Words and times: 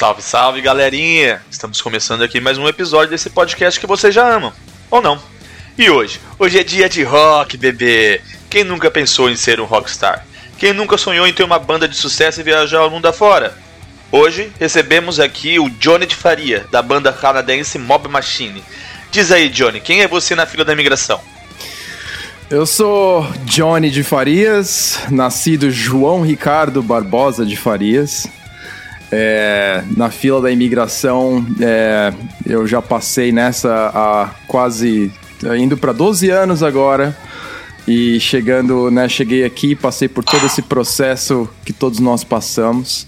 Salve, 0.00 0.22
salve, 0.22 0.62
galerinha! 0.62 1.42
Estamos 1.50 1.82
começando 1.82 2.22
aqui 2.22 2.40
mais 2.40 2.56
um 2.56 2.66
episódio 2.66 3.10
desse 3.10 3.28
podcast 3.28 3.78
que 3.78 3.86
vocês 3.86 4.14
já 4.14 4.26
amam, 4.34 4.50
ou 4.90 5.02
não. 5.02 5.20
E 5.76 5.90
hoje? 5.90 6.18
Hoje 6.38 6.58
é 6.58 6.64
dia 6.64 6.88
de 6.88 7.02
rock, 7.02 7.58
bebê! 7.58 8.22
Quem 8.48 8.64
nunca 8.64 8.90
pensou 8.90 9.28
em 9.28 9.36
ser 9.36 9.60
um 9.60 9.66
rockstar? 9.66 10.26
Quem 10.56 10.72
nunca 10.72 10.96
sonhou 10.96 11.26
em 11.26 11.34
ter 11.34 11.42
uma 11.42 11.58
banda 11.58 11.86
de 11.86 11.94
sucesso 11.94 12.40
e 12.40 12.42
viajar 12.42 12.78
ao 12.78 12.88
mundo 12.88 13.04
afora? 13.08 13.54
Hoje 14.10 14.50
recebemos 14.58 15.20
aqui 15.20 15.58
o 15.58 15.68
Johnny 15.68 16.06
de 16.06 16.16
Faria, 16.16 16.66
da 16.72 16.80
banda 16.80 17.12
canadense 17.12 17.78
Mob 17.78 18.08
Machine. 18.08 18.64
Diz 19.10 19.30
aí, 19.30 19.50
Johnny, 19.50 19.80
quem 19.80 20.00
é 20.00 20.08
você 20.08 20.34
na 20.34 20.46
fila 20.46 20.64
da 20.64 20.72
imigração? 20.72 21.20
Eu 22.48 22.64
sou 22.64 23.30
Johnny 23.44 23.90
de 23.90 24.02
Farias, 24.02 24.98
nascido 25.10 25.70
João 25.70 26.22
Ricardo 26.22 26.82
Barbosa 26.82 27.44
de 27.44 27.54
Farias. 27.54 28.26
É, 29.12 29.82
na 29.96 30.10
fila 30.10 30.40
da 30.40 30.50
imigração, 30.50 31.44
é, 31.60 32.12
eu 32.46 32.66
já 32.66 32.80
passei 32.80 33.32
nessa 33.32 33.90
há 33.92 34.30
quase 34.46 35.12
indo 35.58 35.76
para 35.76 35.92
12 35.92 36.30
anos 36.30 36.62
agora. 36.62 37.16
E 37.88 38.20
chegando, 38.20 38.90
né, 38.90 39.08
cheguei 39.08 39.44
aqui, 39.44 39.74
passei 39.74 40.06
por 40.06 40.22
todo 40.22 40.46
esse 40.46 40.62
processo 40.62 41.48
que 41.64 41.72
todos 41.72 41.98
nós 41.98 42.22
passamos. 42.22 43.06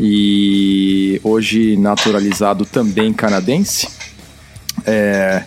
E 0.00 1.20
hoje 1.22 1.76
naturalizado 1.76 2.64
também 2.64 3.12
canadense. 3.12 3.88
É, 4.86 5.44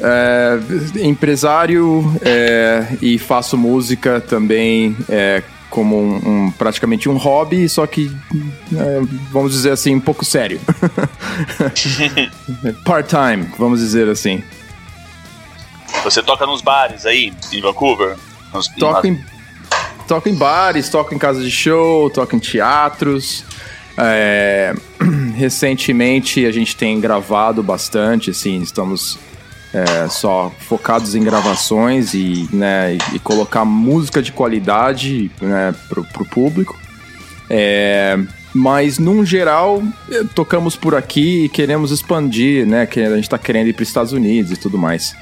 é, 0.00 0.58
empresário 1.02 2.04
é, 2.22 2.86
e 3.00 3.18
faço 3.18 3.56
música 3.56 4.20
também 4.20 4.96
é, 5.08 5.42
como 5.74 6.00
um, 6.00 6.44
um, 6.46 6.50
praticamente 6.52 7.08
um 7.08 7.16
hobby, 7.16 7.68
só 7.68 7.84
que 7.84 8.08
é, 8.72 9.00
vamos 9.32 9.50
dizer 9.50 9.72
assim 9.72 9.92
um 9.92 10.00
pouco 10.00 10.24
sério, 10.24 10.60
part-time, 12.86 13.48
vamos 13.58 13.80
dizer 13.80 14.08
assim. 14.08 14.40
Você 16.04 16.22
toca 16.22 16.46
nos 16.46 16.62
bares 16.62 17.04
aí 17.04 17.32
em 17.52 17.60
Vancouver? 17.60 18.16
Nos, 18.52 18.68
toco, 18.68 19.04
em, 19.04 19.20
toco 20.06 20.28
em 20.28 20.34
bares, 20.36 20.88
toco 20.88 21.12
em 21.12 21.18
casas 21.18 21.42
de 21.42 21.50
show, 21.50 22.08
toco 22.08 22.36
em 22.36 22.38
teatros. 22.38 23.44
É, 23.98 24.74
recentemente 25.34 26.46
a 26.46 26.52
gente 26.52 26.76
tem 26.76 27.00
gravado 27.00 27.64
bastante, 27.64 28.30
assim, 28.30 28.62
estamos 28.62 29.18
é, 29.74 30.08
só 30.08 30.52
focados 30.60 31.16
em 31.16 31.22
gravações 31.22 32.14
e, 32.14 32.48
né, 32.52 32.96
e, 33.12 33.18
colocar 33.18 33.64
música 33.64 34.22
de 34.22 34.30
qualidade 34.30 35.32
né, 35.42 35.74
pro, 35.88 36.04
pro 36.04 36.24
público. 36.24 36.78
É, 37.50 38.16
mas, 38.54 39.00
num 39.00 39.26
geral, 39.26 39.82
é, 40.08 40.22
tocamos 40.32 40.76
por 40.76 40.94
aqui 40.94 41.46
e 41.46 41.48
queremos 41.48 41.90
expandir, 41.90 42.64
né? 42.64 42.86
Que 42.86 43.00
a 43.00 43.16
gente 43.16 43.24
está 43.24 43.36
querendo 43.36 43.66
ir 43.66 43.72
para 43.72 43.82
os 43.82 43.88
Estados 43.88 44.12
Unidos 44.12 44.52
e 44.52 44.56
tudo 44.56 44.78
mais. 44.78 45.16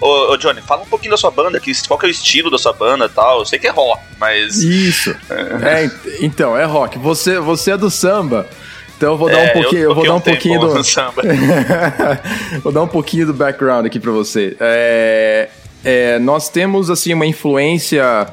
Ô, 0.00 0.32
ô, 0.32 0.36
Johnny, 0.36 0.60
fala 0.60 0.82
um 0.82 0.86
pouquinho 0.86 1.12
da 1.12 1.16
sua 1.16 1.30
banda, 1.30 1.60
que, 1.60 1.72
qual 1.86 1.98
que 1.98 2.06
é 2.06 2.08
o 2.08 2.10
estilo 2.10 2.50
da 2.50 2.58
sua 2.58 2.72
banda 2.72 3.06
e 3.06 3.08
tal. 3.08 3.38
Eu 3.38 3.46
sei 3.46 3.60
que 3.60 3.68
é 3.68 3.70
rock, 3.70 4.02
mas. 4.18 4.58
Isso. 4.58 5.14
é, 5.30 5.88
então, 6.20 6.56
é 6.56 6.64
rock. 6.64 6.98
Você, 6.98 7.38
você 7.38 7.70
é 7.70 7.76
do 7.76 7.88
samba. 7.90 8.48
Então 8.96 9.12
eu 9.12 9.18
vou 9.18 9.28
dar 9.28 9.38
é, 9.38 9.50
um 9.50 9.52
pouquinho, 9.52 9.82
eu, 9.82 9.90
eu 9.90 9.94
vou 9.94 10.06
dar 10.06 10.14
um 10.14 10.20
pouquinho 10.20 10.60
do 10.60 10.68
vou 12.62 12.72
dar 12.72 12.82
um 12.82 12.88
pouquinho 12.88 13.26
do 13.26 13.34
background 13.34 13.84
aqui 13.84 14.00
para 14.00 14.10
você. 14.10 14.56
É, 14.58 15.48
é, 15.84 16.18
nós 16.18 16.48
temos 16.48 16.90
assim 16.90 17.12
uma 17.12 17.26
influência 17.26 18.26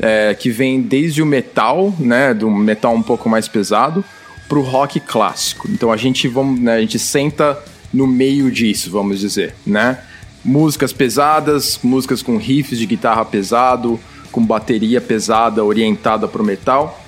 é, 0.00 0.34
que 0.34 0.50
vem 0.50 0.80
desde 0.80 1.22
o 1.22 1.26
metal, 1.26 1.94
né, 1.98 2.34
do 2.34 2.50
metal 2.50 2.94
um 2.94 3.02
pouco 3.02 3.28
mais 3.28 3.46
pesado, 3.46 4.04
pro 4.48 4.60
rock 4.60 4.98
clássico. 4.98 5.68
Então 5.70 5.92
a 5.92 5.96
gente 5.96 6.26
vamos, 6.26 6.60
né, 6.60 6.74
a 6.74 6.80
gente 6.80 6.98
senta 6.98 7.58
no 7.92 8.06
meio 8.06 8.50
disso, 8.50 8.90
vamos 8.90 9.20
dizer, 9.20 9.54
né? 9.66 9.98
Músicas 10.44 10.92
pesadas, 10.92 11.78
músicas 11.82 12.22
com 12.22 12.36
riffs 12.36 12.78
de 12.78 12.86
guitarra 12.86 13.24
pesado, 13.24 13.98
com 14.32 14.44
bateria 14.44 15.00
pesada 15.00 15.64
orientada 15.64 16.26
pro 16.26 16.44
metal 16.44 17.04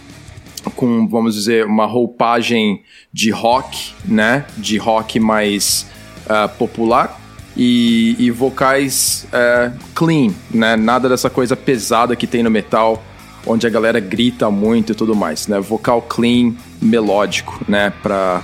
com, 0.68 1.06
vamos 1.08 1.34
dizer, 1.34 1.64
uma 1.66 1.86
roupagem 1.86 2.82
de 3.12 3.30
rock, 3.30 3.92
né? 4.04 4.44
De 4.58 4.76
rock 4.76 5.18
mais 5.18 5.86
uh, 6.26 6.48
popular. 6.56 7.18
E, 7.56 8.16
e 8.18 8.30
vocais 8.30 9.26
uh, 9.32 9.76
clean, 9.94 10.32
né? 10.50 10.76
Nada 10.76 11.08
dessa 11.08 11.30
coisa 11.30 11.56
pesada 11.56 12.14
que 12.14 12.26
tem 12.26 12.42
no 12.42 12.50
metal, 12.50 13.02
onde 13.46 13.66
a 13.66 13.70
galera 13.70 14.00
grita 14.00 14.50
muito 14.50 14.92
e 14.92 14.94
tudo 14.94 15.14
mais, 15.14 15.46
né? 15.46 15.58
Vocal 15.60 16.02
clean, 16.02 16.54
melódico, 16.80 17.60
né? 17.68 17.92
Pra 18.02 18.42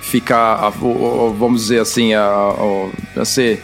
ficar, 0.00 0.70
vamos 0.70 1.62
dizer 1.62 1.80
assim, 1.80 2.14
a, 2.14 2.24
a, 2.24 3.20
a 3.20 3.24
ser 3.24 3.62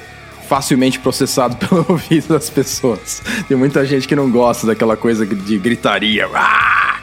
facilmente 0.48 0.98
processado 0.98 1.56
pelo 1.66 1.84
ouvido 1.88 2.28
das 2.28 2.50
pessoas. 2.50 3.22
Tem 3.48 3.56
muita 3.56 3.84
gente 3.84 4.06
que 4.06 4.14
não 4.14 4.30
gosta 4.30 4.66
daquela 4.66 4.96
coisa 4.96 5.26
de 5.26 5.58
gritaria. 5.58 6.28
Ah! 6.34 6.93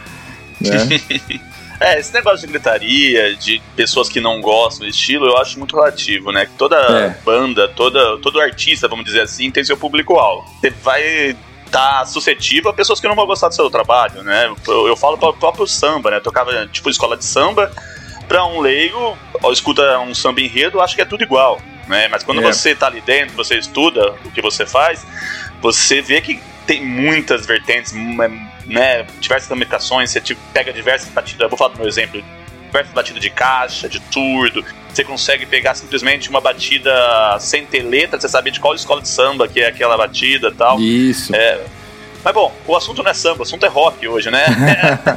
Né? 0.62 1.42
é, 1.80 2.00
esse 2.00 2.14
negócio 2.14 2.46
de 2.46 2.54
gritaria, 2.54 3.36
de 3.36 3.62
pessoas 3.76 4.08
que 4.08 4.22
não 4.22 4.40
gostam 4.42 4.86
do 4.86 4.90
estilo, 4.90 5.26
eu 5.26 5.38
acho 5.38 5.58
muito 5.58 5.76
relativo, 5.76 6.32
né? 6.32 6.48
Toda 6.58 6.76
é. 6.76 7.10
banda, 7.24 7.68
toda, 7.70 8.18
todo 8.20 8.40
artista, 8.40 8.88
vamos 8.88 9.06
dizer 9.06 9.22
assim, 9.22 9.52
tem 9.52 9.64
seu 9.64 9.78
público-alvo. 9.78 10.48
Você 10.60 10.70
vai 10.70 11.36
tá 11.72 12.06
suscetível 12.06 12.70
a 12.70 12.74
pessoas 12.74 13.00
que 13.00 13.08
não 13.08 13.16
vão 13.16 13.26
gostar 13.26 13.48
do 13.48 13.56
seu 13.56 13.70
trabalho, 13.70 14.22
né? 14.24 14.54
Eu, 14.68 14.88
eu 14.88 14.96
falo 14.96 15.18
para 15.18 15.30
o 15.30 15.34
próprio 15.34 15.66
samba, 15.66 16.12
né? 16.12 16.18
Eu 16.18 16.22
tocava 16.22 16.68
tipo 16.68 16.90
escola 16.90 17.16
de 17.16 17.24
samba, 17.24 17.72
para 18.28 18.46
um 18.46 18.60
leigo, 18.60 19.18
ou 19.42 19.52
escuta 19.52 20.00
um 20.00 20.14
samba 20.14 20.42
enredo, 20.42 20.82
acho 20.82 20.96
que 20.96 21.02
é 21.02 21.06
tudo 21.06 21.24
igual, 21.24 21.62
né? 21.88 22.08
Mas 22.10 22.24
quando 22.24 22.42
é. 22.42 22.44
você 22.44 22.76
tá 22.76 22.88
ali 22.88 23.02
dentro, 23.02 23.36
você 23.36 23.58
estuda 23.58 24.14
o 24.26 24.32
que 24.32 24.42
você 24.42 24.66
faz, 24.66 25.06
você 25.62 26.02
vê 26.02 26.22
que 26.22 26.40
tem 26.68 26.86
muitas 26.86 27.46
vertentes, 27.46 27.94
né, 28.66 29.06
diversas 29.20 29.50
limitações, 29.50 30.12
você 30.12 30.22
tipo, 30.22 30.42
pega 30.54 30.72
diversas 30.72 31.10
batidas, 31.10 31.50
vou 31.50 31.58
falar 31.58 31.74
do 31.74 31.80
meu 31.80 31.88
exemplo, 31.88 32.24
diversas 32.68 32.94
batidas 32.94 33.22
de 33.22 33.30
caixa, 33.30 33.90
de 33.90 34.00
turdo, 34.00 34.64
você 34.94 35.04
consegue 35.04 35.46
pegar 35.46 35.76
simplesmente 35.76 36.30
uma 36.30 36.42
batida 36.42 36.92
sem 37.40 37.66
ter 37.66 37.82
letra, 37.82 38.20
você 38.20 38.28
saber 38.28 38.52
de 38.52 38.60
qual 38.60 38.76
escola 38.76 39.02
de 39.02 39.08
samba 39.08 39.48
que 39.48 39.62
é 39.62 39.68
aquela 39.68 39.98
batida 39.98 40.50
e 40.50 40.54
tal. 40.54 40.80
Isso. 40.80 41.34
É, 41.36 41.62
mas 42.24 42.34
bom, 42.34 42.54
o 42.68 42.76
assunto 42.76 43.02
não 43.02 43.10
é 43.10 43.14
samba, 43.14 43.40
o 43.40 43.44
assunto 43.44 43.66
é 43.66 43.70
rock 43.70 44.08
hoje, 44.08 44.30
né? 44.30 44.44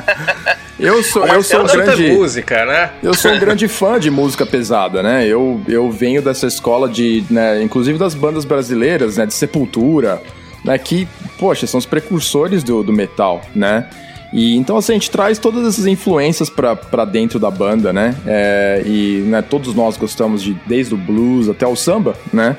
eu 0.80 1.02
sou, 1.02 1.26
eu 1.26 1.42
sou 1.42 1.60
um 1.60 1.66
grande 1.66 2.08
música, 2.12 2.64
né? 2.64 2.90
Eu 3.02 3.14
sou 3.14 3.32
um 3.32 3.38
grande 3.38 3.68
fã 3.68 4.00
de 4.00 4.10
música 4.10 4.46
pesada, 4.46 5.02
né? 5.02 5.26
Eu, 5.26 5.60
eu 5.68 5.90
venho 5.90 6.22
dessa 6.22 6.46
escola 6.46 6.88
de, 6.88 7.24
né, 7.28 7.62
inclusive 7.62 7.98
das 7.98 8.14
bandas 8.14 8.44
brasileiras, 8.44 9.18
né, 9.18 9.26
de 9.26 9.34
Sepultura, 9.34 10.22
né, 10.64 10.78
que, 10.78 11.06
poxa, 11.38 11.66
são 11.66 11.78
os 11.78 11.86
precursores 11.86 12.62
do, 12.62 12.82
do 12.82 12.92
metal, 12.92 13.42
né? 13.54 13.88
E 14.32 14.56
então 14.56 14.76
assim, 14.76 14.92
a 14.92 14.94
gente 14.96 15.10
traz 15.10 15.38
todas 15.38 15.66
essas 15.66 15.86
influências 15.86 16.50
para 16.50 17.04
dentro 17.04 17.38
da 17.38 17.50
banda, 17.50 17.92
né? 17.92 18.16
É, 18.26 18.82
e 18.84 19.22
né, 19.26 19.42
todos 19.42 19.74
nós 19.74 19.96
gostamos 19.96 20.42
de 20.42 20.54
desde 20.66 20.94
o 20.94 20.96
blues 20.96 21.48
até 21.48 21.66
o 21.66 21.76
samba, 21.76 22.16
né? 22.32 22.56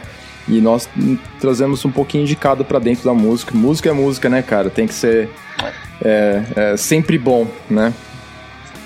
E 0.47 0.61
nós 0.61 0.87
trazemos 1.39 1.83
um 1.83 1.91
pouquinho 1.91 2.25
de 2.25 2.35
cada 2.35 2.63
para 2.63 2.79
dentro 2.79 3.03
da 3.03 3.13
música. 3.13 3.53
Música 3.55 3.89
é 3.89 3.93
música, 3.93 4.29
né, 4.29 4.41
cara? 4.41 4.69
Tem 4.69 4.87
que 4.87 4.93
ser 4.93 5.29
é, 6.01 6.43
é, 6.55 6.77
sempre 6.77 7.17
bom, 7.17 7.47
né? 7.69 7.93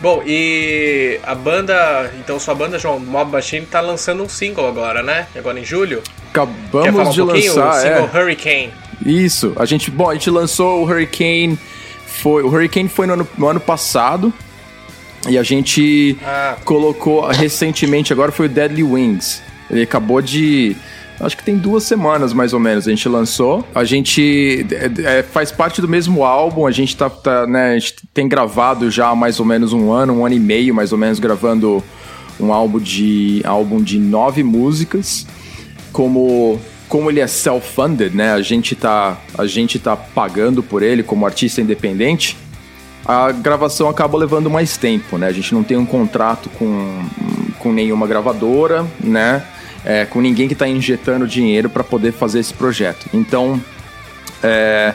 Bom, 0.01 0.24
e 0.25 1.19
a 1.24 1.35
banda, 1.35 2.09
então 2.18 2.39
sua 2.39 2.56
banda, 2.56 2.80
João, 2.80 3.00
Mob 3.00 3.33
Machine, 3.33 3.65
tá 3.65 3.81
lançando 3.81 4.24
um 4.24 4.30
single 4.30 4.65
agora, 4.65 5.03
né? 5.03 5.27
Agora 5.35 5.59
em 5.59 5.65
julho. 5.65 6.01
Acabamos 6.31 7.13
de 7.13 7.21
um 7.21 7.25
lançar, 7.25 7.69
o 7.69 7.74
single 7.74 8.09
é. 8.13 8.18
Hurricane. 8.18 8.74
Isso. 9.06 9.54
A 9.56 9.66
gente, 9.66 9.90
bom, 9.90 10.10
a 10.10 10.13
gente 10.13 10.30
lançou 10.30 10.81
o 10.81 10.86
Hurricane. 10.86 11.57
Foi, 12.06 12.44
o 12.44 12.48
Hurricane 12.48 12.90
foi 12.90 13.07
no 13.07 13.13
ano, 13.13 13.28
no 13.38 13.48
ano 13.48 13.60
passado. 13.60 14.34
E 15.28 15.38
a 15.38 15.44
gente 15.44 16.18
ah. 16.24 16.57
colocou 16.63 17.28
recentemente, 17.28 18.13
agora 18.13 18.31
foi 18.31 18.46
o 18.46 18.50
Deadly 18.50 18.84
Wings. 18.84 19.42
Ele 19.69 19.81
acabou 19.84 20.22
de. 20.22 20.75
Acho 21.19 21.36
que 21.36 21.44
tem 21.44 21.57
duas 21.57 21.84
semanas 21.84 22.31
mais 22.31 22.54
ou 22.54 22.60
menos. 22.60 22.88
A 22.88 22.90
gente 22.90 23.07
lançou. 23.10 23.68
A 23.75 23.84
gente 23.84 24.66
é, 24.72 25.19
é, 25.19 25.24
faz 25.24 25.52
parte 25.52 25.81
do 25.81 25.88
mesmo 25.88 26.24
álbum. 26.24 26.66
A 26.66 26.72
gente 26.72 26.95
tá, 26.95 27.10
tá, 27.10 27.45
né? 27.45 27.72
A 27.72 27.80
gente 27.80 27.95
tem 28.13 28.28
gravado 28.28 28.90
já 28.90 29.10
há 29.10 29.16
mais 29.16 29.40
ou 29.40 29.45
menos 29.45 29.74
um 29.74 29.92
ano, 29.92 30.13
um 30.13 30.25
ano 30.25 30.36
e 30.36 30.40
meio, 30.40 30.74
mais 30.74 30.94
ou 30.94 30.98
menos, 30.98 31.19
gravando 31.19 31.84
um 32.40 32.54
álbum 32.54 32.80
de 32.80 33.42
álbum 33.44 33.81
de 33.81 34.00
nove 34.00 34.44
músicas. 34.44 35.28
Como 35.92 36.60
como 36.89 37.09
ele 37.09 37.21
é 37.21 37.27
self-funded, 37.27 38.13
né? 38.13 38.33
A 38.33 38.41
gente 38.41 38.75
tá 38.75 39.18
a 39.38 39.45
gente 39.45 39.80
tá 39.80 39.95
pagando 39.95 40.62
por 40.62 40.83
ele 40.83 41.03
como 41.03 41.25
artista 41.25 41.62
independente 41.62 42.36
a 43.09 43.31
gravação 43.31 43.89
acaba 43.89 44.15
levando 44.19 44.51
mais 44.51 44.77
tempo, 44.77 45.18
né? 45.18 45.25
A 45.25 45.31
gente 45.31 45.51
não 45.51 45.63
tem 45.63 45.75
um 45.75 45.86
contrato 45.86 46.47
com, 46.51 47.03
com 47.57 47.71
nenhuma 47.71 48.06
gravadora, 48.06 48.86
né? 49.00 49.44
É, 49.83 50.06
com 50.06 50.21
ninguém 50.21 50.47
que 50.47 50.53
está 50.53 50.68
injetando 50.68 51.25
dinheiro 51.25 51.71
para 51.71 51.83
poder 51.83 52.12
fazer 52.12 52.38
esse 52.38 52.53
projeto. 52.53 53.07
Então, 53.12 53.59
é, 54.44 54.94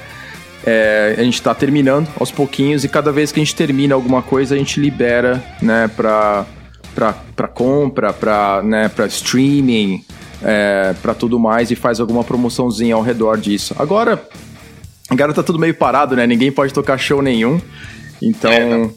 é, 0.65 1.17
a 1.19 1.25
gente 1.25 1.35
está 1.35 1.53
terminando 1.55 2.09
aos 2.21 2.31
pouquinhos 2.31 2.85
e 2.85 2.89
cada 2.89 3.11
vez 3.11 3.33
que 3.33 3.41
a 3.41 3.45
gente 3.45 3.57
termina 3.57 3.97
alguma 3.97 4.23
coisa, 4.23 4.55
a 4.55 4.59
gente 4.59 4.79
libera, 4.79 5.43
né, 5.61 5.89
para 5.89 6.47
compra, 7.53 8.13
para 8.13 8.63
né, 8.63 8.89
para 8.89 9.07
streaming, 9.07 10.05
é, 10.45 10.95
para 11.01 11.15
tudo 11.15 11.39
mais 11.39 11.71
e 11.71 11.75
faz 11.75 11.99
alguma 11.99 12.23
promoçãozinha 12.23 12.95
ao 12.95 13.03
redor 13.03 13.39
disso. 13.39 13.75
Agora, 13.79 14.23
agora 15.09 15.33
tá 15.33 15.43
tudo 15.43 15.59
meio 15.59 15.75
parado, 15.75 16.15
né? 16.15 16.27
Ninguém 16.27 16.53
pode 16.53 16.73
tocar 16.73 16.99
show 16.99 17.23
nenhum. 17.23 17.61
Então, 18.23 18.53
é, 18.53 18.91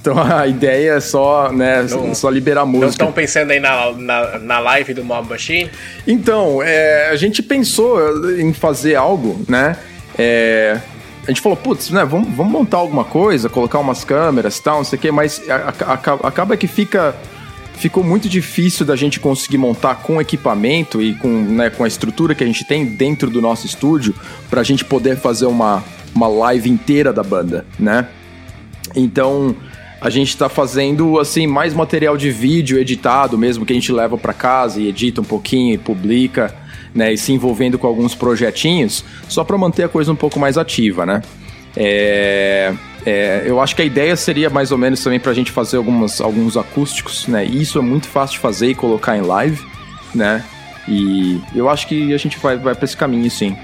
então 0.00 0.22
a 0.22 0.46
ideia 0.46 0.92
é 0.92 1.00
só, 1.00 1.50
né, 1.50 1.82
não, 1.90 2.14
só 2.14 2.28
liberar 2.28 2.66
música. 2.66 2.84
Não 2.84 2.90
estão 2.90 3.12
pensando 3.12 3.50
aí 3.50 3.60
na, 3.60 3.92
na, 3.92 4.38
na, 4.38 4.58
live 4.58 4.92
do 4.92 5.02
Mob 5.02 5.28
Machine? 5.28 5.70
Então, 6.06 6.62
é, 6.62 7.08
a 7.08 7.16
gente 7.16 7.42
pensou 7.42 8.30
em 8.38 8.52
fazer 8.52 8.94
algo, 8.94 9.42
né? 9.48 9.76
É, 10.18 10.78
a 11.26 11.30
gente 11.30 11.40
falou, 11.40 11.56
putz, 11.56 11.90
né, 11.90 12.04
vamos, 12.04 12.28
vamos 12.34 12.52
montar 12.52 12.76
alguma 12.76 13.04
coisa, 13.04 13.48
colocar 13.48 13.78
umas 13.78 14.04
câmeras 14.04 14.58
e 14.58 14.62
tal, 14.62 14.76
não 14.76 14.84
sei 14.84 14.98
o 14.98 15.02
quê, 15.02 15.10
mas 15.10 15.42
a, 15.48 15.72
a, 15.86 16.28
acaba 16.28 16.54
que 16.54 16.66
fica 16.66 17.14
ficou 17.74 18.02
muito 18.02 18.28
difícil 18.28 18.86
da 18.86 18.96
gente 18.96 19.20
conseguir 19.20 19.58
montar 19.58 19.96
com 19.96 20.20
equipamento 20.20 21.02
e 21.02 21.14
com, 21.14 21.28
né, 21.28 21.70
com 21.70 21.84
a 21.84 21.88
estrutura 21.88 22.34
que 22.34 22.42
a 22.42 22.46
gente 22.46 22.64
tem 22.64 22.84
dentro 22.84 23.30
do 23.30 23.40
nosso 23.40 23.66
estúdio 23.66 24.14
para 24.48 24.60
a 24.60 24.64
gente 24.64 24.84
poder 24.84 25.16
fazer 25.16 25.46
uma, 25.46 25.82
uma 26.14 26.28
live 26.28 26.70
inteira 26.70 27.12
da 27.12 27.22
banda, 27.22 27.66
né? 27.78 28.08
Então, 28.94 29.56
a 30.00 30.10
gente 30.10 30.28
está 30.28 30.48
fazendo 30.48 31.18
assim 31.18 31.46
mais 31.46 31.74
material 31.74 32.16
de 32.16 32.30
vídeo 32.30 32.78
editado 32.78 33.36
mesmo 33.36 33.64
que 33.64 33.72
a 33.72 33.76
gente 33.76 33.90
leva 33.90 34.16
para 34.16 34.32
casa 34.32 34.80
e 34.80 34.88
edita 34.88 35.20
um 35.20 35.24
pouquinho 35.24 35.74
e 35.74 35.78
publica, 35.78 36.54
né, 36.94 37.12
e 37.12 37.18
se 37.18 37.32
envolvendo 37.32 37.78
com 37.78 37.86
alguns 37.86 38.14
projetinhos, 38.14 39.04
só 39.28 39.42
para 39.42 39.58
manter 39.58 39.82
a 39.82 39.88
coisa 39.88 40.12
um 40.12 40.16
pouco 40.16 40.38
mais 40.38 40.56
ativa, 40.56 41.04
né? 41.04 41.22
É, 41.76 42.72
é, 43.06 43.42
eu 43.44 43.60
acho 43.60 43.76
que 43.76 43.82
a 43.82 43.84
ideia 43.84 44.16
seria 44.16 44.48
mais 44.48 44.72
ou 44.72 44.78
menos 44.78 45.02
também 45.02 45.20
para 45.20 45.30
a 45.30 45.34
gente 45.34 45.50
fazer 45.50 45.76
algumas, 45.76 46.20
alguns 46.20 46.56
acústicos, 46.56 47.26
né? 47.26 47.44
E 47.44 47.60
isso 47.60 47.78
é 47.78 47.82
muito 47.82 48.08
fácil 48.08 48.34
de 48.34 48.40
fazer 48.40 48.68
e 48.68 48.74
colocar 48.74 49.16
em 49.16 49.22
live, 49.22 49.62
né? 50.14 50.44
E 50.88 51.40
eu 51.54 51.68
acho 51.68 51.86
que 51.86 52.12
a 52.12 52.18
gente 52.18 52.38
vai, 52.38 52.56
vai 52.56 52.74
para 52.74 52.84
esse 52.84 52.96
caminho, 52.96 53.30
sim. 53.30 53.56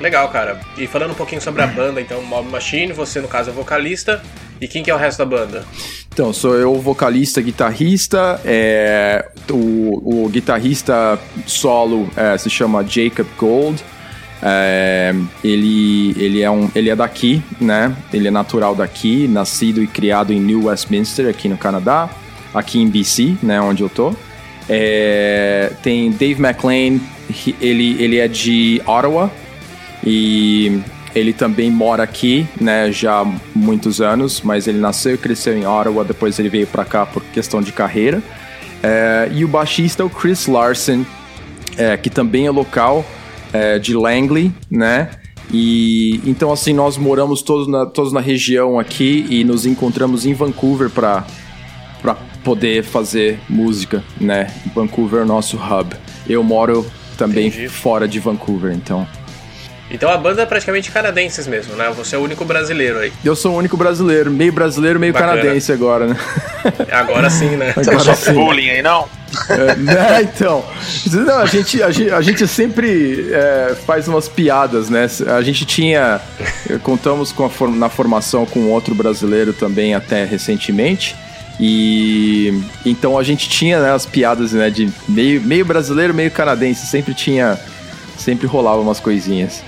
Legal, 0.00 0.28
cara. 0.30 0.58
E 0.76 0.86
falando 0.86 1.12
um 1.12 1.14
pouquinho 1.14 1.40
sobre 1.40 1.62
a 1.62 1.66
banda, 1.66 2.00
então, 2.00 2.20
Mob 2.22 2.48
Machine, 2.48 2.92
você 2.92 3.20
no 3.20 3.28
caso 3.28 3.50
é 3.50 3.52
vocalista. 3.52 4.22
E 4.60 4.66
quem 4.66 4.82
que 4.82 4.90
é 4.90 4.94
o 4.94 4.98
resto 4.98 5.18
da 5.18 5.24
banda? 5.24 5.64
Então, 6.12 6.32
sou 6.32 6.54
eu 6.54 6.74
vocalista, 6.74 7.40
guitarrista. 7.40 8.40
É, 8.44 9.28
o, 9.50 10.24
o 10.24 10.28
guitarrista 10.28 11.18
solo 11.46 12.08
é, 12.16 12.36
se 12.36 12.50
chama 12.50 12.84
Jacob 12.84 13.26
Gold. 13.38 13.82
É, 14.44 15.14
ele, 15.44 16.14
ele, 16.18 16.42
é 16.42 16.50
um, 16.50 16.68
ele 16.74 16.90
é 16.90 16.96
daqui, 16.96 17.40
né? 17.60 17.94
Ele 18.12 18.26
é 18.26 18.30
natural 18.30 18.74
daqui, 18.74 19.28
nascido 19.28 19.82
e 19.82 19.86
criado 19.86 20.32
em 20.32 20.40
New 20.40 20.64
Westminster, 20.64 21.28
aqui 21.28 21.48
no 21.48 21.56
Canadá, 21.56 22.10
aqui 22.52 22.80
em 22.80 22.88
BC, 22.88 23.36
né? 23.42 23.60
Onde 23.60 23.82
eu 23.82 23.88
tô. 23.88 24.12
É, 24.68 25.72
tem 25.82 26.10
Dave 26.10 26.42
McLean, 26.42 27.00
ele, 27.60 28.02
ele 28.02 28.18
é 28.18 28.26
de 28.26 28.82
Ottawa, 28.84 29.30
e 30.04 30.80
ele 31.14 31.32
também 31.32 31.70
mora 31.70 32.02
aqui, 32.02 32.46
né, 32.60 32.90
já 32.90 33.20
há 33.20 33.24
muitos 33.54 34.00
anos, 34.00 34.40
mas 34.42 34.66
ele 34.66 34.78
nasceu 34.78 35.14
e 35.14 35.18
cresceu 35.18 35.56
em 35.56 35.66
Ottawa, 35.66 36.04
depois 36.04 36.38
ele 36.38 36.48
veio 36.48 36.66
para 36.66 36.84
cá 36.84 37.06
por 37.06 37.22
questão 37.24 37.60
de 37.60 37.70
carreira. 37.70 38.22
É, 38.82 39.28
e 39.32 39.44
o 39.44 39.48
baixista 39.48 40.02
é 40.02 40.06
o 40.06 40.10
Chris 40.10 40.46
Larson, 40.46 41.04
é, 41.76 41.96
que 41.96 42.10
também 42.10 42.46
é 42.46 42.50
local 42.50 43.04
é, 43.52 43.78
de 43.78 43.94
Langley, 43.94 44.52
né? 44.70 45.10
E 45.52 46.20
então 46.24 46.52
assim 46.52 46.72
nós 46.72 46.96
moramos 46.96 47.42
todos 47.42 47.66
na, 47.66 47.84
todos 47.84 48.12
na 48.12 48.20
região 48.20 48.78
aqui 48.78 49.26
e 49.28 49.44
nos 49.44 49.66
encontramos 49.66 50.24
em 50.24 50.32
Vancouver 50.32 50.88
para 50.88 51.26
para 52.00 52.16
poder 52.42 52.82
fazer 52.82 53.38
música, 53.48 54.02
né? 54.20 54.52
Vancouver 54.74 55.20
é 55.20 55.22
o 55.22 55.26
nosso 55.26 55.56
hub. 55.56 55.94
Eu 56.28 56.42
moro 56.42 56.84
também 57.16 57.46
Entendi. 57.46 57.68
fora 57.68 58.08
de 58.08 58.18
Vancouver, 58.18 58.72
então 58.72 59.06
então 59.92 60.10
a 60.10 60.16
banda 60.16 60.42
é 60.42 60.46
praticamente 60.46 60.90
canadenses 60.90 61.46
mesmo, 61.46 61.76
né? 61.76 61.92
Você 61.94 62.16
é 62.16 62.18
o 62.18 62.22
único 62.22 62.44
brasileiro 62.44 62.98
aí. 62.98 63.12
Eu 63.22 63.36
sou 63.36 63.52
o 63.52 63.58
único 63.58 63.76
brasileiro, 63.76 64.30
meio 64.30 64.52
brasileiro, 64.52 64.98
meio 64.98 65.12
Bacana. 65.12 65.42
canadense 65.42 65.70
agora, 65.70 66.06
né? 66.06 66.16
Agora 66.90 67.28
sim, 67.28 67.50
né? 67.56 67.74
Agora 67.76 67.98
Você 67.98 68.04
sofre 68.04 68.32
bullying 68.32 68.70
aí, 68.70 68.82
não? 68.82 69.06
É, 69.48 69.74
né, 69.76 70.22
então. 70.34 70.64
Não, 71.10 71.38
a 71.38 71.46
gente, 71.46 71.82
a 71.82 71.90
gente, 71.90 72.10
a 72.10 72.20
gente 72.20 72.48
sempre 72.48 73.28
é, 73.32 73.76
faz 73.86 74.08
umas 74.08 74.28
piadas, 74.28 74.88
né? 74.88 75.06
A 75.36 75.42
gente 75.42 75.64
tinha. 75.64 76.20
Contamos 76.82 77.32
com 77.32 77.44
a, 77.44 77.68
na 77.68 77.88
formação 77.88 78.46
com 78.46 78.70
outro 78.70 78.94
brasileiro 78.94 79.52
também 79.52 79.94
até 79.94 80.24
recentemente. 80.24 81.14
E 81.60 82.62
então 82.84 83.18
a 83.18 83.22
gente 83.22 83.48
tinha 83.48 83.80
né, 83.80 83.92
as 83.92 84.06
piadas 84.06 84.52
né, 84.52 84.70
de 84.70 84.90
meio, 85.08 85.40
meio 85.42 85.64
brasileiro, 85.64 86.14
meio 86.14 86.30
canadense. 86.30 86.86
Sempre 86.86 87.14
tinha. 87.14 87.58
Sempre 88.16 88.46
rolava 88.46 88.80
umas 88.80 89.00
coisinhas. 89.00 89.62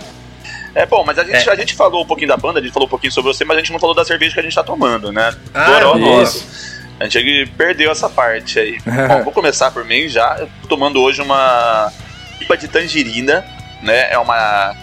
É 0.75 0.85
bom, 0.87 1.05
mas 1.05 1.19
a 1.19 1.25
gente, 1.25 1.49
é. 1.49 1.53
a 1.53 1.55
gente 1.55 1.75
falou 1.75 2.03
um 2.03 2.07
pouquinho 2.07 2.29
da 2.29 2.37
banda, 2.37 2.59
a 2.59 2.63
gente 2.63 2.73
falou 2.73 2.87
um 2.87 2.91
pouquinho 2.91 3.13
sobre 3.13 3.33
você, 3.33 3.45
mas 3.45 3.57
a 3.57 3.61
gente 3.61 3.73
não 3.73 3.79
falou 3.79 3.95
da 3.95 4.05
cerveja 4.05 4.35
que 4.35 4.41
a 4.41 4.43
gente 4.43 4.55
tá 4.55 4.65
tomando, 4.65 5.13
né? 5.13 5.35
Ah, 5.53 5.67
Doró 5.67 5.97
nosso. 5.97 6.75
A 6.99 7.09
gente 7.09 7.47
perdeu 7.57 7.91
essa 7.91 8.09
parte 8.09 8.59
aí. 8.59 8.79
bom, 9.09 9.25
vou 9.25 9.33
começar 9.33 9.71
por 9.71 9.85
mim 9.85 10.09
já. 10.09 10.37
Eu 10.39 10.49
tô 10.63 10.69
tomando 10.69 11.01
hoje 11.01 11.23
uma 11.23 11.93
pipa 12.39 12.57
de 12.57 12.69
tangerina, 12.69 13.45
né? 13.83 14.13
É 14.13 14.19
uma 14.19 14.75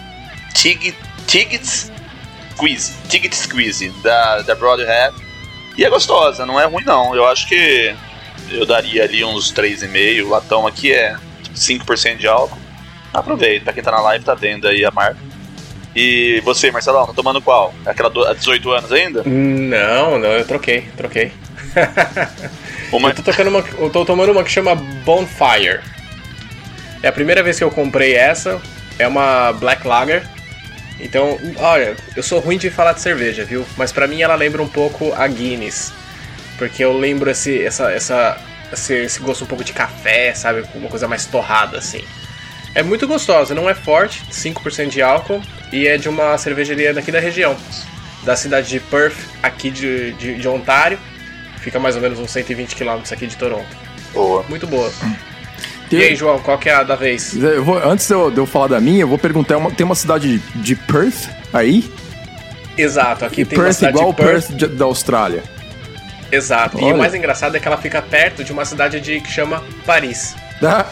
Tig, 0.54 0.94
Tigits 1.26 1.90
Squeeze, 2.52 2.94
Tigit 3.08 3.34
Squeeze 3.34 3.90
da, 4.02 4.42
da 4.42 4.54
Broadhead. 4.54 5.14
E 5.76 5.84
é 5.84 5.90
gostosa, 5.90 6.44
não 6.46 6.60
é 6.60 6.64
ruim 6.64 6.84
não. 6.84 7.14
Eu 7.14 7.26
acho 7.26 7.48
que 7.48 7.94
eu 8.50 8.66
daria 8.66 9.04
ali 9.04 9.24
uns 9.24 9.52
3,5. 9.52 10.24
O 10.24 10.28
latão 10.28 10.66
aqui 10.66 10.92
é 10.92 11.16
5% 11.54 12.16
de 12.16 12.26
álcool. 12.26 12.58
Aproveita, 13.12 13.64
pra 13.64 13.72
quem 13.72 13.82
tá 13.82 13.90
na 13.90 14.00
live 14.00 14.24
tá 14.24 14.34
vendo 14.34 14.68
aí 14.68 14.84
a 14.84 14.90
marca. 14.90 15.31
E 15.94 16.40
você, 16.44 16.70
Marcelão, 16.70 17.06
tá 17.06 17.12
tomando 17.12 17.40
qual? 17.42 17.74
Aquela 17.84 18.10
há 18.30 18.34
18 18.34 18.70
anos 18.70 18.92
ainda? 18.92 19.22
Não, 19.24 20.18
não, 20.18 20.28
eu 20.30 20.46
troquei, 20.46 20.88
troquei. 20.96 21.32
Uma... 22.90 23.10
eu, 23.10 23.14
tô 23.14 23.22
tocando 23.22 23.48
uma, 23.48 23.64
eu 23.78 23.90
tô 23.90 24.04
tomando 24.04 24.32
uma 24.32 24.44
que 24.44 24.50
chama 24.50 24.74
Bonfire. 24.74 25.80
É 27.02 27.08
a 27.08 27.12
primeira 27.12 27.42
vez 27.42 27.56
que 27.56 27.64
eu 27.64 27.70
comprei 27.70 28.14
essa. 28.14 28.60
É 28.98 29.08
uma 29.08 29.52
Black 29.52 29.86
Lager. 29.86 30.22
Então, 31.00 31.38
olha, 31.56 31.96
eu 32.14 32.22
sou 32.22 32.38
ruim 32.38 32.58
de 32.58 32.70
falar 32.70 32.92
de 32.92 33.00
cerveja, 33.00 33.44
viu? 33.44 33.64
Mas 33.78 33.90
para 33.90 34.06
mim 34.06 34.20
ela 34.20 34.34
lembra 34.34 34.62
um 34.62 34.68
pouco 34.68 35.12
a 35.14 35.26
Guinness. 35.26 35.92
Porque 36.58 36.84
eu 36.84 36.96
lembro 36.96 37.30
esse, 37.30 37.64
essa, 37.64 37.90
essa, 37.90 38.38
esse, 38.72 38.94
esse 38.94 39.20
gosto 39.20 39.44
um 39.44 39.46
pouco 39.46 39.64
de 39.64 39.72
café, 39.72 40.34
sabe? 40.34 40.62
Uma 40.74 40.88
coisa 40.88 41.08
mais 41.08 41.24
torrada, 41.24 41.78
assim. 41.78 42.04
É 42.74 42.82
muito 42.82 43.08
gostosa, 43.08 43.54
não 43.54 43.68
é 43.68 43.74
forte, 43.74 44.22
5% 44.30 44.88
de 44.88 45.02
álcool, 45.02 45.42
e 45.72 45.86
é 45.86 45.96
de 45.96 46.08
uma 46.08 46.36
cervejaria 46.36 46.92
daqui 46.92 47.10
da 47.10 47.18
região, 47.18 47.56
da 48.22 48.36
cidade 48.36 48.68
de 48.68 48.78
Perth, 48.78 49.16
aqui 49.42 49.70
de, 49.70 50.12
de, 50.12 50.34
de 50.34 50.48
Ontário. 50.48 50.98
Fica 51.60 51.78
mais 51.78 51.96
ou 51.96 52.02
menos 52.02 52.18
uns 52.18 52.30
120 52.30 52.76
km 52.76 53.00
aqui 53.10 53.26
de 53.26 53.36
Toronto. 53.36 53.76
Boa. 54.12 54.44
Muito 54.48 54.66
boa. 54.66 54.92
Tem... 55.88 56.00
E 56.00 56.02
aí, 56.04 56.16
João, 56.16 56.38
qual 56.40 56.58
que 56.58 56.68
é 56.68 56.74
a 56.74 56.82
da 56.82 56.96
vez? 56.96 57.34
Eu 57.34 57.64
vou, 57.64 57.78
antes 57.78 58.06
de 58.06 58.14
eu, 58.14 58.30
de 58.30 58.38
eu, 58.38 58.46
falar 58.46 58.68
da 58.68 58.80
minha, 58.80 59.00
eu 59.00 59.08
vou 59.08 59.18
perguntar: 59.18 59.56
uma, 59.56 59.70
tem 59.70 59.84
uma 59.84 59.94
cidade 59.94 60.38
de 60.56 60.74
Perth 60.74 61.30
aí? 61.52 61.90
Exato, 62.76 63.24
aqui 63.24 63.42
e 63.42 63.44
tem 63.44 63.58
Perth 63.58 63.68
uma 63.68 63.72
cidade 63.72 63.96
igual 63.96 64.10
de 64.12 64.16
Perth, 64.16 64.48
Perth 64.48 64.72
da 64.72 64.84
Austrália. 64.84 65.42
Exato. 66.30 66.78
Olha. 66.78 66.86
E 66.86 66.92
o 66.92 66.96
mais 66.96 67.14
engraçado 67.14 67.56
é 67.56 67.60
que 67.60 67.68
ela 67.68 67.76
fica 67.76 68.00
perto 68.00 68.42
de 68.42 68.52
uma 68.52 68.64
cidade 68.64 69.00
de, 69.00 69.20
que 69.20 69.30
chama 69.30 69.62
Paris. 69.84 70.34
Ah, 70.62 70.86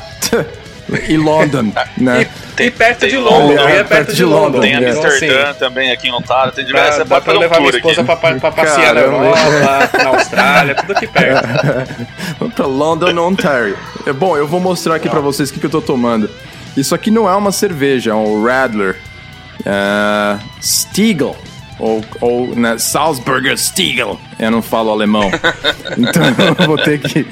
e 1.09 1.17
London, 1.17 1.73
né? 1.97 2.29
tem, 2.61 2.67
e 2.69 2.71
perto 2.71 3.09
de 3.09 3.17
Londres. 3.17 3.61
London, 3.61 3.69
é, 3.69 3.85
perto, 3.85 4.13
de 4.15 4.25
Londres. 4.25 4.61
Tem 4.63 4.75
Amsterdã 4.75 5.51
assim, 5.51 5.59
também 5.59 5.91
aqui 5.91 6.09
em 6.09 6.13
Ontário. 6.13 6.53
Tem 6.53 6.65
diversas. 6.65 6.99
Dá, 6.99 7.05
dá 7.17 7.21
pra 7.21 7.33
levar 7.33 7.61
minha 7.61 7.71
esposa 7.71 8.05
pra, 8.05 8.17
pra, 8.17 8.53
passear 8.53 8.95
na 8.95 9.01
Europa, 9.01 9.39
na 9.99 10.09
Austrália, 10.17 10.75
tudo 10.75 10.93
aqui 10.93 11.07
perto. 11.07 11.49
Vamos 12.39 12.55
pra 12.55 12.67
London, 12.67 13.19
Ontário. 13.19 13.77
É, 14.07 14.13
bom, 14.13 14.37
eu 14.37 14.47
vou 14.47 14.61
mostrar 14.61 14.97
aqui 14.97 15.09
pra 15.09 15.21
vocês 15.21 15.51
o 15.51 15.53
que, 15.53 15.61
que 15.61 15.67
eu 15.67 15.71
tô 15.71 15.81
tomando. 15.81 16.31
Isso 16.77 16.95
aqui 16.95 17.11
não 17.11 17.29
é 17.29 17.35
uma 17.35 17.53
cerveja, 17.53 18.11
é 18.11 18.15
um 18.15 18.45
Radler. 18.45 18.97
Uh, 19.61 20.41
Stiegel. 20.63 21.37
Ou, 21.79 22.05
ou 22.21 22.55
né, 22.55 22.77
Salzburger 22.79 23.57
Stiegel. 23.57 24.21
Eu 24.39 24.51
não 24.51 24.63
falo 24.63 24.91
alemão. 24.91 25.31
então 25.97 26.23
eu 26.59 26.67
vou 26.67 26.77
ter 26.77 26.99
que. 26.99 27.27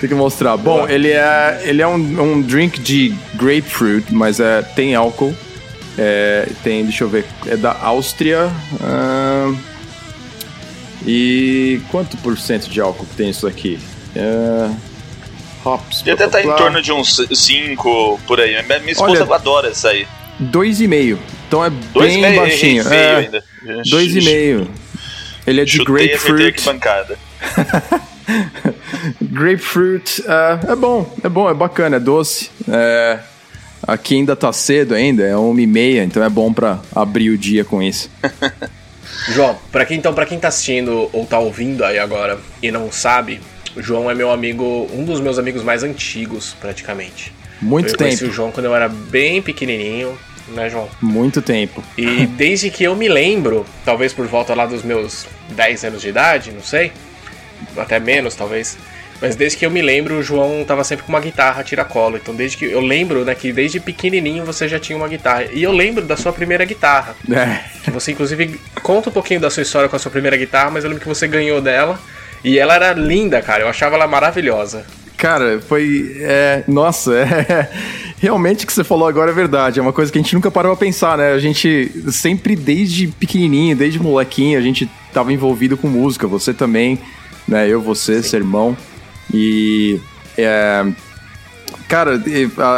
Tem 0.00 0.08
que 0.08 0.14
mostrar. 0.14 0.56
Bom, 0.56 0.86
ele 0.88 1.10
é, 1.10 1.60
ele 1.64 1.80
é 1.80 1.86
um, 1.86 1.94
um 1.94 2.42
drink 2.42 2.80
de 2.80 3.14
grapefruit, 3.34 4.12
mas 4.12 4.40
é, 4.40 4.62
tem 4.62 4.94
álcool. 4.94 5.34
É, 5.98 6.48
tem, 6.62 6.84
deixa 6.84 7.04
eu 7.04 7.08
ver, 7.08 7.24
é 7.46 7.56
da 7.56 7.72
Áustria. 7.80 8.50
Uh, 8.74 9.56
e 11.06 11.80
quanto 11.90 12.16
por 12.18 12.36
cento 12.36 12.68
de 12.68 12.80
álcool 12.80 13.06
tem 13.16 13.30
isso 13.30 13.46
aqui? 13.46 13.78
É, 14.14 14.70
hops. 15.64 16.02
Deve 16.02 16.24
estar 16.24 16.42
em 16.42 16.56
torno 16.56 16.82
de 16.82 16.92
uns 16.92 17.26
5 17.32 18.20
por 18.26 18.40
aí. 18.40 18.62
Minha 18.62 18.92
esposa 18.92 19.24
Olha, 19.24 19.34
adora 19.34 19.70
isso 19.70 19.88
aí. 19.88 20.06
2,5. 20.42 21.18
Então 21.48 21.64
é 21.64 21.70
dois 21.70 22.12
bem 22.12 22.20
meio, 22.20 22.40
baixinho. 22.40 22.92
É, 22.92 23.16
ainda. 23.16 23.44
2,5. 23.64 24.66
Ele 25.46 25.60
é 25.60 25.64
de 25.64 25.70
Chutei 25.70 26.08
grapefruit. 26.08 26.64
bancada. 26.64 27.18
grapefruit 29.22 30.22
uh, 30.22 30.72
é 30.72 30.76
bom, 30.76 31.14
é 31.22 31.28
bom, 31.28 31.50
é 31.50 31.54
bacana, 31.54 31.96
é 31.96 32.00
doce. 32.00 32.50
É, 32.68 33.18
aqui 33.82 34.16
ainda 34.16 34.34
tá 34.34 34.52
cedo 34.52 34.94
ainda, 34.94 35.24
é 35.24 35.36
uma 35.36 35.60
e 35.60 35.66
meia, 35.66 36.04
então 36.04 36.22
é 36.22 36.28
bom 36.28 36.52
para 36.52 36.80
abrir 36.94 37.30
o 37.30 37.38
dia 37.38 37.64
com 37.64 37.82
isso. 37.82 38.10
João, 39.28 39.56
para 39.72 39.84
quem 39.84 39.98
então 39.98 40.12
para 40.12 40.26
quem 40.26 40.38
tá 40.38 40.48
assistindo 40.48 41.08
ou 41.12 41.24
tá 41.24 41.38
ouvindo 41.38 41.84
aí 41.84 41.98
agora 41.98 42.38
e 42.62 42.70
não 42.70 42.92
sabe, 42.92 43.40
o 43.74 43.82
João 43.82 44.10
é 44.10 44.14
meu 44.14 44.30
amigo, 44.30 44.88
um 44.92 45.04
dos 45.04 45.20
meus 45.20 45.38
amigos 45.38 45.62
mais 45.62 45.82
antigos, 45.82 46.54
praticamente. 46.60 47.32
Muito 47.60 47.88
eu 47.88 47.92
tempo. 47.92 48.02
Eu 48.02 48.06
conheci 48.06 48.24
o 48.24 48.32
João 48.32 48.50
quando 48.50 48.66
eu 48.66 48.74
era 48.74 48.88
bem 48.88 49.40
pequenininho, 49.40 50.16
né, 50.48 50.70
João? 50.70 50.88
Muito 51.00 51.42
tempo. 51.42 51.82
E 51.96 52.26
desde 52.26 52.70
que 52.70 52.84
eu 52.84 52.94
me 52.94 53.08
lembro, 53.08 53.64
talvez 53.84 54.12
por 54.12 54.26
volta 54.26 54.54
lá 54.54 54.66
dos 54.66 54.82
meus 54.82 55.26
10 55.50 55.84
anos 55.84 56.02
de 56.02 56.08
idade, 56.08 56.52
não 56.52 56.62
sei, 56.62 56.92
até 57.78 57.98
menos 57.98 58.34
talvez, 58.34 58.76
mas 59.20 59.34
desde 59.34 59.58
que 59.58 59.66
eu 59.66 59.70
me 59.70 59.80
lembro, 59.80 60.18
o 60.18 60.22
João 60.22 60.64
tava 60.64 60.84
sempre 60.84 61.04
com 61.04 61.12
uma 61.12 61.20
guitarra 61.20 61.64
tiracolo. 61.64 62.16
Então 62.16 62.34
desde 62.34 62.56
que 62.56 62.64
eu 62.66 62.80
lembro, 62.80 63.24
né, 63.24 63.34
que 63.34 63.52
desde 63.52 63.80
pequenininho 63.80 64.44
você 64.44 64.68
já 64.68 64.78
tinha 64.78 64.96
uma 64.96 65.08
guitarra. 65.08 65.44
E 65.52 65.62
eu 65.62 65.72
lembro 65.72 66.04
da 66.04 66.16
sua 66.16 66.32
primeira 66.32 66.64
guitarra. 66.64 67.16
É. 67.30 67.90
Você 67.90 68.12
inclusive 68.12 68.60
conta 68.82 69.08
um 69.08 69.12
pouquinho 69.12 69.40
da 69.40 69.50
sua 69.50 69.62
história 69.62 69.88
com 69.88 69.96
a 69.96 69.98
sua 69.98 70.10
primeira 70.10 70.36
guitarra, 70.36 70.70
mas 70.70 70.84
eu 70.84 70.90
lembro 70.90 71.02
que 71.02 71.08
você 71.08 71.26
ganhou 71.26 71.60
dela 71.60 71.98
e 72.44 72.58
ela 72.58 72.74
era 72.74 72.92
linda, 72.92 73.40
cara. 73.40 73.62
Eu 73.62 73.68
achava 73.68 73.96
ela 73.96 74.06
maravilhosa. 74.06 74.84
Cara, 75.16 75.60
foi. 75.66 76.16
É, 76.20 76.62
nossa, 76.68 77.14
é, 77.16 77.70
realmente 78.20 78.64
o 78.64 78.66
que 78.66 78.72
você 78.72 78.84
falou 78.84 79.08
agora 79.08 79.30
é 79.30 79.34
verdade. 79.34 79.78
É 79.78 79.82
uma 79.82 79.92
coisa 79.92 80.12
que 80.12 80.18
a 80.18 80.22
gente 80.22 80.34
nunca 80.34 80.50
parou 80.50 80.72
a 80.72 80.76
pensar, 80.76 81.16
né? 81.16 81.32
A 81.32 81.38
gente 81.38 81.90
sempre, 82.10 82.54
desde 82.54 83.08
pequenininho, 83.08 83.74
desde 83.74 83.98
molequinho, 83.98 84.58
a 84.58 84.62
gente 84.62 84.88
tava 85.12 85.32
envolvido 85.32 85.76
com 85.76 85.88
música. 85.88 86.26
Você 86.26 86.52
também, 86.52 86.98
né? 87.46 87.68
Eu, 87.68 87.80
você, 87.80 88.22
Sim. 88.22 88.28
seu 88.28 88.40
irmão. 88.40 88.76
E. 89.32 90.00
É, 90.36 90.84
cara, 91.88 92.20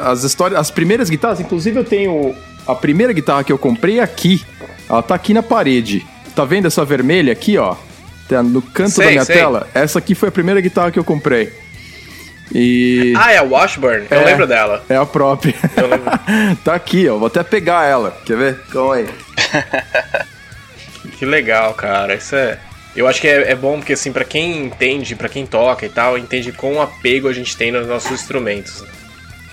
as 0.06 0.24
histórias. 0.24 0.58
As 0.58 0.70
primeiras 0.70 1.10
guitarras, 1.10 1.40
inclusive 1.40 1.78
eu 1.78 1.84
tenho. 1.84 2.34
A 2.66 2.74
primeira 2.74 3.12
guitarra 3.12 3.44
que 3.44 3.52
eu 3.52 3.58
comprei 3.58 4.00
aqui. 4.00 4.44
Ela 4.88 5.02
tá 5.02 5.14
aqui 5.14 5.32
na 5.32 5.42
parede. 5.42 6.06
Tá 6.34 6.44
vendo 6.44 6.66
essa 6.66 6.84
vermelha 6.84 7.32
aqui, 7.32 7.56
ó? 7.58 7.74
Tá 8.28 8.42
no 8.42 8.60
canto 8.60 8.90
sei, 8.90 9.04
da 9.06 9.10
minha 9.10 9.24
sei. 9.24 9.36
tela. 9.36 9.68
Essa 9.74 9.98
aqui 9.98 10.14
foi 10.14 10.28
a 10.28 10.32
primeira 10.32 10.60
guitarra 10.60 10.90
que 10.90 10.98
eu 10.98 11.04
comprei. 11.04 11.52
E. 12.54 13.14
Ah, 13.16 13.32
é 13.32 13.38
a 13.38 13.42
Washburn? 13.42 14.06
Eu 14.10 14.20
é, 14.20 14.24
lembro 14.24 14.46
dela. 14.46 14.84
É 14.88 14.96
a 14.96 15.06
própria. 15.06 15.54
Eu 15.76 15.88
lembro. 15.88 16.10
tá 16.64 16.74
aqui, 16.74 17.08
ó. 17.08 17.16
Vou 17.18 17.26
até 17.26 17.42
pegar 17.42 17.84
ela. 17.86 18.16
Quer 18.24 18.36
ver? 18.36 18.60
Calma 18.70 18.94
aí. 18.96 19.08
que 21.18 21.26
legal, 21.26 21.74
cara. 21.74 22.14
Isso 22.14 22.34
é. 22.36 22.58
Eu 22.98 23.06
acho 23.06 23.20
que 23.20 23.28
é, 23.28 23.52
é 23.52 23.54
bom 23.54 23.76
porque, 23.78 23.92
assim, 23.92 24.10
para 24.10 24.24
quem 24.24 24.64
entende, 24.64 25.14
para 25.14 25.28
quem 25.28 25.46
toca 25.46 25.86
e 25.86 25.88
tal, 25.88 26.18
entende 26.18 26.50
quão 26.50 26.82
apego 26.82 27.28
a 27.28 27.32
gente 27.32 27.56
tem 27.56 27.70
nos 27.70 27.86
nossos 27.86 28.10
instrumentos. 28.10 28.82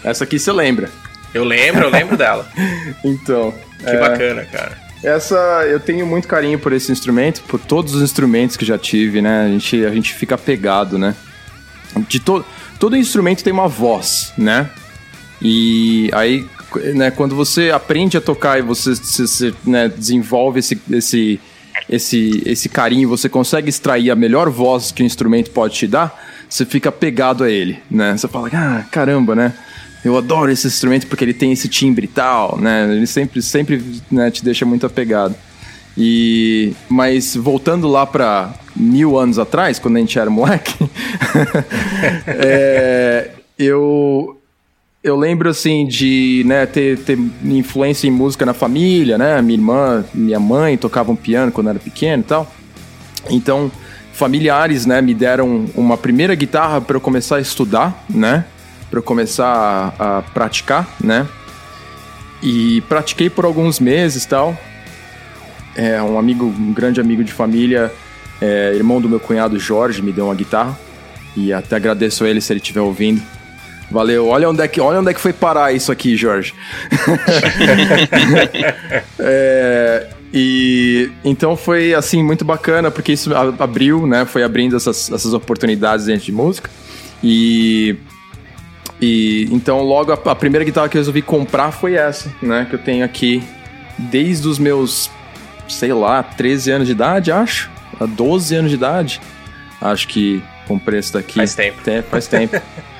Essa 0.04 0.24
aqui 0.24 0.40
você 0.40 0.52
lembra? 0.52 0.90
Eu 1.32 1.44
lembro, 1.44 1.84
eu 1.84 1.92
lembro 1.92 2.18
dela. 2.18 2.50
então. 3.06 3.54
Que 3.78 3.88
é... 3.88 4.00
bacana, 4.00 4.46
cara. 4.46 4.76
Essa, 5.04 5.36
eu 5.70 5.80
tenho 5.80 6.08
muito 6.08 6.28
carinho 6.28 6.58
por 6.58 6.74
esse 6.74 6.92
instrumento, 6.92 7.44
por 7.44 7.60
todos 7.60 7.94
os 7.94 8.02
instrumentos 8.02 8.58
que 8.58 8.66
já 8.66 8.80
tive, 8.80 9.22
né? 9.22 9.46
A 9.46 9.50
gente, 9.50 9.86
a 9.86 9.92
gente 9.92 10.12
fica 10.16 10.34
apegado, 10.34 10.98
né? 10.98 11.16
De 12.08 12.20
to, 12.20 12.44
todo 12.80 12.98
instrumento 12.98 13.44
tem 13.44 13.54
uma 13.54 13.68
voz, 13.68 14.34
né? 14.36 14.72
E 15.40 16.10
aí, 16.14 16.48
né, 16.96 17.12
quando 17.12 17.36
você 17.36 17.70
aprende 17.70 18.18
a 18.18 18.22
tocar 18.22 18.58
e 18.58 18.64
você, 18.64 18.96
você, 18.96 19.28
você 19.28 19.54
né, 19.64 19.88
desenvolve 19.88 20.62
esse, 20.62 20.82
esse 20.90 21.40
esse, 21.90 22.42
esse 22.46 22.70
carinho, 22.70 23.08
você 23.08 23.30
consegue 23.30 23.70
extrair 23.70 24.12
a 24.12 24.16
melhor 24.16 24.50
voz 24.50 24.92
que 24.92 25.04
o 25.04 25.06
instrumento 25.06 25.52
pode 25.52 25.76
te 25.76 25.88
dar, 25.88 26.24
você 26.50 26.66
fica 26.66 26.92
pegado 26.92 27.44
a 27.44 27.50
ele, 27.50 27.80
né? 27.90 28.16
Você 28.18 28.28
fala, 28.28 28.50
ah, 28.54 28.84
caramba, 28.92 29.36
né? 29.36 29.54
Eu 30.04 30.18
adoro 30.18 30.52
esse 30.52 30.68
instrumento 30.68 31.08
porque 31.08 31.24
ele 31.24 31.34
tem 31.34 31.52
esse 31.52 31.68
timbre 31.68 32.06
e 32.06 32.08
tal, 32.08 32.60
né? 32.60 32.88
Ele 32.92 33.08
sempre, 33.08 33.42
sempre 33.42 33.84
né, 34.12 34.30
te 34.30 34.44
deixa 34.44 34.66
muito 34.66 34.86
apegado. 34.86 35.36
E 35.98 36.74
mas 36.90 37.36
voltando 37.36 37.88
lá 37.88 38.06
para 38.06 38.54
mil 38.76 39.18
anos 39.18 39.40
atrás, 39.40 39.80
quando 39.80 39.96
a 39.96 40.00
gente 40.00 40.20
era 40.20 40.30
moleque, 40.30 40.76
é, 42.28 43.32
eu 43.58 44.40
eu 45.06 45.16
lembro, 45.16 45.48
assim, 45.48 45.86
de 45.86 46.42
né, 46.48 46.66
ter, 46.66 46.98
ter 46.98 47.16
influência 47.44 48.08
em 48.08 48.12
música 48.12 48.44
na 48.44 48.56
família, 48.56 49.20
né? 49.20 49.40
Minha 49.40 49.60
irmã, 49.60 50.06
minha 50.12 50.40
mãe 50.40 50.76
tocavam 50.78 51.16
piano 51.16 51.52
quando 51.52 51.70
era 51.70 51.78
pequeno 51.78 52.24
e 52.24 52.26
tal. 52.26 52.52
Então, 53.30 53.72
familiares, 54.12 54.88
né, 54.88 55.02
me 55.02 55.14
deram 55.14 55.68
uma 55.76 55.96
primeira 55.96 56.34
guitarra 56.34 56.82
para 56.82 56.98
eu 56.98 57.02
começar 57.02 57.36
a 57.36 57.40
estudar, 57.40 58.04
né? 58.10 58.46
Para 58.90 58.98
eu 58.98 59.04
começar 59.04 59.94
a, 60.00 60.18
a, 60.18 60.22
praticar, 60.24 60.90
né? 61.00 61.28
E 62.42 62.82
pratiquei 62.90 63.30
por 63.30 63.46
alguns 63.46 63.80
meses 63.80 64.26
tal. 64.26 64.58
É, 65.76 66.02
um 66.02 66.18
amigo, 66.18 66.46
um 66.46 66.74
grande 66.74 67.00
amigo 67.00 67.24
de 67.24 67.32
família, 67.32 67.94
é, 68.42 68.74
irmão 68.74 69.00
do 69.00 69.08
meu 69.08 69.20
cunhado 69.20 69.60
Jorge, 69.60 70.02
me 70.02 70.12
deu 70.12 70.26
uma 70.26 70.36
guitarra. 70.36 70.76
E 71.38 71.54
até 71.54 71.76
agradeço 71.76 72.24
a 72.24 72.28
ele 72.28 72.42
se 72.42 72.52
ele 72.52 72.60
estiver 72.60 72.82
ouvindo. 72.82 73.22
Valeu. 73.90 74.28
Olha 74.28 74.50
onde 74.50 74.62
é 74.62 74.68
que, 74.68 74.82
olha 74.82 75.00
onde 75.00 75.12
é 75.12 75.14
que 75.14 75.22
foi 75.22 75.34
parar 75.34 75.72
isso 75.72 75.92
aqui, 75.92 76.16
Jorge. 76.16 76.54
é, 79.20 80.08
e 80.34 81.12
então 81.24 81.56
foi 81.56 81.94
assim 81.94 82.24
muito 82.24 82.44
bacana 82.44 82.90
porque 82.90 83.14
isso 83.14 83.32
abriu, 83.60 84.08
né? 84.08 84.26
Foi 84.26 84.44
abrindo 84.44 84.76
essas, 84.76 85.12
essas 85.12 85.34
oportunidades 85.34 86.08
dentro 86.08 86.26
de 86.26 86.32
música. 86.32 86.70
E 87.24 87.96
e 89.02 89.50
então 89.52 89.82
logo 89.82 90.12
a, 90.12 90.32
a, 90.32 90.36
primeira 90.36 90.64
guitarra 90.64 90.88
que 90.88 90.98
eu 90.98 91.02
resolvi 91.02 91.22
comprar 91.22 91.72
foi 91.72 91.96
essa, 91.96 92.32
né? 92.42 92.66
Que 92.70 92.76
eu 92.76 92.80
tenho 92.80 93.04
aqui 93.04 93.44
desde 93.98 94.48
os 94.48 94.58
meus, 94.58 95.12
sei 95.68 95.94
lá, 95.94 96.24
13 96.24 96.72
anos 96.72 96.88
de 96.88 96.94
idade, 96.94 97.32
acho. 97.32 97.70
A 98.00 98.06
12 98.06 98.56
anos 98.56 98.72
de 98.72 98.78
idade. 98.78 99.22
Acho 99.82 100.08
que 100.08 100.42
comprei 100.68 101.00
essa 101.00 101.20
daqui. 101.20 101.36
Faz 101.36 101.56
tempo. 101.56 101.82
faz 102.10 102.28
tempo. 102.28 102.62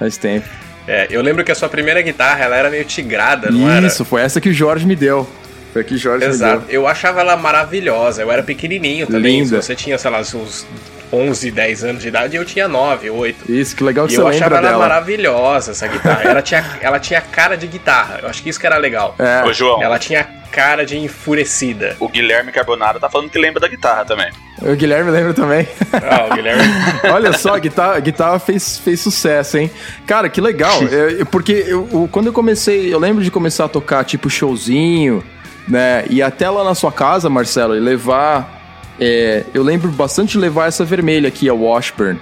Faz 0.00 0.16
tempo. 0.16 0.48
É, 0.88 1.06
eu 1.10 1.20
lembro 1.20 1.44
que 1.44 1.52
a 1.52 1.54
sua 1.54 1.68
primeira 1.68 2.00
guitarra, 2.00 2.42
ela 2.42 2.56
era 2.56 2.70
meio 2.70 2.84
tigrada, 2.84 3.50
não 3.50 3.60
Isso, 3.60 3.68
era? 3.68 3.86
Isso, 3.86 4.04
foi 4.04 4.22
essa 4.22 4.40
que 4.40 4.48
o 4.48 4.52
Jorge 4.52 4.86
me 4.86 4.96
deu. 4.96 5.28
Foi 5.74 5.82
a 5.82 5.84
que 5.84 5.94
o 5.94 5.98
Jorge 5.98 6.24
Exato. 6.24 6.62
me 6.62 6.66
deu. 6.66 6.80
Eu 6.80 6.88
achava 6.88 7.20
ela 7.20 7.36
maravilhosa. 7.36 8.22
Eu 8.22 8.32
era 8.32 8.42
pequenininho 8.42 9.06
também. 9.06 9.42
Linda. 9.42 9.60
Você 9.60 9.76
tinha, 9.76 9.98
sei 9.98 10.10
lá, 10.10 10.20
uns 10.20 10.66
11, 11.12 11.50
10 11.50 11.84
anos 11.84 12.02
de 12.02 12.08
idade, 12.08 12.34
eu 12.34 12.44
tinha 12.46 12.66
9, 12.66 13.10
8. 13.10 13.52
Isso, 13.52 13.76
que 13.76 13.84
legal 13.84 14.06
que 14.06 14.14
e 14.14 14.16
você 14.16 14.22
lembra 14.22 14.38
dela. 14.38 14.54
eu 14.54 14.58
achava 14.58 14.68
ela 14.68 14.78
maravilhosa, 14.78 15.70
essa 15.72 15.86
guitarra. 15.86 16.22
ela, 16.24 16.42
tinha, 16.42 16.64
ela 16.80 16.98
tinha 16.98 17.20
cara 17.20 17.56
de 17.56 17.66
guitarra. 17.66 18.20
Eu 18.22 18.28
acho 18.28 18.42
que 18.42 18.48
isso 18.48 18.58
que 18.58 18.66
era 18.66 18.78
legal. 18.78 19.14
É. 19.18 19.44
Ô, 19.44 19.52
João. 19.52 19.82
Ela 19.82 19.98
tinha 19.98 20.26
cara 20.50 20.84
de 20.84 20.96
enfurecida. 20.98 21.96
O 22.00 22.08
Guilherme 22.08 22.52
Carbonara 22.52 22.98
tá 22.98 23.08
falando 23.08 23.30
que 23.30 23.38
lembra 23.38 23.60
da 23.60 23.68
guitarra 23.68 24.04
também. 24.04 24.30
O 24.60 24.74
Guilherme 24.74 25.10
lembra 25.10 25.32
também. 25.32 25.66
Ah, 25.92 26.26
o 26.30 26.34
Guilherme. 26.34 26.62
Olha 27.12 27.32
só, 27.32 27.54
a 27.54 27.58
guitarra, 27.58 27.96
a 27.96 28.00
guitarra 28.00 28.38
fez, 28.38 28.78
fez 28.78 29.00
sucesso, 29.00 29.56
hein? 29.58 29.70
Cara, 30.06 30.28
que 30.28 30.40
legal. 30.40 30.80
É, 30.90 31.24
porque 31.24 31.64
eu, 31.66 32.08
quando 32.10 32.26
eu 32.26 32.32
comecei, 32.32 32.92
eu 32.92 32.98
lembro 32.98 33.22
de 33.22 33.30
começar 33.30 33.66
a 33.66 33.68
tocar 33.68 34.04
tipo 34.04 34.28
showzinho, 34.28 35.22
né? 35.68 36.04
E 36.10 36.20
até 36.20 36.50
lá 36.50 36.64
na 36.64 36.74
sua 36.74 36.90
casa, 36.90 37.30
Marcelo, 37.30 37.76
e 37.76 37.80
levar. 37.80 38.58
É, 38.98 39.44
eu 39.54 39.62
lembro 39.62 39.88
bastante 39.90 40.32
de 40.32 40.38
levar 40.38 40.66
essa 40.66 40.84
vermelha 40.84 41.28
aqui, 41.28 41.48
a 41.48 41.54
Washburn. 41.54 42.18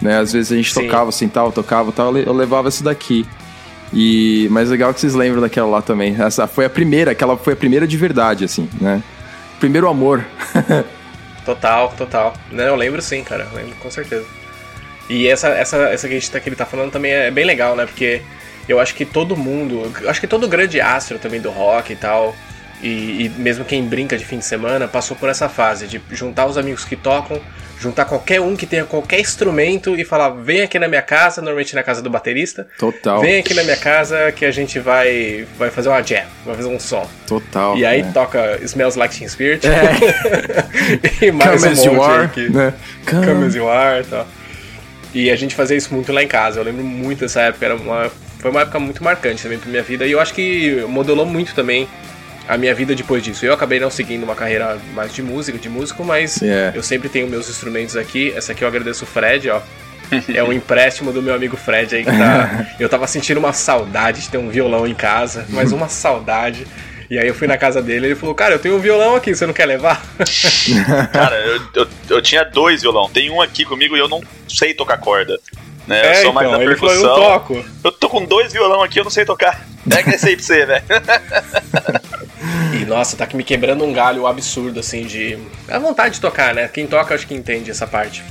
Né? 0.00 0.18
Às 0.18 0.32
vezes 0.32 0.52
a 0.52 0.56
gente 0.56 0.72
Sim. 0.72 0.82
tocava, 0.84 1.10
sentava, 1.12 1.50
tocava 1.50 1.92
tal, 1.92 2.16
eu 2.16 2.32
levava 2.32 2.68
essa 2.68 2.84
daqui. 2.84 3.26
E 3.92 4.48
mas 4.50 4.70
legal 4.70 4.94
que 4.94 5.00
vocês 5.00 5.14
lembram 5.14 5.40
daquela 5.40 5.68
lá 5.68 5.82
também. 5.82 6.16
Essa 6.20 6.46
foi 6.46 6.64
a 6.64 6.70
primeira, 6.70 7.10
aquela 7.10 7.36
foi 7.36 7.54
a 7.54 7.56
primeira 7.56 7.86
de 7.86 7.96
verdade, 7.96 8.44
assim, 8.44 8.68
né? 8.80 9.02
Primeiro 9.58 9.88
amor. 9.88 10.24
total, 11.44 11.92
total. 11.96 12.34
Não, 12.50 12.64
eu 12.64 12.76
lembro 12.76 13.02
sim, 13.02 13.22
cara. 13.24 13.48
Eu 13.50 13.56
lembro 13.56 13.74
com 13.76 13.90
certeza. 13.90 14.24
E 15.08 15.26
essa, 15.26 15.48
essa, 15.48 15.76
essa 15.76 16.06
que, 16.06 16.14
a 16.14 16.18
gente 16.18 16.30
tá, 16.30 16.38
que 16.38 16.48
ele 16.48 16.56
tá 16.56 16.64
falando 16.64 16.92
também 16.92 17.10
é 17.10 17.30
bem 17.30 17.44
legal, 17.44 17.74
né? 17.74 17.84
Porque 17.84 18.22
eu 18.68 18.78
acho 18.78 18.94
que 18.94 19.04
todo 19.04 19.36
mundo, 19.36 19.92
acho 20.06 20.20
que 20.20 20.28
todo 20.28 20.46
grande 20.46 20.80
astro 20.80 21.18
também 21.18 21.40
do 21.40 21.50
rock 21.50 21.92
e 21.92 21.96
tal, 21.96 22.34
e, 22.80 23.24
e, 23.24 23.28
mesmo 23.36 23.64
quem 23.64 23.84
brinca 23.84 24.16
de 24.16 24.24
fim 24.24 24.38
de 24.38 24.44
semana, 24.44 24.86
passou 24.86 25.16
por 25.16 25.28
essa 25.28 25.48
fase 25.48 25.88
de 25.88 26.00
juntar 26.12 26.46
os 26.46 26.56
amigos 26.56 26.84
que 26.84 26.94
tocam, 26.94 27.40
juntar 27.80 28.04
qualquer 28.04 28.40
um 28.40 28.54
que 28.54 28.66
tenha 28.66 28.84
qualquer 28.84 29.18
instrumento 29.18 29.96
e 29.96 30.04
falar: 30.04 30.28
vem 30.30 30.62
aqui 30.62 30.78
na 30.78 30.86
minha 30.86 31.02
casa, 31.02 31.40
normalmente 31.40 31.74
na 31.74 31.82
casa 31.82 32.02
do 32.02 32.10
baterista. 32.10 32.68
Total. 32.78 33.20
Vem 33.20 33.38
aqui 33.38 33.54
na 33.54 33.64
minha 33.64 33.76
casa 33.76 34.30
que 34.32 34.44
a 34.44 34.50
gente 34.50 34.78
vai, 34.78 35.46
vai 35.58 35.70
fazer 35.70 35.88
uma 35.88 36.02
jam, 36.02 36.24
vai 36.44 36.54
fazer 36.54 36.68
um 36.68 36.78
som. 36.78 37.08
Total. 37.26 37.76
E 37.76 37.86
aí 37.86 38.00
é. 38.00 38.04
toca 38.12 38.58
Smells 38.62 38.98
Like 38.98 39.16
Teen 39.16 39.28
Spirit. 39.28 39.66
É. 39.66 41.24
e 41.26 41.32
mais 41.32 41.64
Come 41.64 41.88
um 41.88 41.94
monte 41.94 42.24
aqui. 42.24 42.48
Né? 42.50 42.74
Come. 43.08 43.26
Come 43.26 43.46
as 43.46 43.54
you 43.54 43.68
are 43.68 44.02
e 44.02 44.04
tal. 44.04 44.28
E 45.12 45.30
a 45.30 45.36
gente 45.36 45.54
fazia 45.54 45.76
isso 45.76 45.92
muito 45.92 46.12
lá 46.12 46.22
em 46.22 46.28
casa. 46.28 46.60
Eu 46.60 46.64
lembro 46.64 46.84
muito 46.84 47.20
dessa 47.20 47.40
época, 47.40 47.64
era 47.64 47.74
uma, 47.74 48.10
foi 48.38 48.50
uma 48.50 48.60
época 48.60 48.78
muito 48.78 49.02
marcante 49.02 49.42
também 49.42 49.58
pra 49.58 49.68
minha 49.68 49.82
vida. 49.82 50.06
E 50.06 50.12
eu 50.12 50.20
acho 50.20 50.32
que 50.32 50.84
modelou 50.88 51.26
muito 51.26 51.54
também 51.54 51.88
a 52.48 52.56
minha 52.56 52.74
vida 52.74 52.94
depois 52.94 53.22
disso. 53.22 53.44
Eu 53.44 53.52
acabei 53.52 53.78
não 53.78 53.90
seguindo 53.90 54.24
uma 54.24 54.34
carreira 54.34 54.78
mais 54.94 55.14
de 55.14 55.22
música, 55.22 55.58
de 55.58 55.68
músico, 55.68 56.04
mas 56.04 56.40
yeah. 56.40 56.76
eu 56.76 56.82
sempre 56.82 57.08
tenho 57.08 57.28
meus 57.28 57.48
instrumentos 57.48 57.96
aqui. 57.96 58.32
Essa 58.36 58.52
aqui 58.52 58.62
eu 58.64 58.68
agradeço 58.68 59.04
o 59.04 59.06
Fred, 59.06 59.50
ó. 59.50 59.60
É 60.34 60.42
um 60.42 60.52
empréstimo 60.52 61.12
do 61.12 61.22
meu 61.22 61.34
amigo 61.34 61.56
Fred 61.56 61.94
aí 61.94 62.04
que 62.04 62.10
tá. 62.10 62.66
Eu 62.80 62.88
tava 62.88 63.06
sentindo 63.06 63.38
uma 63.38 63.52
saudade 63.52 64.22
de 64.22 64.28
ter 64.28 64.38
um 64.38 64.48
violão 64.48 64.86
em 64.86 64.94
casa, 64.94 65.46
mas 65.50 65.70
uma 65.70 65.88
saudade. 65.88 66.66
E 67.08 67.18
aí 67.18 67.26
eu 67.26 67.34
fui 67.34 67.48
na 67.48 67.58
casa 67.58 67.82
dele 67.82 68.06
e 68.06 68.08
ele 68.10 68.14
falou, 68.14 68.34
cara, 68.36 68.54
eu 68.54 68.58
tenho 68.60 68.76
um 68.76 68.78
violão 68.78 69.16
aqui, 69.16 69.34
você 69.34 69.44
não 69.44 69.52
quer 69.52 69.66
levar? 69.66 70.00
cara, 71.12 71.36
eu, 71.40 71.60
eu, 71.74 71.88
eu, 72.08 72.22
tinha 72.22 72.44
dois 72.44 72.82
violão. 72.82 73.10
Tem 73.10 73.28
um 73.30 73.40
aqui 73.40 73.64
comigo 73.64 73.96
e 73.96 73.98
eu 73.98 74.08
não 74.08 74.22
sei 74.48 74.74
tocar 74.74 74.96
corda. 74.96 75.36
Né? 75.90 76.06
É, 76.06 76.20
eu 76.20 76.22
sou 76.22 76.32
mais 76.32 76.46
então, 76.46 76.60
da 76.60 76.64
percussão. 76.64 77.00
Falou, 77.00 77.16
eu 77.16 77.22
toco. 77.22 77.64
Eu 77.82 77.92
tô 77.92 78.08
com 78.08 78.24
dois 78.24 78.52
violão 78.52 78.80
aqui, 78.80 79.00
eu 79.00 79.04
não 79.04 79.10
sei 79.10 79.24
tocar. 79.24 79.66
É 79.90 80.02
que 80.04 80.16
sei 80.16 80.36
pra 80.36 80.44
você, 80.44 80.64
velho. 80.64 80.84
E 82.72 82.86
nossa, 82.86 83.16
tá 83.16 83.28
me 83.34 83.44
quebrando 83.44 83.84
um 83.84 83.92
galho 83.92 84.26
absurdo, 84.26 84.80
assim, 84.80 85.04
de. 85.04 85.36
A 85.68 85.78
vontade 85.78 86.14
de 86.14 86.20
tocar, 86.20 86.54
né? 86.54 86.68
Quem 86.68 86.86
toca 86.86 87.14
acho 87.14 87.26
que 87.26 87.34
entende 87.34 87.70
essa 87.70 87.86
parte. 87.86 88.24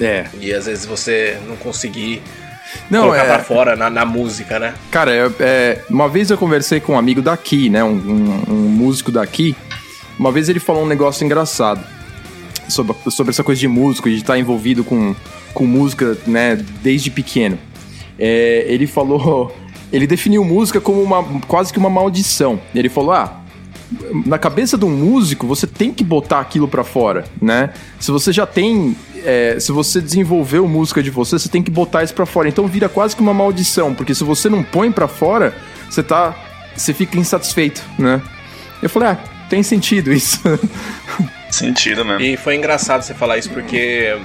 É. 0.00 0.24
E 0.40 0.52
às 0.52 0.66
vezes 0.66 0.84
você 0.84 1.38
não 1.46 1.54
conseguir 1.56 2.20
não, 2.90 3.02
colocar 3.02 3.24
é... 3.24 3.26
pra 3.26 3.38
fora 3.38 3.76
na, 3.76 3.88
na 3.88 4.04
música, 4.04 4.58
né? 4.58 4.74
Cara, 4.90 5.14
é, 5.14 5.30
é, 5.38 5.80
uma 5.88 6.08
vez 6.08 6.30
eu 6.30 6.38
conversei 6.38 6.80
com 6.80 6.94
um 6.94 6.98
amigo 6.98 7.22
daqui, 7.22 7.68
né? 7.68 7.84
Um, 7.84 7.90
um, 7.90 8.44
um, 8.48 8.68
músico 8.68 9.12
daqui. 9.12 9.54
Uma 10.18 10.32
vez 10.32 10.48
ele 10.48 10.58
falou 10.58 10.82
um 10.82 10.88
negócio 10.88 11.24
engraçado 11.24 11.84
sobre, 12.68 12.96
sobre 13.10 13.30
essa 13.30 13.44
coisa 13.44 13.60
de 13.60 13.68
músico, 13.68 14.08
de 14.08 14.16
estar 14.16 14.36
envolvido 14.38 14.82
com, 14.82 15.14
com 15.52 15.66
música, 15.66 16.16
né? 16.26 16.56
Desde 16.82 17.10
pequeno. 17.10 17.58
É, 18.18 18.64
ele 18.68 18.86
falou. 18.86 19.54
Ele 19.92 20.06
definiu 20.06 20.42
música 20.42 20.80
como 20.80 21.02
uma 21.02 21.22
quase 21.46 21.70
que 21.70 21.78
uma 21.78 21.90
maldição. 21.90 22.58
Ele 22.74 22.88
falou: 22.88 23.12
ah, 23.12 23.42
na 24.26 24.38
cabeça 24.38 24.78
de 24.78 24.84
um 24.84 24.90
músico, 24.90 25.46
você 25.46 25.66
tem 25.66 25.92
que 25.92 26.02
botar 26.02 26.40
aquilo 26.40 26.66
para 26.66 26.84
fora, 26.84 27.24
né? 27.40 27.70
Se 28.00 28.10
você 28.10 28.32
já 28.32 28.46
tem, 28.46 28.96
é, 29.24 29.58
se 29.60 29.72
você 29.72 30.00
desenvolveu 30.00 30.66
música 30.66 31.02
de 31.02 31.10
você, 31.10 31.38
você 31.38 31.48
tem 31.48 31.62
que 31.62 31.70
botar 31.70 32.02
isso 32.02 32.14
para 32.14 32.26
fora. 32.26 32.48
Então 32.48 32.66
vira 32.66 32.88
quase 32.88 33.14
que 33.14 33.22
uma 33.22 33.34
maldição, 33.34 33.94
porque 33.94 34.14
se 34.14 34.24
você 34.24 34.48
não 34.48 34.62
põe 34.62 34.90
para 34.90 35.08
fora, 35.08 35.54
você 35.90 36.02
tá, 36.02 36.34
você 36.74 36.94
fica 36.94 37.18
insatisfeito, 37.18 37.82
né? 37.98 38.22
Eu 38.82 38.88
falei, 38.88 39.10
ah, 39.10 39.18
tem 39.48 39.62
sentido 39.62 40.12
isso. 40.12 40.40
Sentido 41.50 42.02
mesmo. 42.02 42.22
E 42.22 42.34
foi 42.38 42.56
engraçado 42.56 43.02
você 43.02 43.12
falar 43.12 43.36
isso 43.36 43.50
porque 43.50 44.16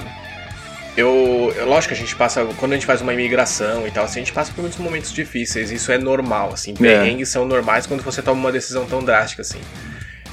eu, 0.98 1.54
lógico 1.68 1.94
que 1.94 2.00
a 2.00 2.04
gente 2.04 2.16
passa, 2.16 2.44
quando 2.58 2.72
a 2.72 2.76
gente 2.76 2.88
faz 2.88 3.02
uma 3.02 3.14
imigração 3.14 3.88
e 3.88 3.92
tal, 3.92 4.06
assim, 4.06 4.20
a 4.20 4.24
gente 4.24 4.34
passa 4.34 4.52
por 4.52 4.62
muitos 4.62 4.80
momentos 4.80 5.14
difíceis, 5.14 5.72
isso 5.72 5.92
é 5.92 5.98
normal, 6.00 6.50
assim, 6.52 6.72
é. 6.72 6.74
perrengues 6.74 7.30
é. 7.30 7.32
são 7.34 7.46
normais 7.46 7.86
quando 7.86 8.02
você 8.02 8.20
toma 8.20 8.42
uma 8.42 8.52
decisão 8.52 8.88
tão 8.88 9.04
drástica, 9.04 9.44
assim. 9.44 9.60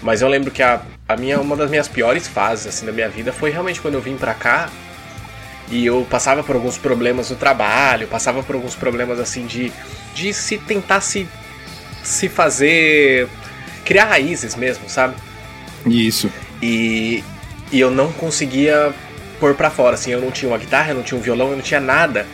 Mas 0.03 0.23
eu 0.23 0.29
lembro 0.29 0.51
que 0.51 0.63
a, 0.63 0.81
a 1.07 1.17
minha, 1.19 1.39
uma 1.39 1.55
das 1.55 1.69
minhas 1.69 1.87
piores 1.87 2.27
fases, 2.27 2.67
assim, 2.67 2.87
da 2.87 2.93
minha 2.93 3.11
vida 3.11 3.31
foi 3.31 3.51
realmente 3.51 3.79
quando 3.79 3.95
eu 3.95 4.01
vim 4.01 4.17
pra 4.17 4.33
cá 4.33 4.71
e 5.71 5.85
eu 5.85 6.07
passava 6.09 6.43
por 6.43 6.57
alguns 6.57 6.79
problemas 6.79 7.29
no 7.29 7.37
trabalho, 7.37 8.09
passava 8.09 8.43
por 8.43 8.55
alguns 8.55 8.75
problemas, 8.75 9.21
assim, 9.21 9.45
de, 9.47 9.71
de 10.15 10.33
se 10.33 10.57
tentar 10.57 11.03
se, 11.03 11.29
se 12.03 12.27
fazer, 12.27 13.29
criar 13.85 14.07
raízes 14.07 14.55
mesmo, 14.55 14.89
sabe? 14.89 15.15
Isso. 15.87 16.33
E, 16.63 17.23
e 17.71 17.79
eu 17.79 17.91
não 17.91 18.11
conseguia 18.13 18.95
pôr 19.39 19.55
para 19.55 19.71
fora, 19.71 19.95
assim, 19.95 20.13
eu 20.13 20.21
não 20.21 20.31
tinha 20.31 20.51
uma 20.51 20.59
guitarra, 20.59 20.91
eu 20.91 20.97
não 20.97 21.03
tinha 21.03 21.19
um 21.19 21.23
violão, 21.23 21.51
eu 21.51 21.57
não 21.57 21.63
tinha 21.63 21.81
nada. 21.81 22.27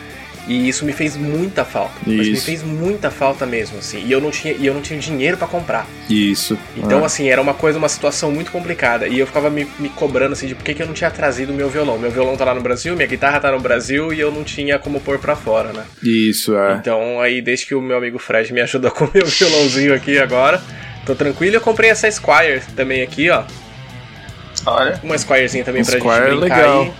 E 0.47 0.67
isso 0.67 0.85
me 0.85 0.91
fez 0.91 1.15
muita 1.15 1.63
falta. 1.63 1.93
Isso. 2.05 2.17
Mas 2.17 2.27
me 2.29 2.39
fez 2.39 2.63
muita 2.63 3.11
falta 3.11 3.45
mesmo, 3.45 3.77
assim. 3.77 4.03
E 4.05 4.11
eu 4.11 4.19
não 4.19 4.31
tinha, 4.31 4.53
e 4.53 4.65
eu 4.65 4.73
não 4.73 4.81
tinha 4.81 4.99
dinheiro 4.99 5.37
para 5.37 5.47
comprar. 5.47 5.87
Isso. 6.09 6.57
Então, 6.75 7.03
ah. 7.03 7.05
assim, 7.05 7.29
era 7.29 7.41
uma 7.41 7.53
coisa, 7.53 7.77
uma 7.77 7.89
situação 7.89 8.31
muito 8.31 8.51
complicada. 8.51 9.07
E 9.07 9.19
eu 9.19 9.27
ficava 9.27 9.49
me, 9.49 9.67
me 9.77 9.89
cobrando, 9.89 10.33
assim, 10.33 10.47
de 10.47 10.55
por 10.55 10.63
que, 10.63 10.73
que 10.73 10.81
eu 10.81 10.87
não 10.87 10.93
tinha 10.93 11.11
trazido 11.11 11.51
o 11.51 11.55
meu 11.55 11.69
violão. 11.69 11.97
Meu 11.97 12.09
violão 12.09 12.35
tá 12.35 12.43
lá 12.43 12.55
no 12.55 12.61
Brasil, 12.61 12.95
minha 12.95 13.07
guitarra 13.07 13.39
tá 13.39 13.51
no 13.51 13.59
Brasil 13.59 14.11
e 14.11 14.19
eu 14.19 14.31
não 14.31 14.43
tinha 14.43 14.79
como 14.79 14.99
pôr 14.99 15.19
para 15.19 15.35
fora, 15.35 15.71
né? 15.71 15.83
Isso, 16.01 16.57
é. 16.57 16.75
Então, 16.75 17.21
aí, 17.21 17.41
desde 17.41 17.67
que 17.67 17.75
o 17.75 17.81
meu 17.81 17.97
amigo 17.97 18.17
Fred 18.17 18.51
me 18.51 18.61
ajudou 18.61 18.91
com 18.91 19.05
o 19.05 19.11
meu 19.13 19.25
violãozinho 19.25 19.93
aqui 19.93 20.17
agora, 20.17 20.61
tô 21.05 21.13
tranquilo. 21.13 21.55
Eu 21.55 21.61
comprei 21.61 21.91
essa 21.91 22.09
Squire 22.09 22.61
também 22.75 23.03
aqui, 23.03 23.29
ó. 23.29 23.43
Olha. 24.65 24.99
Uma 25.03 25.17
Squirezinha 25.17 25.63
também 25.63 25.83
pra 25.83 25.99
Squire 25.99 26.31
gente 26.31 26.39
brincar 26.39 26.57
legal. 26.57 26.81
aí. 26.81 26.93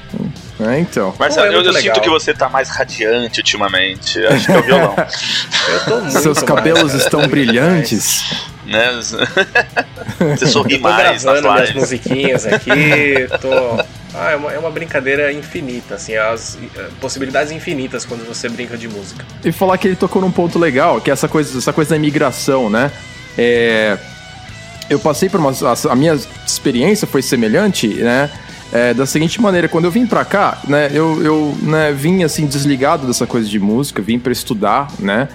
É, 0.61 0.79
então. 0.79 1.13
Mas 1.17 1.35
Pô, 1.35 1.41
é 1.41 1.47
eu, 1.47 1.63
eu 1.63 1.73
sinto 1.73 2.01
que 2.01 2.09
você 2.09 2.33
tá 2.33 2.47
mais 2.47 2.69
radiante 2.69 3.39
ultimamente. 3.39 4.23
Acho 4.25 4.45
que 4.45 4.51
é 4.51 4.57
o 4.57 4.63
violão. 4.63 4.95
eu 5.69 5.85
tô 5.85 6.01
muito 6.01 6.19
Seus 6.19 6.43
cabelos 6.43 6.93
estão 6.93 7.27
brilhantes. 7.27 8.23
Né? 8.65 8.89
Você 10.37 10.45
sorri 10.45 10.75
eu 10.75 10.81
tô 10.81 10.89
mais 10.89 11.23
gravando 11.23 11.47
nas 11.47 11.55
minhas 11.61 11.73
musiquinhas 11.73 12.45
aqui. 12.45 13.27
Tô... 13.41 13.83
Ah, 14.13 14.31
é 14.31 14.35
uma, 14.35 14.51
é 14.53 14.59
uma 14.59 14.69
brincadeira 14.69 15.31
infinita, 15.31 15.95
assim, 15.95 16.15
as 16.15 16.57
eh, 16.75 16.87
possibilidades 16.99 17.51
infinitas 17.51 18.05
quando 18.05 18.27
você 18.27 18.49
brinca 18.49 18.77
de 18.77 18.87
música. 18.87 19.25
E 19.43 19.51
falar 19.51 19.77
que 19.77 19.87
ele 19.87 19.95
tocou 19.95 20.21
num 20.21 20.31
ponto 20.31 20.59
legal, 20.59 20.99
que 20.99 21.09
é 21.09 21.13
essa 21.13 21.29
coisa, 21.29 21.57
essa 21.57 21.71
coisa 21.71 21.91
da 21.91 21.95
imigração, 21.95 22.69
né? 22.69 22.91
É, 23.37 23.97
eu 24.91 24.99
passei 24.99 25.29
por 25.29 25.39
uma. 25.39 25.51
A, 25.89 25.95
minha 25.95 26.13
experiência 26.45 27.07
foi 27.07 27.21
semelhante, 27.21 27.87
né? 27.87 28.29
É, 28.73 28.93
da 28.93 29.05
seguinte 29.05 29.41
maneira, 29.41 29.67
quando 29.67 29.85
eu 29.85 29.91
vim 29.91 30.05
pra 30.05 30.23
cá, 30.23 30.59
né, 30.65 30.89
eu, 30.93 31.21
eu 31.21 31.57
né, 31.61 31.91
vim 31.91 32.23
assim 32.23 32.45
desligado 32.45 33.05
dessa 33.05 33.27
coisa 33.27 33.49
de 33.49 33.59
música, 33.59 34.01
vim 34.01 34.17
para 34.17 34.31
estudar, 34.31 34.89
né, 34.97 35.27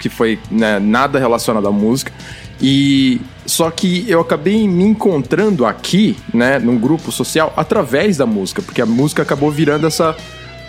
que 0.00 0.08
foi 0.08 0.38
né, 0.50 0.78
nada 0.78 1.18
relacionado 1.18 1.68
à 1.68 1.70
música. 1.70 2.10
E 2.58 3.20
só 3.44 3.70
que 3.70 4.06
eu 4.08 4.20
acabei 4.20 4.66
me 4.66 4.84
encontrando 4.84 5.66
aqui, 5.66 6.16
né, 6.32 6.58
num 6.58 6.78
grupo 6.78 7.12
social 7.12 7.52
através 7.54 8.16
da 8.16 8.24
música, 8.24 8.62
porque 8.62 8.80
a 8.80 8.86
música 8.86 9.22
acabou 9.22 9.50
virando 9.50 9.86
essa, 9.86 10.16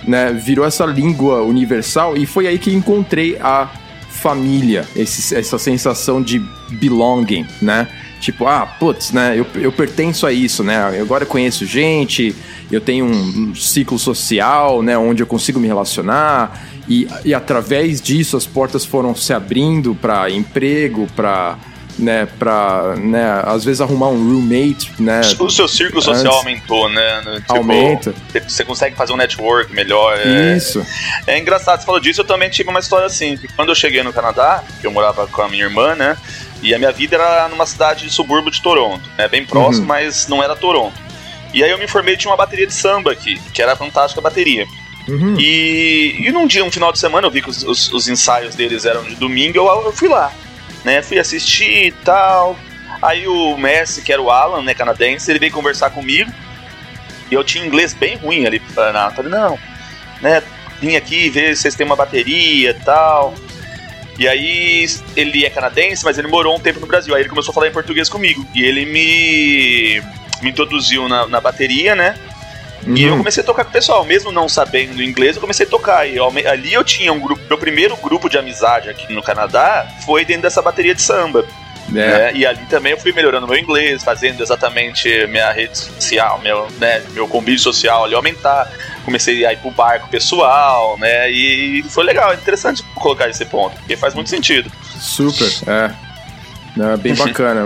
né, 0.06 0.34
virou 0.34 0.65
essa 0.65 0.86
língua 0.86 1.44
universal 1.44 2.17
e 2.17 2.26
foi 2.26 2.46
aí 2.46 2.60
que 2.60 2.74
encontrei 2.74 3.38
a 3.39 3.70
família, 4.10 4.86
esse, 4.98 5.34
essa 5.34 5.58
sensação 5.58 6.22
de 6.22 6.39
belonging, 6.72 7.46
né? 7.62 7.88
Tipo, 8.21 8.45
ah, 8.45 8.67
putz, 8.67 9.12
né? 9.12 9.34
Eu, 9.36 9.47
eu 9.55 9.71
pertenço 9.71 10.27
a 10.27 10.31
isso, 10.31 10.63
né? 10.63 11.01
Agora 11.01 11.23
eu 11.23 11.27
conheço 11.27 11.65
gente, 11.65 12.36
eu 12.71 12.79
tenho 12.79 13.05
um, 13.05 13.55
ciclo 13.55 13.97
social, 13.97 14.84
né? 14.84 14.95
Onde 14.95 15.23
eu 15.23 15.27
consigo 15.27 15.60
me 15.60 15.67
relacionar. 15.67 16.67
E, 16.88 17.07
e 17.25 17.34
através 17.34 17.99
disso 17.99 18.38
as 18.38 18.45
portas 18.45 18.86
foram 18.86 19.15
se 19.15 19.34
abrindo 19.34 19.95
para 19.95 20.29
emprego, 20.29 21.07
para 21.15 21.57
né, 21.97 22.27
pra, 22.39 22.95
né, 22.97 23.41
às 23.43 23.63
vezes 23.63 23.81
arrumar 23.81 24.07
um 24.07 24.34
roommate, 24.34 24.91
né. 24.99 25.21
O 25.39 25.49
seu 25.49 25.67
círculo 25.67 26.01
social 26.01 26.36
aumentou, 26.36 26.89
né? 26.89 27.21
Tipo, 27.41 27.57
Aumenta. 27.57 28.13
Você 28.47 28.63
consegue 28.63 28.95
fazer 28.95 29.13
um 29.13 29.17
network 29.17 29.73
melhor. 29.73 30.17
É, 30.17 30.55
Isso. 30.55 30.86
É 31.27 31.38
engraçado, 31.38 31.79
você 31.79 31.86
falou 31.86 32.01
disso, 32.01 32.21
eu 32.21 32.25
também 32.25 32.49
tive 32.49 32.69
uma 32.69 32.79
história 32.79 33.05
assim, 33.05 33.38
que 33.38 33.47
quando 33.49 33.69
eu 33.69 33.75
cheguei 33.75 34.01
no 34.03 34.13
Canadá, 34.13 34.63
eu 34.84 34.91
morava 34.91 35.27
com 35.27 35.41
a 35.41 35.49
minha 35.49 35.65
irmã, 35.65 35.95
né, 35.95 36.17
e 36.62 36.74
a 36.76 36.80
minha 36.80 36.91
vida 36.91 37.15
era 37.15 37.47
numa 37.50 37.65
cidade 37.65 38.06
de 38.06 38.13
subúrbio 38.13 38.52
de 38.52 38.62
Toronto, 38.62 39.10
né? 39.17 39.28
Bem 39.28 39.45
próximo, 39.45 39.82
uhum. 39.82 39.88
mas 39.88 40.28
não 40.28 40.43
era 40.43 40.56
Toronto. 40.56 40.95
E 41.54 41.63
aí 41.63 41.71
eu 41.71 41.78
me 41.78 41.86
informei 41.86 42.15
de 42.15 42.28
uma 42.28 42.38
bateria 42.38 42.67
de 42.67 42.74
samba 42.74 43.12
aqui, 43.12 43.39
que 43.54 43.62
era 43.62 43.76
fantástica 43.76 44.21
bateria. 44.21 44.65
Uhum. 45.08 45.36
E, 45.39 46.15
e 46.19 46.32
num 46.32 46.47
dia, 46.47 46.63
um 46.63 46.71
final 46.71 46.91
de 46.91 47.00
semana, 47.00 47.28
eu 47.28 47.32
vi 47.32 47.41
que 47.41 47.50
os, 47.50 47.63
os, 47.63 47.91
os 47.91 48.08
ensaios 48.08 48.56
deles 48.56 48.86
eram 48.86 49.04
de 49.04 49.15
domingo, 49.15 49.58
eu, 49.58 49.65
eu, 49.86 49.91
fui 49.91 50.08
lá, 50.08 50.32
né? 50.86 51.02
Fui 51.02 51.19
assistir 51.19 51.88
e 51.88 51.91
tal. 51.91 52.58
Aí 53.02 53.28
o 53.28 53.58
Messi, 53.58 54.02
que 54.02 54.13
era 54.13 54.21
o 54.21 54.30
Alan, 54.30 54.62
né, 54.62 54.76
canadense, 54.76 55.32
ele 55.32 55.39
veio 55.39 55.52
conversar 55.52 55.89
comigo. 55.89 56.32
E 57.30 57.34
eu 57.34 57.43
tinha 57.43 57.65
inglês 57.65 57.93
bem 57.93 58.15
ruim 58.17 58.45
ali. 58.45 58.60
Falei, 58.60 59.32
não, 59.32 59.58
né? 60.21 60.43
Vim 60.80 60.95
aqui 60.95 61.30
ver 61.30 61.56
se 61.56 61.63
vocês 61.63 61.76
têm 61.76 61.86
uma 61.86 61.95
bateria 61.95 62.71
e 62.71 62.74
tal. 62.86 63.34
E 64.19 64.28
aí 64.28 64.86
ele 65.15 65.45
é 65.45 65.50
canadense, 65.50 66.04
mas 66.04 66.17
ele 66.17 66.28
morou 66.28 66.56
um 66.56 66.60
tempo 66.60 66.80
no 66.80 66.88
Brasil. 66.88 67.15
Aí 67.15 67.21
ele 67.21 67.30
começou 67.30 67.52
a 67.52 67.56
falar 67.56 67.67
em 67.67 67.71
português 67.71 68.10
comigo. 68.10 68.45
E 68.54 68.63
ele 68.63 68.86
me, 68.86 70.02
me 70.41 70.50
introduziu 70.50 71.08
na, 71.08 71.28
na 71.28 71.41
bateria, 71.41 71.95
né? 71.95 72.15
Uhum. 72.86 72.95
E 72.95 73.04
eu 73.04 73.12
uhum. 73.12 73.19
comecei 73.19 73.43
a 73.43 73.45
tocar 73.45 73.63
com 73.63 73.69
o 73.69 73.74
pessoal, 73.74 74.04
mesmo 74.04 74.32
não 74.32 74.50
sabendo 74.50 75.04
inglês, 75.04 75.36
eu 75.36 75.41
comecei 75.41 75.65
a 75.65 75.69
tocar. 75.69 76.08
E 76.08 76.17
eu, 76.17 76.26
ali 76.26 76.74
eu 76.74 76.84
tinha 76.84 77.12
um 77.13 77.19
grupo, 77.19 77.41
meu 77.47 77.58
primeiro 77.58 77.95
grupo 77.97 78.30
de 78.30 78.38
amizade 78.38 78.89
aqui 78.89 79.12
no 79.13 79.21
Canadá 79.21 79.88
foi 80.06 80.26
dentro 80.26 80.43
dessa 80.43 80.62
bateria 80.62 80.95
de 80.95 81.02
samba. 81.02 81.45
É. 81.89 81.93
Né? 81.93 82.34
E 82.36 82.45
ali 82.45 82.65
também 82.67 82.93
eu 82.93 82.97
fui 82.97 83.12
melhorando 83.12 83.47
meu 83.47 83.58
inglês, 83.58 84.04
fazendo 84.04 84.41
exatamente 84.41 85.28
minha 85.28 85.52
rede 85.52 85.78
social, 85.78 86.39
meu, 86.41 86.67
né, 86.80 87.04
meu 87.12 87.28
convívio 87.28 87.60
social 87.60 88.06
ali 88.06 88.15
aumentar. 88.15 88.71
Comecei 89.03 89.45
a 89.45 89.53
ir 89.53 89.57
pro 89.57 89.71
barco 89.71 90.07
pessoal, 90.09 90.97
né? 90.99 91.29
E 91.31 91.83
foi 91.89 92.03
legal, 92.03 92.33
interessante 92.33 92.83
colocar 92.95 93.29
esse 93.29 93.45
ponto, 93.45 93.75
porque 93.77 93.97
faz 93.97 94.13
muito 94.13 94.29
sentido. 94.29 94.71
Super, 94.99 95.51
é. 95.67 96.11
É 96.79 96.95
bem 96.95 97.13
bacana, 97.13 97.65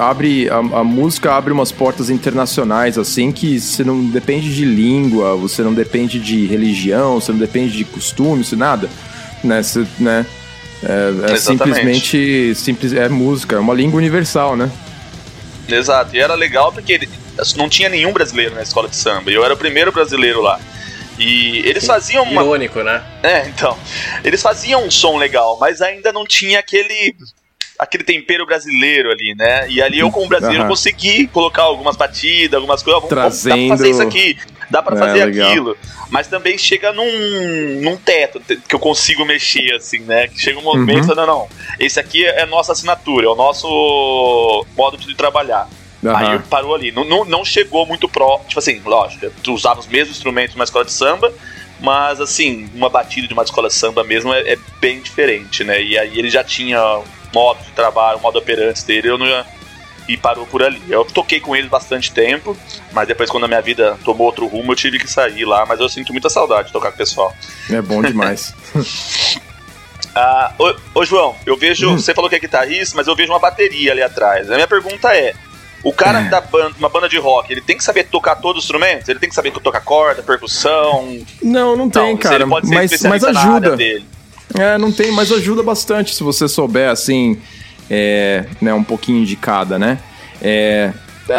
abre 0.00 0.50
a, 0.50 0.56
a, 0.56 0.82
música 0.82 1.32
abre 1.32 1.52
umas 1.52 1.70
portas 1.70 2.10
internacionais 2.10 2.98
assim 2.98 3.30
que 3.30 3.60
você 3.60 3.84
não 3.84 4.04
depende 4.04 4.52
de 4.52 4.64
língua, 4.64 5.36
você 5.36 5.62
não 5.62 5.72
depende 5.72 6.18
de 6.18 6.44
religião, 6.44 7.20
você 7.20 7.30
não 7.30 7.38
depende 7.38 7.76
de 7.76 7.84
costumes, 7.84 8.50
nada, 8.50 8.90
né? 9.44 9.62
Você, 9.62 9.86
né? 10.00 10.26
É, 10.82 11.32
é 11.32 11.36
simplesmente 11.36 12.52
simples, 12.56 12.92
é 12.92 13.08
música, 13.08 13.56
é 13.56 13.58
uma 13.60 13.72
língua 13.72 13.98
universal, 13.98 14.56
né? 14.56 14.68
Exato, 15.68 16.16
e 16.16 16.18
era 16.18 16.34
legal 16.34 16.72
porque 16.72 17.08
não 17.56 17.68
tinha 17.68 17.88
nenhum 17.88 18.12
brasileiro 18.12 18.54
na 18.54 18.62
escola 18.62 18.88
de 18.88 18.96
samba, 18.96 19.30
eu 19.30 19.44
era 19.44 19.54
o 19.54 19.56
primeiro 19.56 19.92
brasileiro 19.92 20.40
lá. 20.40 20.60
E 21.18 21.60
eles 21.60 21.86
faziam 21.86 22.24
uma. 22.24 22.42
Irônico, 22.42 22.82
né? 22.82 23.02
É, 23.22 23.46
então. 23.48 23.76
Eles 24.22 24.42
faziam 24.42 24.84
um 24.84 24.90
som 24.90 25.16
legal, 25.16 25.56
mas 25.58 25.80
ainda 25.80 26.12
não 26.12 26.26
tinha 26.26 26.58
aquele 26.58 27.16
aquele 27.78 28.04
tempero 28.04 28.46
brasileiro 28.46 29.10
ali, 29.10 29.34
né? 29.34 29.68
E 29.68 29.82
ali 29.82 29.98
eu, 29.98 30.10
como 30.10 30.28
brasileiro, 30.28 30.62
uhum. 30.62 30.68
consegui 30.68 31.26
colocar 31.26 31.62
algumas 31.62 31.96
batidas, 31.96 32.54
algumas 32.54 32.82
coisas. 32.82 33.02
Vamos, 33.02 33.08
Trazendo... 33.10 33.56
dá 33.56 33.66
pra 33.66 33.76
fazer 33.76 33.90
isso 33.90 34.02
aqui, 34.02 34.38
dá 34.70 34.82
pra 34.82 34.96
é, 34.96 34.98
fazer 34.98 35.24
legal. 35.26 35.48
aquilo. 35.48 35.76
Mas 36.10 36.26
também 36.28 36.56
chega 36.56 36.92
num, 36.92 37.80
num 37.82 37.96
teto 37.96 38.40
que 38.40 38.74
eu 38.74 38.78
consigo 38.78 39.24
mexer, 39.24 39.74
assim, 39.74 40.00
né? 40.00 40.28
Que 40.28 40.40
chega 40.40 40.58
um 40.58 40.62
momento, 40.62 41.10
uhum. 41.10 41.14
não, 41.14 41.26
não, 41.26 41.48
esse 41.78 41.98
aqui 41.98 42.24
é 42.24 42.42
a 42.42 42.46
nossa 42.46 42.72
assinatura, 42.72 43.26
é 43.26 43.28
o 43.28 43.34
nosso 43.36 44.66
modo 44.76 44.96
de 44.96 45.14
trabalhar. 45.14 45.68
Uhum. 46.02 46.16
Aí 46.16 46.38
parou 46.50 46.74
ali. 46.74 46.92
Não, 46.92 47.04
não, 47.04 47.24
não 47.24 47.44
chegou 47.44 47.86
muito 47.86 48.08
pró. 48.08 48.40
Tipo 48.46 48.58
assim, 48.58 48.80
lógico, 48.84 49.30
tu 49.42 49.54
usava 49.54 49.80
os 49.80 49.86
mesmos 49.86 50.16
instrumentos 50.16 50.54
numa 50.54 50.64
escola 50.64 50.84
de 50.84 50.92
samba, 50.92 51.32
mas 51.80 52.20
assim, 52.20 52.68
uma 52.74 52.88
batida 52.88 53.26
de 53.26 53.32
uma 53.32 53.42
escola 53.42 53.68
de 53.68 53.74
samba 53.74 54.04
mesmo 54.04 54.32
é, 54.32 54.52
é, 54.52 54.58
bem 54.80 55.00
diferente, 55.00 55.64
né? 55.64 55.82
E 55.82 55.98
aí 55.98 56.18
ele 56.18 56.30
já 56.30 56.44
tinha 56.44 56.80
modo 57.32 57.62
de 57.62 57.70
trabalho, 57.72 58.20
modo 58.20 58.38
operante 58.38 58.84
dele, 58.84 59.08
eu 59.08 59.18
não 59.18 59.26
ia... 59.26 59.44
E 60.08 60.16
parou 60.16 60.46
por 60.46 60.62
ali. 60.62 60.80
Eu 60.88 61.04
toquei 61.04 61.40
com 61.40 61.56
ele 61.56 61.68
bastante 61.68 62.12
tempo, 62.12 62.56
mas 62.92 63.08
depois, 63.08 63.28
quando 63.28 63.42
a 63.42 63.48
minha 63.48 63.60
vida 63.60 63.98
tomou 64.04 64.28
outro 64.28 64.46
rumo, 64.46 64.70
eu 64.70 64.76
tive 64.76 65.00
que 65.00 65.10
sair 65.10 65.44
lá. 65.44 65.66
Mas 65.66 65.80
eu 65.80 65.88
sinto 65.88 66.12
muita 66.12 66.30
saudade 66.30 66.68
de 66.68 66.72
tocar 66.72 66.90
com 66.90 66.94
o 66.94 66.98
pessoal. 66.98 67.34
É 67.68 67.82
bom 67.82 68.00
demais. 68.00 68.54
ah, 70.14 70.52
ô, 70.60 71.00
ô, 71.00 71.04
João, 71.04 71.34
eu 71.44 71.56
vejo. 71.56 71.90
Hum. 71.90 71.98
Você 71.98 72.14
falou 72.14 72.30
que 72.30 72.36
é 72.36 72.38
guitarrista, 72.38 72.96
mas 72.96 73.08
eu 73.08 73.16
vejo 73.16 73.32
uma 73.32 73.40
bateria 73.40 73.90
ali 73.90 74.00
atrás. 74.02 74.48
A 74.48 74.54
minha 74.54 74.68
pergunta 74.68 75.12
é: 75.12 75.34
o 75.86 75.92
cara 75.92 76.18
é. 76.18 76.28
da 76.28 76.40
banda, 76.40 76.74
uma 76.80 76.88
banda 76.88 77.08
de 77.08 77.16
rock, 77.16 77.52
ele 77.52 77.60
tem 77.60 77.76
que 77.76 77.84
saber 77.84 78.08
tocar 78.08 78.34
todos 78.34 78.58
os 78.58 78.64
instrumentos? 78.64 79.08
Ele 79.08 79.20
tem 79.20 79.28
que 79.28 79.34
saber 79.36 79.52
tocar 79.52 79.80
corda, 79.80 80.20
percussão? 80.20 81.16
Não, 81.40 81.76
não 81.76 81.88
tem, 81.88 82.10
então, 82.10 82.16
cara. 82.16 82.44
mas, 82.44 83.00
mas 83.02 83.22
ajuda. 83.22 83.76
É, 84.58 84.76
não 84.78 84.90
tem, 84.90 85.12
mas 85.12 85.30
ajuda 85.30 85.62
bastante 85.62 86.12
se 86.12 86.24
você 86.24 86.48
souber, 86.48 86.90
assim, 86.90 87.40
é, 87.88 88.46
né, 88.60 88.74
um 88.74 88.82
pouquinho 88.82 89.24
de 89.24 89.36
cada, 89.36 89.78
né? 89.78 90.00
É, 90.42 90.92
é, 91.28 91.34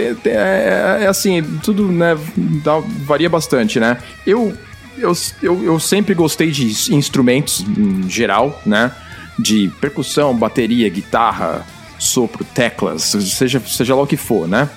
é, 0.00 0.30
é, 0.30 1.04
é 1.04 1.06
assim, 1.06 1.40
tudo 1.62 1.86
né, 1.86 2.18
dá, 2.64 2.82
varia 3.06 3.30
bastante, 3.30 3.78
né? 3.78 3.98
Eu, 4.26 4.52
eu, 4.98 5.12
eu, 5.40 5.62
eu 5.62 5.78
sempre 5.78 6.12
gostei 6.12 6.50
de 6.50 6.92
instrumentos 6.92 7.60
em 7.60 8.10
geral, 8.10 8.60
né? 8.66 8.90
De 9.38 9.70
percussão, 9.80 10.34
bateria, 10.34 10.88
guitarra, 10.88 11.64
sopro, 12.02 12.44
teclas, 12.44 13.02
seja, 13.02 13.62
seja 13.64 13.94
lá 13.94 14.02
o 14.02 14.06
que 14.06 14.16
for, 14.16 14.48
né? 14.48 14.68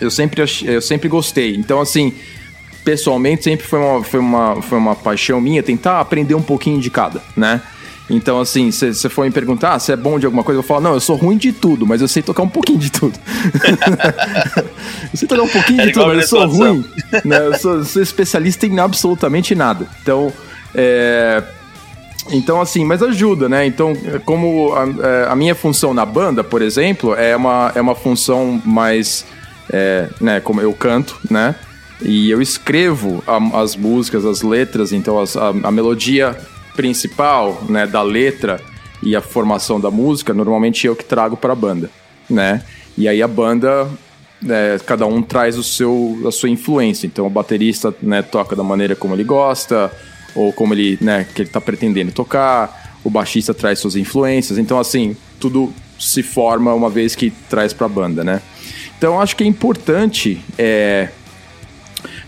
Eu 0.00 0.10
sempre, 0.10 0.42
eu 0.64 0.80
sempre 0.80 1.08
gostei. 1.08 1.54
Então, 1.56 1.80
assim, 1.80 2.14
pessoalmente 2.84 3.44
sempre 3.44 3.66
foi 3.66 3.78
uma, 3.78 4.02
foi 4.02 4.20
uma, 4.20 4.62
foi 4.62 4.78
uma 4.78 4.94
paixão 4.94 5.40
minha 5.40 5.62
tentar 5.62 6.00
aprender 6.00 6.34
um 6.34 6.42
pouquinho 6.42 6.80
de 6.80 6.88
cada, 6.88 7.22
né? 7.36 7.60
Então, 8.08 8.40
assim, 8.40 8.70
se 8.70 8.94
você 8.94 9.10
for 9.10 9.26
me 9.26 9.30
perguntar 9.30 9.78
se 9.78 9.92
é 9.92 9.96
bom 9.96 10.18
de 10.18 10.24
alguma 10.24 10.42
coisa, 10.42 10.60
eu 10.60 10.62
falo, 10.62 10.80
não, 10.80 10.94
eu 10.94 11.00
sou 11.00 11.16
ruim 11.16 11.36
de 11.36 11.52
tudo, 11.52 11.86
mas 11.86 12.00
eu 12.00 12.08
sei 12.08 12.22
tocar 12.22 12.42
um 12.42 12.48
pouquinho 12.48 12.78
de 12.78 12.90
tudo. 12.90 13.18
eu 15.12 15.18
sei 15.18 15.28
tocar 15.28 15.42
um 15.42 15.48
pouquinho 15.48 15.82
é 15.82 15.86
de 15.86 15.92
tudo, 15.92 16.06
mas 16.06 16.22
eu 16.22 16.28
sou 16.28 16.46
ruim. 16.46 16.82
Né? 17.26 17.46
Eu 17.46 17.58
sou, 17.58 17.84
sou, 17.84 18.00
especialista 18.00 18.66
em 18.66 18.78
absolutamente 18.78 19.54
nada. 19.54 19.86
Então, 20.00 20.32
é... 20.74 21.42
Então, 22.30 22.60
assim, 22.60 22.84
mas 22.84 23.02
ajuda, 23.02 23.48
né? 23.48 23.66
Então, 23.66 23.94
como 24.24 24.74
a, 24.74 24.84
é, 24.84 25.26
a, 25.28 25.36
minha 25.36 25.54
função 25.54 25.94
na 25.94 26.04
banda, 26.04 26.44
por 26.44 26.60
exemplo, 26.60 27.14
é 27.14 27.34
uma, 27.34 27.72
é 27.74 27.80
uma 27.80 27.94
função 27.94 28.60
mais, 28.64 29.24
é, 29.70 30.08
né, 30.20 30.40
como 30.40 30.60
eu 30.60 30.72
canto, 30.72 31.18
né? 31.30 31.54
E 32.02 32.30
eu 32.30 32.40
escrevo 32.40 33.22
a, 33.26 33.60
as 33.60 33.74
músicas, 33.74 34.24
as 34.24 34.42
letras, 34.42 34.92
então 34.92 35.18
as, 35.18 35.36
a, 35.36 35.48
a, 35.48 35.70
melodia 35.70 36.36
principal, 36.76 37.62
né, 37.68 37.86
da 37.86 38.02
letra 38.02 38.60
e 39.02 39.16
a 39.16 39.20
formação 39.20 39.80
da 39.80 39.90
música, 39.90 40.34
normalmente 40.34 40.86
eu 40.86 40.94
que 40.94 41.04
trago 41.04 41.36
para 41.36 41.52
a 41.52 41.56
banda, 41.56 41.90
né? 42.28 42.62
E 42.96 43.08
aí 43.08 43.22
a 43.22 43.28
banda, 43.28 43.88
é, 44.48 44.78
cada 44.84 45.06
um 45.06 45.22
traz 45.22 45.56
o 45.56 45.62
seu, 45.62 46.20
a 46.26 46.30
sua 46.30 46.50
influência. 46.50 47.06
Então 47.06 47.26
o 47.26 47.30
baterista, 47.30 47.94
né, 48.02 48.22
toca 48.22 48.54
da 48.54 48.62
maneira 48.62 48.94
como 48.94 49.14
ele 49.14 49.24
gosta 49.24 49.90
ou 50.34 50.52
como 50.52 50.74
ele, 50.74 50.98
né, 51.00 51.26
que 51.34 51.42
ele 51.42 51.48
está 51.48 51.60
pretendendo 51.60 52.12
tocar. 52.12 52.98
O 53.04 53.10
baixista 53.10 53.54
traz 53.54 53.78
suas 53.78 53.96
influências. 53.96 54.58
Então 54.58 54.78
assim, 54.78 55.16
tudo 55.38 55.72
se 55.98 56.22
forma 56.22 56.72
uma 56.74 56.90
vez 56.90 57.14
que 57.14 57.30
traz 57.48 57.72
para 57.72 57.86
a 57.86 57.88
banda, 57.88 58.22
né? 58.22 58.40
Então 58.96 59.20
acho 59.20 59.36
que 59.36 59.44
é 59.44 59.46
importante 59.46 60.40
é, 60.56 61.08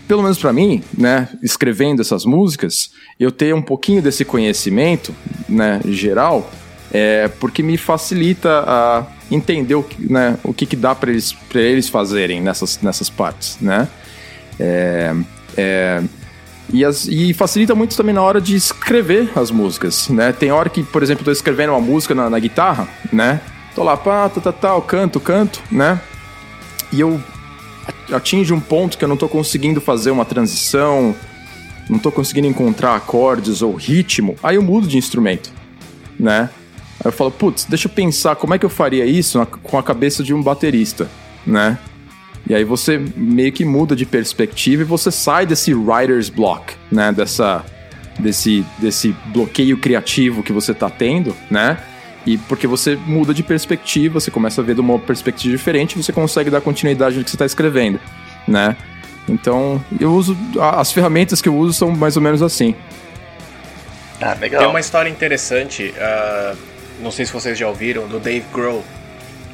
pelo 0.07 0.23
menos 0.23 0.37
para 0.37 0.51
mim, 0.51 0.83
né, 0.97 1.29
escrevendo 1.41 2.01
essas 2.01 2.25
músicas, 2.25 2.91
eu 3.19 3.31
ter 3.31 3.55
um 3.55 3.61
pouquinho 3.61 4.01
desse 4.01 4.25
conhecimento, 4.25 5.15
né, 5.47 5.79
geral, 5.85 6.51
é, 6.91 7.29
porque 7.39 7.63
me 7.63 7.77
facilita 7.77 8.63
a 8.67 9.07
entender 9.31 9.75
o, 9.75 9.85
né, 9.97 10.37
o 10.43 10.53
que, 10.53 10.65
que 10.65 10.75
dá 10.75 10.93
para 10.93 11.11
eles, 11.11 11.33
eles 11.55 11.87
fazerem 11.87 12.41
nessas, 12.41 12.81
nessas 12.81 13.09
partes, 13.09 13.57
né? 13.61 13.87
É, 14.59 15.15
é, 15.55 16.03
e, 16.73 16.85
as, 16.85 17.07
e, 17.07 17.33
facilita 17.33 17.75
muito 17.75 17.95
também 17.95 18.13
na 18.13 18.21
hora 18.21 18.39
de 18.39 18.55
escrever 18.55 19.29
as 19.35 19.51
músicas, 19.51 20.07
né? 20.09 20.31
Tem 20.31 20.51
hora 20.51 20.69
que, 20.69 20.83
por 20.83 21.03
exemplo, 21.03 21.21
eu 21.21 21.25
tô 21.25 21.31
escrevendo 21.31 21.71
uma 21.71 21.81
música 21.81 22.15
na, 22.15 22.29
na 22.29 22.39
guitarra, 22.39 22.87
né? 23.11 23.41
Tô 23.75 23.83
lá, 23.83 23.97
pá, 23.97 24.29
tá, 24.29 24.39
tá, 24.39 24.51
tá, 24.51 24.81
canto, 24.81 25.19
canto, 25.19 25.61
né? 25.71 25.99
E 26.91 26.99
eu 26.99 27.21
atinge 28.11 28.53
um 28.53 28.59
ponto 28.59 28.97
que 28.97 29.03
eu 29.03 29.07
não 29.07 29.15
estou 29.15 29.29
conseguindo 29.29 29.81
fazer 29.81 30.11
uma 30.11 30.25
transição, 30.25 31.15
não 31.89 31.97
estou 31.97 32.11
conseguindo 32.11 32.47
encontrar 32.47 32.95
acordes 32.95 33.61
ou 33.61 33.75
ritmo, 33.75 34.35
aí 34.41 34.55
eu 34.55 34.61
mudo 34.61 34.87
de 34.87 34.97
instrumento, 34.97 35.51
né? 36.19 36.49
Aí 37.03 37.07
eu 37.07 37.11
falo, 37.11 37.31
putz, 37.31 37.65
deixa 37.65 37.87
eu 37.87 37.91
pensar 37.91 38.35
como 38.35 38.53
é 38.53 38.59
que 38.59 38.65
eu 38.65 38.69
faria 38.69 39.05
isso 39.05 39.37
na, 39.37 39.45
com 39.45 39.77
a 39.77 39.83
cabeça 39.83 40.23
de 40.23 40.33
um 40.33 40.41
baterista, 40.41 41.09
né? 41.45 41.77
E 42.51 42.53
aí 42.53 42.65
você 42.65 42.97
meio 43.15 43.49
que 43.53 43.63
muda 43.63 43.95
de 43.95 44.05
perspectiva 44.05 44.81
e 44.81 44.85
você 44.85 45.09
sai 45.09 45.45
desse 45.45 45.73
writer's 45.73 46.27
block, 46.27 46.73
né? 46.91 47.09
Dessa, 47.13 47.63
desse, 48.19 48.65
desse 48.77 49.15
bloqueio 49.27 49.77
criativo 49.77 50.43
que 50.43 50.51
você 50.51 50.73
está 50.73 50.89
tendo, 50.89 51.33
né? 51.49 51.77
E 52.25 52.37
porque 52.37 52.67
você 52.67 52.97
muda 52.97 53.33
de 53.33 53.41
perspectiva, 53.41 54.19
você 54.19 54.29
começa 54.29 54.59
a 54.59 54.65
ver 54.65 54.75
de 54.75 54.81
uma 54.81 54.99
perspectiva 54.99 55.55
diferente, 55.55 55.95
você 55.95 56.11
consegue 56.11 56.49
dar 56.49 56.59
continuidade 56.59 57.17
no 57.17 57.23
que 57.23 57.29
você 57.29 57.37
está 57.37 57.45
escrevendo, 57.45 58.01
né? 58.45 58.75
Então, 59.29 59.81
eu 59.97 60.11
uso. 60.11 60.37
As 60.59 60.91
ferramentas 60.91 61.41
que 61.41 61.47
eu 61.47 61.55
uso 61.55 61.71
são 61.71 61.91
mais 61.91 62.17
ou 62.17 62.21
menos 62.21 62.41
assim. 62.41 62.75
Ah, 64.19 64.33
legal. 64.33 64.59
Tem 64.59 64.69
uma 64.69 64.81
história 64.81 65.09
interessante, 65.09 65.93
uh, 65.95 66.57
não 67.01 67.11
sei 67.11 67.25
se 67.25 67.31
vocês 67.31 67.57
já 67.57 67.69
ouviram, 67.69 68.09
do 68.09 68.19
Dave 68.19 68.45
Grohl, 68.51 68.83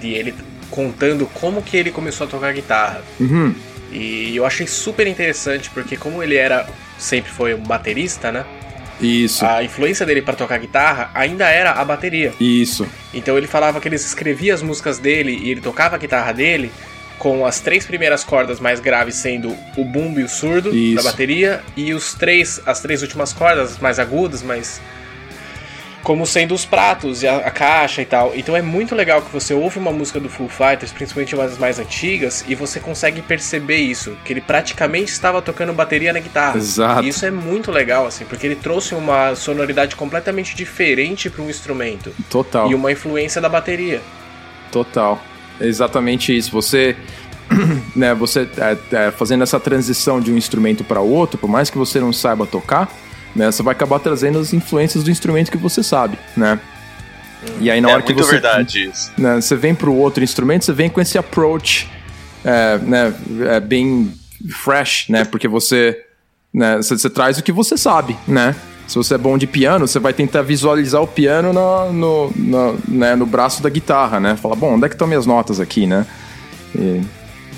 de 0.01 0.15
ele 0.15 0.33
contando 0.69 1.25
como 1.33 1.61
que 1.61 1.77
ele 1.77 1.91
começou 1.91 2.27
a 2.27 2.29
tocar 2.29 2.53
guitarra. 2.53 3.01
Uhum. 3.19 3.53
E 3.91 4.35
eu 4.35 4.45
achei 4.45 4.67
super 4.67 5.07
interessante, 5.07 5.69
porque 5.69 5.95
como 5.95 6.21
ele 6.21 6.35
era 6.35 6.67
sempre 6.97 7.31
foi 7.31 7.53
um 7.53 7.63
baterista, 7.63 8.31
né? 8.31 8.45
Isso. 8.99 9.45
A 9.45 9.63
influência 9.63 10.05
dele 10.05 10.21
para 10.21 10.33
tocar 10.33 10.57
guitarra 10.57 11.11
ainda 11.13 11.47
era 11.47 11.71
a 11.71 11.85
bateria. 11.85 12.33
Isso. 12.39 12.87
Então 13.13 13.37
ele 13.37 13.47
falava 13.47 13.79
que 13.79 13.87
ele 13.87 13.95
escrevia 13.95 14.53
as 14.53 14.61
músicas 14.61 14.97
dele 14.97 15.31
e 15.31 15.51
ele 15.51 15.61
tocava 15.61 15.95
a 15.95 15.99
guitarra 15.99 16.31
dele 16.31 16.71
com 17.17 17.45
as 17.45 17.59
três 17.59 17.85
primeiras 17.85 18.23
cordas 18.23 18.59
mais 18.59 18.79
graves 18.79 19.15
sendo 19.15 19.55
o 19.75 19.83
bumbo 19.83 20.19
e 20.19 20.23
o 20.23 20.29
surdo 20.29 20.75
Isso. 20.75 20.95
da 20.95 21.09
bateria 21.09 21.61
e 21.75 21.93
os 21.93 22.13
três 22.13 22.61
as 22.65 22.79
três 22.79 23.01
últimas 23.01 23.33
cordas 23.33 23.77
mais 23.79 23.99
agudas, 23.99 24.43
mais 24.43 24.79
como 26.07 26.25
sendo 26.25 26.55
os 26.55 26.63
pratos 26.63 27.21
e 27.21 27.27
a, 27.27 27.35
a, 27.39 27.51
caixa 27.51 28.01
e 28.01 28.05
tal. 28.05 28.31
Então 28.33 28.55
é 28.55 28.61
muito 28.61 28.95
legal 28.95 29.21
que 29.21 29.29
você 29.29 29.53
ouve 29.53 29.77
uma 29.77 29.91
música 29.91 30.21
do 30.21 30.29
Foo 30.29 30.47
Fighters, 30.47 30.89
principalmente 30.89 31.35
umas 31.35 31.57
mais 31.57 31.79
antigas, 31.79 32.45
e 32.47 32.55
você 32.55 32.79
consegue 32.79 33.21
perceber 33.21 33.75
isso, 33.75 34.15
que 34.23 34.31
ele 34.31 34.39
praticamente 34.39 35.11
estava 35.11 35.41
tocando 35.41 35.73
bateria 35.73 36.13
na 36.13 36.21
guitarra. 36.21 36.55
Exato. 36.57 37.03
E 37.03 37.09
isso 37.09 37.25
é 37.25 37.29
muito 37.29 37.73
legal, 37.73 38.07
assim, 38.07 38.23
porque 38.23 38.47
ele 38.47 38.55
trouxe 38.55 38.95
uma 38.95 39.35
sonoridade 39.35 39.97
completamente 39.97 40.55
diferente 40.55 41.29
para 41.29 41.43
um 41.43 41.49
instrumento. 41.49 42.13
Total. 42.29 42.71
E 42.71 42.73
uma 42.73 42.89
influência 42.89 43.41
da 43.41 43.49
bateria. 43.49 44.01
Total. 44.71 45.21
É 45.59 45.67
exatamente 45.67 46.33
isso. 46.33 46.51
Você 46.51 46.95
né, 47.93 48.13
você 48.13 48.47
é, 48.57 49.07
é, 49.07 49.11
fazendo 49.11 49.43
essa 49.43 49.59
transição 49.59 50.21
de 50.21 50.31
um 50.31 50.37
instrumento 50.37 50.85
para 50.85 51.01
outro, 51.01 51.37
por 51.37 51.49
mais 51.49 51.69
que 51.69 51.77
você 51.77 51.99
não 51.99 52.13
saiba 52.13 52.45
tocar, 52.45 52.89
né, 53.37 53.51
você 53.51 53.61
vai 53.61 53.73
acabar 53.73 53.99
trazendo 53.99 54.39
as 54.39 54.51
influências 54.51 55.03
do 55.03 55.11
instrumento 55.11 55.51
que 55.51 55.57
você 55.57 55.83
sabe, 55.83 56.17
né? 56.35 56.59
E 57.61 57.69
aí 57.69 57.79
na 57.79 57.91
é 57.91 57.93
hora 57.93 58.01
que 58.01 58.13
você, 58.13 58.31
verdade 58.31 58.89
isso. 58.89 59.11
Né, 59.15 59.39
você 59.39 59.55
vem 59.55 59.75
para 59.75 59.89
o 59.89 59.95
outro 59.95 60.23
instrumento, 60.23 60.65
você 60.65 60.73
vem 60.73 60.89
com 60.89 60.99
esse 60.99 61.19
approach, 61.19 61.87
é, 62.43 62.79
né, 62.79 63.13
é 63.49 63.59
bem 63.59 64.11
fresh, 64.49 65.09
né? 65.09 65.23
Porque 65.23 65.47
você, 65.47 66.03
né, 66.51 66.77
você, 66.77 66.97
você 66.97 67.09
traz 67.09 67.37
o 67.37 67.43
que 67.43 67.51
você 67.51 67.77
sabe, 67.77 68.17
né? 68.27 68.55
Se 68.87 68.95
você 68.95 69.15
é 69.15 69.17
bom 69.17 69.37
de 69.37 69.45
piano, 69.45 69.87
você 69.87 69.99
vai 69.99 70.13
tentar 70.13 70.41
visualizar 70.41 71.01
o 71.01 71.07
piano 71.07 71.53
no, 71.53 71.93
no, 71.93 72.31
no, 72.35 72.79
né, 72.87 73.15
no 73.15 73.25
braço 73.25 73.61
da 73.61 73.69
guitarra, 73.69 74.19
né? 74.19 74.35
Fala, 74.35 74.55
bom, 74.55 74.73
onde 74.73 74.85
é 74.85 74.89
que 74.89 74.95
estão 74.95 75.07
minhas 75.07 75.25
notas 75.27 75.59
aqui, 75.59 75.85
né? 75.85 76.07
E 76.75 77.01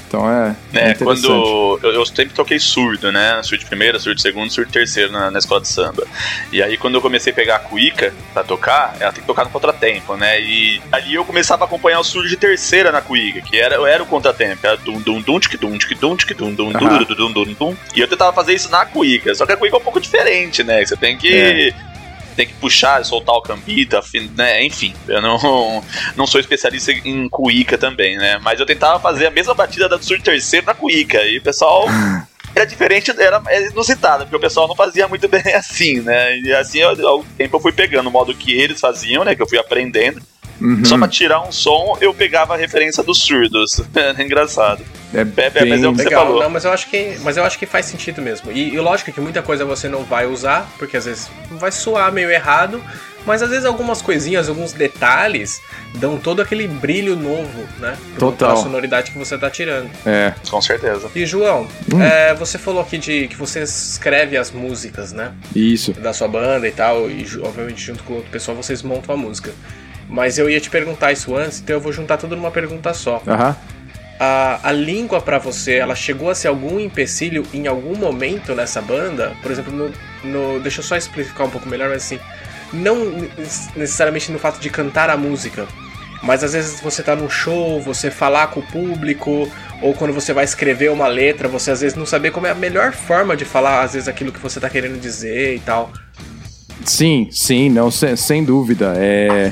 então 0.09 0.29
é. 0.29 0.55
É, 0.73 0.89
é 0.89 0.93
quando. 0.95 1.79
Eu, 1.83 1.93
eu, 1.93 2.05
sempre 2.05 2.33
toquei 2.33 2.59
surdo, 2.59 3.11
né? 3.11 3.41
Surdo 3.43 3.59
de 3.59 3.67
primeira, 3.67 3.99
surdo 3.99 4.15
de 4.15 4.23
segundo, 4.23 4.51
surdo 4.51 4.71
terceiro 4.71 5.11
na, 5.11 5.29
na, 5.29 5.37
escola 5.37 5.61
de 5.61 5.67
samba. 5.67 6.05
E 6.51 6.63
aí 6.63 6.77
quando 6.77 6.95
eu 6.95 7.01
comecei 7.01 7.31
a 7.31 7.35
pegar 7.35 7.55
a 7.57 7.59
cuíca 7.59 8.11
pra 8.33 8.43
tocar, 8.43 8.97
ela 8.99 9.11
tem 9.13 9.21
que 9.21 9.27
tocar 9.27 9.45
no 9.45 9.51
contratempo, 9.51 10.17
né? 10.17 10.41
E 10.41 10.81
ali 10.91 11.13
eu 11.13 11.23
começava 11.23 11.63
a 11.63 11.67
acompanhar 11.67 11.99
o 11.99 12.03
surdo 12.03 12.27
de 12.27 12.35
terceira 12.35 12.91
na 12.91 13.01
cuíca, 13.01 13.39
que 13.41 13.59
era, 13.59 13.75
era 13.87 14.01
o 14.01 14.07
contratempo. 14.07 14.65
Era 14.65 14.77
dum 14.77 14.99
dum 14.99 15.21
dum 15.21 15.39
tic 15.39 15.59
dum 15.59 15.77
tic 15.77 15.97
dum 15.99 16.15
tic 16.15 16.35
dum 16.35 16.53
dum 16.53 16.71
dum 16.71 17.03
dum 17.03 17.31
dum 17.31 17.53
dum. 17.53 17.75
E 17.95 17.99
eu 17.99 18.07
tentava 18.07 18.33
fazer 18.33 18.55
isso 18.55 18.69
na 18.69 18.85
cuíca. 18.85 19.33
Só 19.35 19.45
que 19.45 19.51
a 19.51 19.57
cuíca 19.57 19.77
é 19.77 19.79
um 19.79 19.83
pouco 19.83 20.01
diferente, 20.01 20.63
né? 20.63 20.83
Você 20.83 20.97
tem 20.97 21.15
que. 21.15 21.31
É 21.31 21.88
tem 22.39 22.47
que 22.47 22.53
puxar, 22.53 23.03
soltar 23.03 23.35
o 23.35 23.41
cambita, 23.41 23.99
né? 24.37 24.63
Enfim, 24.63 24.93
eu 25.09 25.21
não, 25.21 25.83
não 26.15 26.25
sou 26.25 26.39
especialista 26.39 26.93
em 26.93 27.27
cuíca 27.27 27.77
também, 27.77 28.17
né? 28.17 28.39
Mas 28.41 28.61
eu 28.61 28.65
tentava 28.65 28.97
fazer 28.97 29.27
a 29.27 29.31
mesma 29.31 29.53
batida 29.53 29.89
da 29.89 30.01
Sur 30.01 30.21
terceiro 30.21 30.65
na 30.65 30.73
cuíca. 30.73 31.21
E 31.25 31.39
o 31.39 31.41
pessoal 31.41 31.85
era 32.55 32.65
diferente, 32.65 33.11
era 33.11 33.43
inusitado, 33.69 34.23
porque 34.23 34.37
o 34.37 34.39
pessoal 34.39 34.69
não 34.69 34.75
fazia 34.75 35.05
muito 35.05 35.27
bem 35.27 35.43
assim, 35.53 35.99
né? 35.99 36.39
E 36.39 36.53
assim, 36.53 36.81
ao 36.81 37.25
tempo 37.37 37.57
eu 37.57 37.61
fui 37.61 37.73
pegando 37.73 38.07
o 38.07 38.11
modo 38.11 38.33
que 38.33 38.53
eles 38.53 38.79
faziam, 38.79 39.25
né? 39.25 39.35
Que 39.35 39.41
eu 39.41 39.49
fui 39.49 39.57
aprendendo. 39.57 40.21
Uhum. 40.61 40.83
Só 40.83 40.97
pra 40.97 41.07
tirar 41.07 41.41
um 41.41 41.51
som, 41.51 41.97
eu 42.01 42.13
pegava 42.13 42.53
a 42.53 42.57
referência 42.57 43.03
dos 43.03 43.19
surdos. 43.19 43.81
É 44.19 44.23
engraçado. 44.23 44.83
É, 45.13 45.21
é, 45.21 45.65
mas 45.65 45.83
é 45.83 45.87
o 45.87 45.93
que 45.93 46.03
legal. 46.03 46.21
você 46.21 46.25
falou. 46.25 46.43
Não, 46.43 46.49
mas 46.49 46.65
eu 46.65 46.71
acho 46.71 46.89
que, 46.89 47.17
mas 47.21 47.37
eu 47.37 47.43
acho 47.43 47.57
que 47.57 47.65
faz 47.65 47.85
sentido 47.85 48.21
mesmo. 48.21 48.51
E, 48.51 48.73
e 48.73 48.79
lógico 48.79 49.11
que 49.11 49.21
muita 49.21 49.41
coisa 49.41 49.65
você 49.65 49.87
não 49.87 50.03
vai 50.03 50.25
usar, 50.25 50.69
porque 50.77 50.97
às 50.97 51.05
vezes 51.05 51.29
vai 51.51 51.71
soar 51.71 52.11
meio 52.11 52.29
errado, 52.29 52.81
mas 53.25 53.41
às 53.41 53.49
vezes 53.49 53.65
algumas 53.65 54.01
coisinhas, 54.01 54.49
alguns 54.49 54.73
detalhes 54.73 55.61
dão 55.95 56.17
todo 56.17 56.41
aquele 56.41 56.67
brilho 56.67 57.15
novo, 57.15 57.67
né? 57.79 57.97
Total. 58.17 58.53
Pra 58.53 58.63
sonoridade 58.63 59.11
que 59.11 59.17
você 59.17 59.37
tá 59.37 59.49
tirando. 59.49 59.89
É. 60.05 60.33
Com 60.49 60.61
certeza. 60.61 61.09
E 61.15 61.25
João, 61.25 61.67
hum. 61.93 62.01
é, 62.01 62.33
você 62.33 62.57
falou 62.57 62.81
aqui 62.81 62.97
de 62.97 63.27
que 63.27 63.35
você 63.35 63.61
escreve 63.61 64.37
as 64.37 64.51
músicas, 64.51 65.11
né? 65.11 65.33
Isso. 65.55 65.93
Da 65.93 66.13
sua 66.13 66.27
banda 66.27 66.67
e 66.67 66.71
tal, 66.71 67.09
e 67.09 67.25
obviamente 67.41 67.81
junto 67.81 68.03
com 68.03 68.13
outro 68.15 68.29
pessoal 68.29 68.55
vocês 68.55 68.81
montam 68.81 69.13
a 69.13 69.17
música. 69.17 69.51
Mas 70.09 70.39
eu 70.39 70.49
ia 70.49 70.59
te 70.59 70.69
perguntar 70.69 71.11
isso 71.11 71.35
antes, 71.37 71.59
então 71.59 71.75
eu 71.75 71.79
vou 71.79 71.93
juntar 71.93 72.17
tudo 72.17 72.35
numa 72.35 72.49
pergunta 72.49 72.93
só. 72.93 73.21
Aham. 73.27 73.55
A, 74.19 74.59
a 74.63 74.71
língua 74.73 75.21
para 75.21 75.37
você, 75.37 75.75
ela 75.75 75.95
chegou 75.95 76.29
a 76.29 76.35
ser 76.35 76.49
algum 76.49 76.77
empecilho 76.79 77.45
em 77.53 77.67
algum 77.67 77.95
momento 77.95 78.53
nessa 78.53 78.81
banda? 78.81 79.33
Por 79.41 79.49
exemplo, 79.49 79.71
no, 79.71 79.93
no, 80.23 80.59
deixa 80.59 80.79
eu 80.79 80.83
só 80.83 80.97
explicar 80.97 81.45
um 81.45 81.49
pouco 81.49 81.69
melhor, 81.69 81.89
mas 81.89 82.03
assim, 82.03 82.19
não 82.73 82.97
necessariamente 83.75 84.29
no 84.31 84.39
fato 84.39 84.59
de 84.59 84.69
cantar 84.69 85.09
a 85.09 85.15
música, 85.15 85.67
mas 86.21 86.43
às 86.43 86.53
vezes 86.53 86.81
você 86.81 87.01
tá 87.01 87.15
num 87.15 87.29
show, 87.29 87.79
você 87.81 88.11
falar 88.11 88.47
com 88.47 88.59
o 88.59 88.63
público, 88.63 89.49
ou 89.81 89.93
quando 89.93 90.13
você 90.13 90.33
vai 90.33 90.43
escrever 90.43 90.91
uma 90.91 91.07
letra, 91.07 91.47
você 91.47 91.71
às 91.71 91.81
vezes 91.81 91.97
não 91.97 92.05
saber 92.05 92.31
como 92.31 92.47
é 92.47 92.51
a 92.51 92.55
melhor 92.55 92.91
forma 92.91 93.37
de 93.37 93.45
falar, 93.45 93.83
às 93.83 93.93
vezes, 93.93 94.09
aquilo 94.09 94.31
que 94.31 94.39
você 94.39 94.59
tá 94.59 94.69
querendo 94.69 94.99
dizer 94.99 95.55
e 95.55 95.59
tal. 95.59 95.93
Sim, 96.83 97.27
sim, 97.31 97.69
não, 97.69 97.91
sem, 97.91 98.15
sem 98.15 98.43
dúvida. 98.43 98.93
É, 98.97 99.51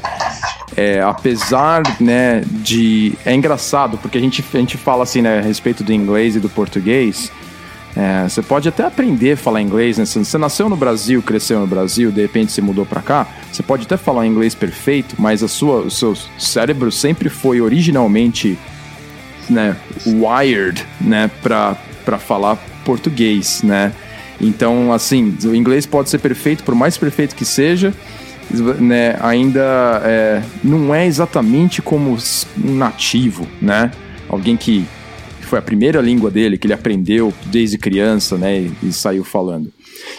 é, 0.76 1.02
apesar, 1.02 1.84
né, 2.00 2.44
de... 2.46 3.14
É 3.26 3.34
engraçado, 3.34 3.98
porque 3.98 4.18
a 4.18 4.22
gente, 4.22 4.44
a 4.54 4.58
gente 4.58 4.78
fala 4.78 5.04
assim, 5.04 5.22
né, 5.22 5.40
a 5.40 5.42
respeito 5.42 5.84
do 5.84 5.94
inglês 5.94 6.36
e 6.36 6.40
do 6.40 6.50
português, 6.50 7.32
é, 7.98 8.30
você 8.30 8.44
pode 8.44 8.70
até 8.70 8.84
aprender 8.84 9.32
a 9.32 9.38
falar 9.38 9.60
inglês, 9.60 9.98
né? 9.98 10.06
Você 10.06 10.38
nasceu 10.38 10.70
no 10.70 10.78
Brasil, 10.78 11.20
cresceu 11.24 11.60
no 11.60 11.66
Brasil, 11.66 12.12
de 12.12 12.22
repente 12.22 12.52
você 12.52 12.62
mudou 12.62 12.86
para 12.86 13.02
cá, 13.02 13.26
você 13.52 13.64
pode 13.64 13.86
até 13.86 13.98
falar 13.98 14.28
inglês 14.28 14.54
perfeito, 14.54 15.16
mas 15.18 15.42
a 15.42 15.48
sua, 15.48 15.80
o 15.80 15.90
seu 15.90 16.16
cérebro 16.38 16.92
sempre 16.92 17.28
foi 17.28 17.60
originalmente, 17.60 18.56
né, 19.50 19.76
wired, 20.06 20.86
né, 21.02 21.32
para 21.42 22.20
falar 22.20 22.58
português, 22.86 23.64
né? 23.64 23.92
Então, 24.40 24.94
assim, 24.94 25.36
o 25.44 25.56
inglês 25.56 25.86
pode 25.86 26.10
ser 26.10 26.20
perfeito, 26.20 26.64
por 26.64 26.76
mais 26.76 26.98
perfeito 26.98 27.36
que 27.36 27.46
seja, 27.46 27.94
né, 28.80 29.18
ainda 29.20 30.02
é, 30.06 30.44
não 30.64 30.94
é 30.94 31.06
exatamente 31.06 31.82
como 31.82 32.16
um 32.64 32.76
nativo, 32.76 33.48
né? 33.62 33.92
Alguém 34.30 34.56
que 34.56 34.86
foi 35.42 35.58
a 35.60 35.62
primeira 35.62 36.02
língua 36.02 36.30
dele, 36.30 36.58
que 36.58 36.68
ele 36.68 36.74
aprendeu 36.74 37.34
desde 37.46 37.78
criança, 37.78 38.38
né, 38.38 38.60
e, 38.60 38.72
e 38.84 38.94
saiu 38.94 39.24
falando. 39.24 39.72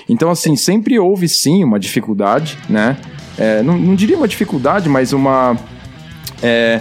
Então, 0.08 0.30
assim, 0.30 0.56
sempre 0.56 0.98
houve 0.98 1.28
sim 1.28 1.62
uma 1.62 1.78
dificuldade, 1.78 2.58
né? 2.68 2.96
É, 3.36 3.62
não, 3.62 3.78
não, 3.78 3.94
diria 3.94 4.16
uma 4.16 4.26
dificuldade, 4.26 4.88
mas 4.88 5.12
uma, 5.12 5.56
é, 6.42 6.80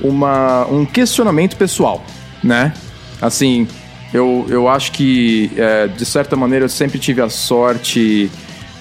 uma 0.00 0.66
um 0.66 0.84
questionamento 0.84 1.56
pessoal, 1.56 2.04
né? 2.44 2.74
Assim, 3.22 3.66
eu, 4.12 4.46
eu 4.48 4.68
acho 4.68 4.92
que, 4.92 5.50
é, 5.56 5.86
de 5.86 6.04
certa 6.04 6.34
maneira, 6.34 6.64
eu 6.64 6.68
sempre 6.68 6.98
tive 6.98 7.20
a 7.20 7.28
sorte 7.28 8.30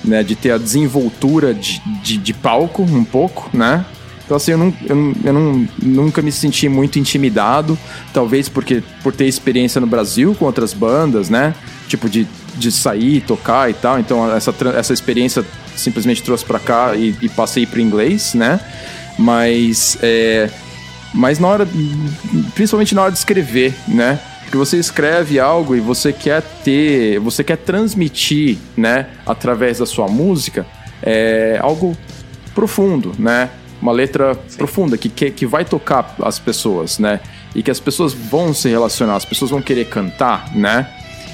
né, 0.04 0.24
de 0.24 0.36
ter 0.36 0.52
a 0.52 0.58
desenvoltura 0.58 1.54
de, 1.54 1.82
de, 2.02 2.18
de 2.18 2.34
palco 2.34 2.84
um 2.84 3.04
pouco, 3.04 3.50
né? 3.54 3.86
Então, 4.24 4.36
assim, 4.36 4.52
eu, 4.52 4.58
não, 4.58 4.74
eu, 4.86 5.16
eu 5.24 5.34
não, 5.34 5.68
nunca 5.82 6.22
me 6.22 6.32
senti 6.34 6.68
muito 6.68 7.00
intimidado, 7.00 7.78
talvez 8.14 8.50
porque 8.50 8.84
por 9.02 9.14
ter 9.14 9.26
experiência 9.26 9.80
no 9.80 9.88
Brasil 9.88 10.36
com 10.36 10.46
outras 10.46 10.74
bandas, 10.74 11.30
né? 11.30 11.56
Tipo, 11.88 12.10
de, 12.10 12.28
de 12.56 12.70
sair, 12.70 13.22
tocar 13.22 13.70
e 13.70 13.74
tal. 13.74 14.00
Então, 14.00 14.30
essa, 14.36 14.54
essa 14.76 14.94
experiência 14.94 15.46
simplesmente 15.78 16.22
trouxe 16.24 16.44
para 16.44 16.60
cá 16.60 16.94
e, 16.96 17.16
e 17.22 17.30
passei 17.30 17.66
para 17.66 17.82
inglês, 17.82 18.34
né? 18.34 18.60
Mas, 19.18 19.98
é, 20.02 20.50
mas 21.14 21.40
na 21.40 21.48
hora, 21.48 21.68
principalmente 22.54 22.94
na 22.94 23.04
hora 23.04 23.12
de 23.12 23.18
escrever, 23.18 23.74
né? 23.88 24.20
Porque 24.48 24.58
você 24.58 24.78
escreve 24.78 25.42
algo 25.42 25.76
e 25.76 25.82
você 25.82 26.14
quer 26.14 26.42
ter, 26.64 27.20
você 27.20 27.44
quer 27.44 27.58
transmitir, 27.58 28.58
né, 28.78 29.08
através 29.26 29.80
da 29.80 29.86
sua 29.86 30.08
música, 30.08 30.66
é, 31.04 31.60
algo 31.62 31.98
profundo, 32.56 33.12
né? 33.20 33.50
Uma 33.82 33.92
letra 33.92 34.40
Sim. 34.48 34.58
profunda 34.58 34.98
que, 34.98 35.10
que, 35.10 35.32
que 35.32 35.46
vai 35.46 35.66
tocar 35.66 36.16
as 36.24 36.40
pessoas, 36.40 36.98
né? 36.98 37.20
E 37.54 37.62
que 37.62 37.70
as 37.70 37.82
pessoas 37.82 38.14
vão 38.14 38.54
se 38.54 38.70
relacionar, 38.70 39.18
as 39.18 39.26
pessoas 39.26 39.52
vão 39.52 39.62
querer 39.62 39.90
cantar, 39.90 40.56
né? 40.56 40.88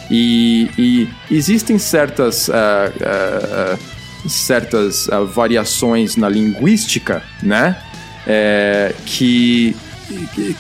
E, 0.09 0.71
e 0.75 1.09
existem 1.29 1.77
certas, 1.77 2.47
uh, 2.47 2.51
uh, 2.51 3.75
uh, 4.25 4.29
certas 4.29 5.07
variações 5.33 6.15
na 6.15 6.27
linguística, 6.27 7.21
né? 7.43 7.77
É, 8.25 8.95
que 9.05 9.75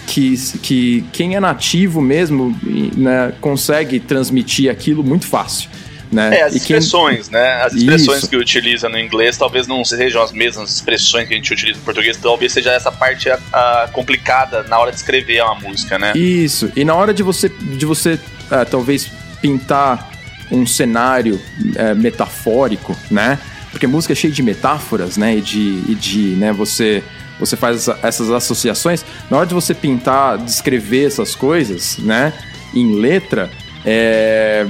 que, 0.07 0.37
que 0.61 1.05
quem 1.11 1.35
é 1.35 1.39
nativo 1.39 2.01
mesmo 2.01 2.57
né, 2.95 3.33
consegue 3.41 3.99
transmitir 3.99 4.69
aquilo 4.71 5.03
muito 5.03 5.27
fácil. 5.27 5.69
Né? 6.11 6.39
É, 6.39 6.43
as 6.43 6.55
expressões, 6.55 7.27
quem... 7.27 7.39
né? 7.39 7.63
As 7.63 7.73
expressões 7.73 8.19
Isso. 8.19 8.29
que 8.29 8.37
utiliza 8.37 8.87
no 8.87 8.99
inglês 8.99 9.35
talvez 9.35 9.65
não 9.65 9.83
sejam 9.83 10.21
as 10.21 10.31
mesmas 10.31 10.69
expressões 10.75 11.27
que 11.27 11.33
a 11.33 11.37
gente 11.37 11.51
utiliza 11.51 11.79
no 11.79 11.83
português, 11.83 12.17
talvez 12.17 12.51
seja 12.51 12.71
essa 12.71 12.91
parte 12.91 13.29
a, 13.29 13.39
a 13.51 13.87
complicada 13.91 14.63
na 14.63 14.77
hora 14.77 14.91
de 14.91 14.97
escrever 14.97 15.43
uma 15.43 15.55
música, 15.55 15.97
né? 15.97 16.13
Isso. 16.15 16.71
E 16.75 16.85
na 16.85 16.93
hora 16.93 17.13
de 17.13 17.23
você, 17.23 17.49
de 17.49 17.85
você 17.85 18.19
é, 18.51 18.63
talvez 18.63 19.11
pintar 19.41 20.11
um 20.51 20.67
cenário 20.67 21.41
é, 21.75 21.95
metafórico, 21.95 22.95
né? 23.09 23.39
Porque 23.71 23.87
música 23.87 24.13
é 24.13 24.15
cheia 24.15 24.31
de 24.31 24.43
metáforas, 24.43 25.17
né? 25.17 25.37
E 25.37 25.41
de, 25.41 25.83
e 25.89 25.95
de 25.95 26.19
né, 26.35 26.53
você 26.53 27.03
você 27.45 27.57
faz 27.57 27.87
essas 28.01 28.29
associações, 28.29 29.05
na 29.29 29.37
hora 29.37 29.45
de 29.45 29.53
você 29.53 29.73
pintar, 29.73 30.37
descrever 30.37 31.07
essas 31.07 31.35
coisas, 31.35 31.97
né, 31.97 32.33
em 32.73 32.95
letra, 32.95 33.49
é, 33.85 34.65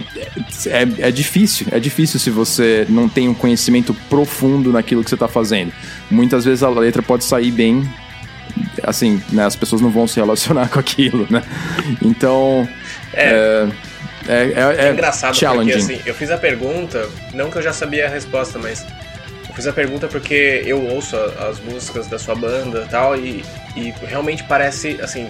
é, 0.68 1.08
é, 1.08 1.12
difícil, 1.12 1.68
é 1.72 1.80
difícil 1.80 2.20
se 2.20 2.30
você 2.32 2.86
não 2.90 3.08
tem 3.08 3.30
um 3.30 3.34
conhecimento 3.34 3.94
profundo 4.10 4.72
naquilo 4.72 5.04
que 5.04 5.10
você 5.10 5.16
está 5.16 5.28
fazendo. 5.28 5.72
Muitas 6.10 6.46
vezes 6.46 6.64
a 6.64 6.70
letra 6.70 7.02
pode 7.02 7.24
sair 7.24 7.52
bem, 7.52 7.88
assim, 8.84 9.22
né, 9.32 9.46
as 9.46 9.56
pessoas 9.56 9.82
não 9.82 9.92
vão 9.92 10.08
se 10.08 10.20
relacionar 10.20 10.68
com 10.74 10.80
aquilo, 10.80 11.28
né? 11.30 11.44
Então, 12.02 12.68
é, 13.14 13.68
é, 14.28 14.34
é, 14.34 14.54
é, 14.56 14.88
é 14.88 14.92
engraçado 14.92 15.38
porque 15.38 15.74
assim, 15.74 16.02
eu 16.06 16.16
fiz 16.16 16.32
a 16.32 16.38
pergunta, 16.38 17.08
não 17.34 17.52
que 17.52 17.58
eu 17.58 17.62
já 17.62 17.74
sabia 17.74 18.08
a 18.08 18.10
resposta, 18.10 18.58
mas 18.58 18.86
eu 19.54 19.56
fiz 19.56 19.68
a 19.68 19.74
pergunta 19.74 20.08
porque 20.08 20.64
eu 20.66 20.84
ouço 20.84 21.16
as 21.16 21.60
músicas 21.60 22.08
da 22.08 22.18
sua 22.18 22.34
banda 22.34 22.88
tal, 22.90 23.16
e, 23.16 23.46
e 23.76 23.94
realmente 24.08 24.44
parece, 24.44 25.00
assim, 25.02 25.30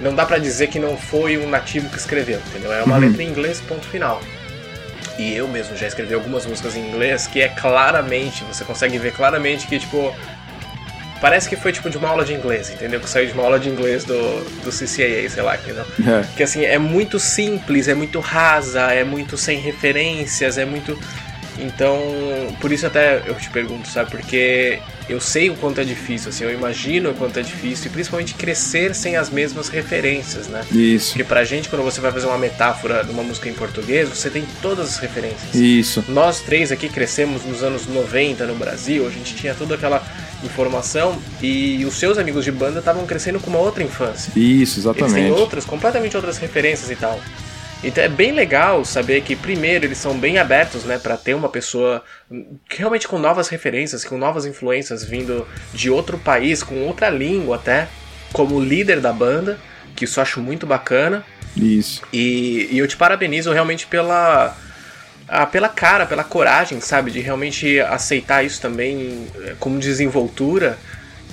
não 0.00 0.14
dá 0.14 0.24
para 0.24 0.38
dizer 0.38 0.68
que 0.68 0.78
não 0.78 0.96
foi 0.96 1.36
um 1.36 1.48
nativo 1.48 1.88
que 1.90 1.98
escreveu, 1.98 2.40
entendeu? 2.48 2.72
É 2.72 2.82
uma 2.82 2.96
uhum. 2.96 3.00
letra 3.02 3.22
em 3.22 3.28
inglês, 3.28 3.60
ponto 3.60 3.86
final. 3.86 4.20
E 5.18 5.34
eu 5.36 5.46
mesmo 5.46 5.76
já 5.76 5.86
escrevi 5.86 6.14
algumas 6.14 6.46
músicas 6.46 6.74
em 6.74 6.88
inglês 6.88 7.26
que 7.26 7.42
é 7.42 7.48
claramente, 7.48 8.42
você 8.44 8.64
consegue 8.64 8.96
ver 8.98 9.12
claramente 9.12 9.66
que, 9.66 9.78
tipo, 9.78 10.14
parece 11.20 11.48
que 11.48 11.54
foi 11.54 11.70
tipo 11.70 11.90
de 11.90 11.98
uma 11.98 12.08
aula 12.08 12.24
de 12.24 12.32
inglês, 12.32 12.70
entendeu? 12.70 12.98
Que 12.98 13.08
saiu 13.08 13.26
de 13.26 13.34
uma 13.34 13.42
aula 13.42 13.60
de 13.60 13.68
inglês 13.68 14.04
do, 14.04 14.42
do 14.64 14.70
CCAA, 14.70 15.28
sei 15.28 15.42
lá, 15.42 15.56
entendeu? 15.56 15.84
É. 16.00 16.24
Que 16.34 16.42
assim, 16.42 16.64
é 16.64 16.78
muito 16.78 17.20
simples, 17.20 17.88
é 17.88 17.94
muito 17.94 18.18
rasa, 18.20 18.92
é 18.92 19.04
muito 19.04 19.36
sem 19.36 19.58
referências, 19.60 20.56
é 20.56 20.64
muito. 20.64 20.98
Então, 21.58 22.00
por 22.60 22.72
isso 22.72 22.86
até 22.86 23.22
eu 23.26 23.34
te 23.34 23.50
pergunto, 23.50 23.88
sabe? 23.88 24.10
Porque 24.10 24.80
eu 25.08 25.20
sei 25.20 25.50
o 25.50 25.54
quanto 25.54 25.80
é 25.80 25.84
difícil, 25.84 26.30
assim, 26.30 26.44
eu 26.44 26.52
imagino 26.52 27.10
o 27.10 27.14
quanto 27.14 27.38
é 27.38 27.42
difícil, 27.42 27.86
e 27.86 27.90
principalmente 27.90 28.34
crescer 28.34 28.94
sem 28.94 29.16
as 29.16 29.30
mesmas 29.30 29.68
referências, 29.68 30.48
né? 30.48 30.64
Isso. 30.70 31.10
Porque 31.10 31.24
pra 31.24 31.44
gente, 31.44 31.68
quando 31.68 31.82
você 31.82 32.00
vai 32.00 32.10
fazer 32.10 32.26
uma 32.26 32.38
metáfora 32.38 33.04
de 33.04 33.10
uma 33.10 33.22
música 33.22 33.48
em 33.48 33.54
português, 33.54 34.08
você 34.08 34.30
tem 34.30 34.44
todas 34.60 34.88
as 34.88 34.98
referências. 34.98 35.54
Isso. 35.54 36.04
Nós 36.08 36.40
três 36.40 36.72
aqui 36.72 36.88
crescemos 36.88 37.44
nos 37.44 37.62
anos 37.62 37.86
90 37.86 38.46
no 38.46 38.54
Brasil, 38.54 39.06
a 39.06 39.10
gente 39.10 39.34
tinha 39.34 39.54
toda 39.54 39.74
aquela 39.74 40.02
informação 40.42 41.20
e 41.40 41.84
os 41.84 41.94
seus 41.94 42.18
amigos 42.18 42.44
de 42.44 42.50
banda 42.50 42.80
estavam 42.80 43.06
crescendo 43.06 43.38
com 43.38 43.50
uma 43.50 43.60
outra 43.60 43.82
infância. 43.82 44.32
Isso, 44.34 44.80
exatamente. 44.80 45.14
Eles 45.14 45.30
têm 45.30 45.40
outras, 45.40 45.64
completamente 45.64 46.16
outras 46.16 46.38
referências 46.38 46.90
e 46.90 46.96
tal. 46.96 47.20
Então 47.82 48.02
é 48.02 48.08
bem 48.08 48.32
legal 48.32 48.84
saber 48.84 49.22
que, 49.22 49.34
primeiro, 49.34 49.84
eles 49.84 49.98
são 49.98 50.16
bem 50.16 50.38
abertos, 50.38 50.84
né, 50.84 50.98
para 50.98 51.16
ter 51.16 51.34
uma 51.34 51.48
pessoa 51.48 52.02
realmente 52.68 53.08
com 53.08 53.18
novas 53.18 53.48
referências, 53.48 54.04
com 54.04 54.16
novas 54.16 54.46
influências 54.46 55.04
vindo 55.04 55.46
de 55.74 55.90
outro 55.90 56.16
país, 56.16 56.62
com 56.62 56.86
outra 56.86 57.10
língua 57.10 57.56
até, 57.56 57.88
como 58.32 58.60
líder 58.60 59.00
da 59.00 59.12
banda, 59.12 59.58
que 59.96 60.04
isso 60.04 60.20
eu 60.20 60.22
acho 60.22 60.40
muito 60.40 60.66
bacana. 60.66 61.24
Isso. 61.56 62.02
E, 62.12 62.68
e 62.70 62.78
eu 62.78 62.86
te 62.86 62.96
parabenizo 62.96 63.52
realmente 63.52 63.86
pela, 63.86 64.56
ah, 65.28 65.44
pela 65.44 65.68
cara, 65.68 66.06
pela 66.06 66.24
coragem, 66.24 66.80
sabe, 66.80 67.10
de 67.10 67.20
realmente 67.20 67.80
aceitar 67.80 68.44
isso 68.44 68.60
também 68.60 69.26
eh, 69.42 69.54
como 69.58 69.78
desenvoltura 69.78 70.78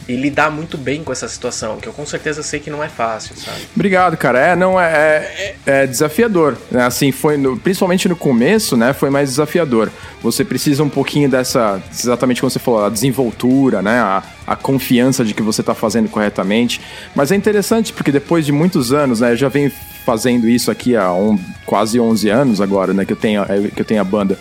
e 0.10 0.15
lidar 0.15 0.50
muito 0.50 0.76
bem 0.76 1.04
com 1.04 1.12
essa 1.12 1.28
situação, 1.28 1.78
que 1.78 1.88
eu 1.88 1.93
com 1.93 2.04
certeza 2.04 2.41
sei 2.41 2.60
que 2.60 2.72
não 2.72 2.84
é 2.84 2.89
fácil, 2.89 3.36
sabe? 3.38 3.60
Obrigado, 3.76 4.17
cara. 4.17 4.39
É, 4.39 4.56
não, 4.56 4.82
é, 4.82 4.88
é, 4.88 5.56
é 5.84 5.88
desafiador. 5.88 6.58
Né? 6.72 6.84
Assim, 6.84 7.12
foi 7.12 7.38
no, 7.38 7.56
principalmente 7.56 8.10
no 8.10 8.15
começo, 8.15 8.76
né? 8.76 8.91
Foi 8.91 9.12
mais 9.12 9.30
desafiador. 9.30 9.91
Você 10.24 10.43
precisa 10.43 10.84
um 10.84 10.89
pouquinho 10.89 11.30
dessa, 11.30 11.80
exatamente 11.93 12.41
como 12.41 12.50
você 12.50 12.58
falou, 12.58 12.86
a 12.86 12.89
desenvoltura, 12.89 13.84
né? 13.84 14.00
A, 14.00 14.24
a 14.48 14.56
confiança 14.56 15.24
de 15.24 15.36
que 15.36 15.43
você 15.43 15.62
está 15.62 15.76
fazendo 15.76 16.10
corretamente. 16.10 16.82
Mas 17.13 17.32
é 17.32 17.36
interessante 17.36 17.93
porque 17.93 18.12
depois 18.12 18.43
de 18.48 18.52
muitos 18.52 18.91
anos, 18.91 19.19
né? 19.19 19.34
Eu 19.34 19.38
já 19.38 19.48
venho 19.48 19.72
fazendo 20.04 20.50
isso 20.50 20.72
aqui 20.72 20.95
há 20.95 21.13
um, 21.13 21.38
quase 21.67 22.00
11 22.00 22.30
anos 22.30 22.62
agora, 22.62 22.95
né? 22.95 23.06
Que 23.06 23.13
eu 23.13 23.17
tenho, 23.17 23.43
é, 23.43 23.69
que 23.69 23.80
eu 23.80 23.86
tenho 23.86 24.02
a 24.02 24.06
banda. 24.06 24.39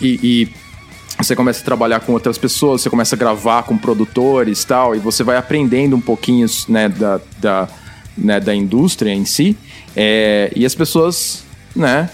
e, 0.00 0.18
e 0.22 0.67
você 1.18 1.34
começa 1.34 1.60
a 1.60 1.64
trabalhar 1.64 2.00
com 2.00 2.12
outras 2.12 2.38
pessoas, 2.38 2.80
você 2.80 2.88
começa 2.88 3.16
a 3.16 3.18
gravar 3.18 3.64
com 3.64 3.76
produtores 3.76 4.64
tal, 4.64 4.94
e 4.94 4.98
você 4.98 5.24
vai 5.24 5.36
aprendendo 5.36 5.96
um 5.96 6.00
pouquinho 6.00 6.46
né, 6.68 6.88
da, 6.88 7.20
da, 7.38 7.68
né, 8.16 8.38
da 8.38 8.54
indústria 8.54 9.12
em 9.12 9.24
si. 9.24 9.56
É, 9.96 10.52
e 10.54 10.64
as 10.64 10.74
pessoas, 10.74 11.44
né, 11.74 12.08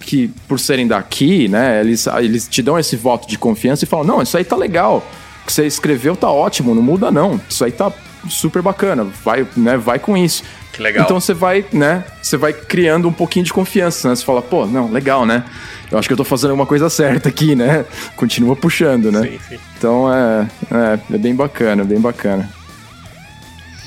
que 0.00 0.28
por 0.46 0.60
serem 0.60 0.86
daqui, 0.86 1.48
né, 1.48 1.80
eles, 1.80 2.06
eles 2.06 2.46
te 2.46 2.62
dão 2.62 2.78
esse 2.78 2.96
voto 2.96 3.28
de 3.28 3.36
confiança 3.36 3.84
e 3.84 3.88
falam: 3.88 4.06
não, 4.06 4.22
isso 4.22 4.36
aí 4.36 4.44
tá 4.44 4.56
legal, 4.56 5.04
o 5.42 5.46
que 5.46 5.52
você 5.52 5.66
escreveu 5.66 6.14
tá 6.16 6.30
ótimo, 6.30 6.74
não 6.74 6.82
muda 6.82 7.10
não, 7.10 7.40
isso 7.48 7.64
aí 7.64 7.72
tá 7.72 7.92
super 8.28 8.62
bacana, 8.62 9.04
vai, 9.24 9.46
né, 9.56 9.76
vai 9.76 9.98
com 9.98 10.16
isso. 10.16 10.44
Que 10.78 10.82
legal. 10.84 11.04
Então 11.04 11.20
você 11.20 11.34
vai, 11.34 11.64
né, 11.72 12.04
você 12.22 12.36
vai 12.36 12.52
criando 12.52 13.08
um 13.08 13.12
pouquinho 13.12 13.44
de 13.44 13.52
confiança, 13.52 14.08
né? 14.08 14.14
Você 14.14 14.24
fala, 14.24 14.40
pô, 14.40 14.64
não, 14.64 14.88
legal, 14.88 15.26
né? 15.26 15.44
eu 15.90 15.98
acho 15.98 16.06
que 16.06 16.12
eu 16.12 16.16
tô 16.16 16.22
fazendo 16.22 16.50
alguma 16.50 16.66
coisa 16.66 16.88
certa 16.88 17.28
aqui, 17.30 17.56
né? 17.56 17.84
Continua 18.14 18.54
puxando, 18.54 19.10
né? 19.10 19.22
Sim, 19.22 19.40
sim. 19.48 19.58
Então 19.76 20.12
é, 20.12 20.46
é, 20.70 21.14
é 21.14 21.18
bem 21.18 21.34
bacana, 21.34 21.82
bem 21.82 21.98
bacana. 21.98 22.48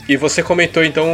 E 0.09 0.17
você 0.17 0.43
comentou 0.43 0.83
então 0.83 1.05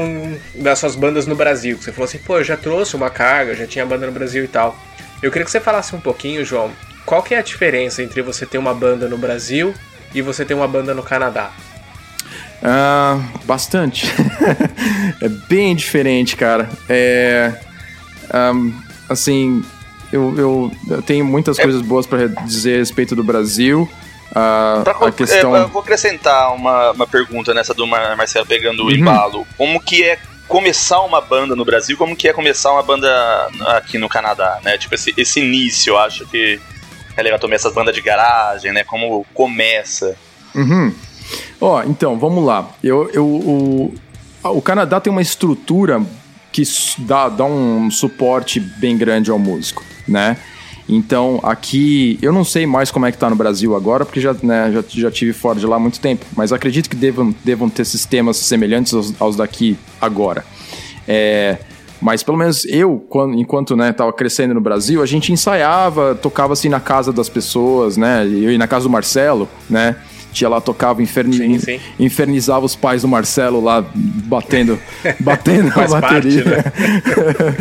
das 0.55 0.79
suas 0.79 0.95
bandas 0.95 1.27
no 1.27 1.35
Brasil, 1.35 1.77
que 1.77 1.83
você 1.83 1.91
falou 1.91 2.05
assim, 2.05 2.17
pô, 2.17 2.39
eu 2.39 2.43
já 2.43 2.57
trouxe 2.57 2.95
uma 2.95 3.11
carga, 3.11 3.53
já 3.53 3.67
tinha 3.67 3.85
banda 3.85 4.07
no 4.07 4.11
Brasil 4.11 4.43
e 4.43 4.47
tal. 4.47 4.75
Eu 5.21 5.29
queria 5.29 5.45
que 5.45 5.51
você 5.51 5.59
falasse 5.59 5.95
um 5.95 5.99
pouquinho, 5.99 6.43
João, 6.43 6.71
qual 7.05 7.21
que 7.21 7.35
é 7.35 7.37
a 7.37 7.43
diferença 7.43 8.01
entre 8.01 8.23
você 8.23 8.47
ter 8.47 8.57
uma 8.57 8.73
banda 8.73 9.07
no 9.07 9.17
Brasil 9.17 9.75
e 10.11 10.23
você 10.23 10.43
ter 10.43 10.55
uma 10.55 10.67
banda 10.67 10.95
no 10.95 11.03
Canadá? 11.03 11.51
Ah, 12.69 13.21
bastante. 13.45 14.05
é 15.23 15.29
bem 15.29 15.73
diferente, 15.73 16.35
cara. 16.35 16.69
É. 16.89 17.53
Um, 18.53 18.73
assim, 19.07 19.63
eu, 20.11 20.37
eu, 20.37 20.71
eu 20.89 21.01
tenho 21.01 21.23
muitas 21.23 21.57
é. 21.57 21.63
coisas 21.63 21.81
boas 21.81 22.05
para 22.05 22.27
dizer 22.27 22.75
a 22.75 22.79
respeito 22.79 23.15
do 23.15 23.23
Brasil. 23.23 23.89
A, 24.35 24.81
pra, 24.83 25.07
a 25.07 25.11
questão... 25.13 25.55
É, 25.55 25.61
eu 25.61 25.69
vou 25.69 25.81
acrescentar 25.81 26.53
uma, 26.53 26.91
uma 26.91 27.07
pergunta 27.07 27.53
nessa 27.53 27.73
do 27.73 27.87
Marcelo 27.87 28.45
pegando 28.45 28.83
o 28.83 28.87
uhum. 28.87 28.91
embalo. 28.91 29.47
Como 29.57 29.81
que 29.81 30.03
é 30.03 30.19
começar 30.45 30.99
uma 31.01 31.21
banda 31.21 31.55
no 31.55 31.63
Brasil, 31.63 31.97
como 31.97 32.17
que 32.17 32.27
é 32.27 32.33
começar 32.33 32.73
uma 32.73 32.83
banda 32.83 33.09
aqui 33.77 33.97
no 33.97 34.09
Canadá, 34.09 34.59
né? 34.63 34.77
Tipo, 34.77 34.95
esse, 34.95 35.13
esse 35.17 35.39
início, 35.39 35.91
eu 35.91 35.99
acho 35.99 36.25
que 36.27 36.59
é 37.15 37.23
legal 37.23 37.39
tomar 37.39 37.55
essas 37.55 37.73
bandas 37.73 37.95
de 37.95 38.01
garagem, 38.01 38.73
né? 38.73 38.83
Como 38.83 39.25
começa. 39.33 40.17
Uhum. 40.53 40.93
Ó, 41.59 41.83
então, 41.83 42.17
vamos 42.17 42.45
lá. 42.45 42.69
Eu, 42.83 43.09
eu, 43.13 43.25
o, 43.25 43.93
o 44.43 44.61
Canadá 44.61 44.99
tem 44.99 45.11
uma 45.11 45.21
estrutura 45.21 46.01
que 46.51 46.63
dá, 46.99 47.29
dá 47.29 47.45
um 47.45 47.89
suporte 47.91 48.59
bem 48.59 48.97
grande 48.97 49.29
ao 49.29 49.37
músico 49.37 49.83
né? 50.07 50.37
Então, 50.89 51.41
aqui, 51.43 52.17
eu 52.21 52.31
não 52.31 52.45
sei 52.45 52.65
mais 52.65 52.89
como 52.89 53.05
é 53.05 53.11
que 53.11 53.17
tá 53.17 53.29
no 53.29 53.35
Brasil 53.35 53.75
agora, 53.75 54.05
porque 54.05 54.21
já, 54.21 54.33
né, 54.41 54.71
já, 54.71 54.83
já 54.87 55.11
tive 55.11 55.33
fora 55.33 55.59
de 55.59 55.65
lá 55.65 55.75
há 55.75 55.79
muito 55.79 55.99
tempo, 55.99 56.25
mas 56.33 56.53
acredito 56.53 56.89
que 56.89 56.95
devam, 56.95 57.35
devam 57.43 57.69
ter 57.69 57.83
sistemas 57.83 58.37
semelhantes 58.37 58.93
aos, 58.93 59.21
aos 59.21 59.35
daqui 59.35 59.77
agora. 59.99 60.45
É, 61.05 61.57
mas 61.99 62.23
pelo 62.23 62.37
menos 62.37 62.63
eu, 62.65 63.05
quando, 63.09 63.35
enquanto 63.37 63.75
né, 63.75 63.91
tava 63.91 64.13
crescendo 64.13 64.53
no 64.53 64.61
Brasil, 64.61 65.01
a 65.01 65.05
gente 65.05 65.33
ensaiava, 65.33 66.15
tocava 66.15 66.53
assim 66.53 66.69
na 66.69 66.79
casa 66.79 67.11
das 67.11 67.27
pessoas, 67.27 67.97
né? 67.97 68.25
Eu 68.25 68.51
ia 68.51 68.57
na 68.57 68.67
casa 68.67 68.83
do 68.83 68.89
Marcelo, 68.89 69.49
né? 69.69 69.97
Tia 70.31 70.49
lá 70.49 70.61
tocava, 70.61 71.01
inferni 71.01 71.37
sim, 71.37 71.59
sim. 71.59 71.79
infernizava 71.99 72.65
os 72.65 72.75
pais 72.75 73.01
do 73.01 73.07
Marcelo 73.07 73.63
lá, 73.63 73.83
batendo, 73.93 74.79
batendo 75.19 75.71
a 75.79 75.87
bateria. 75.87 76.43
Parte, 76.43 76.43
né? 76.45 77.55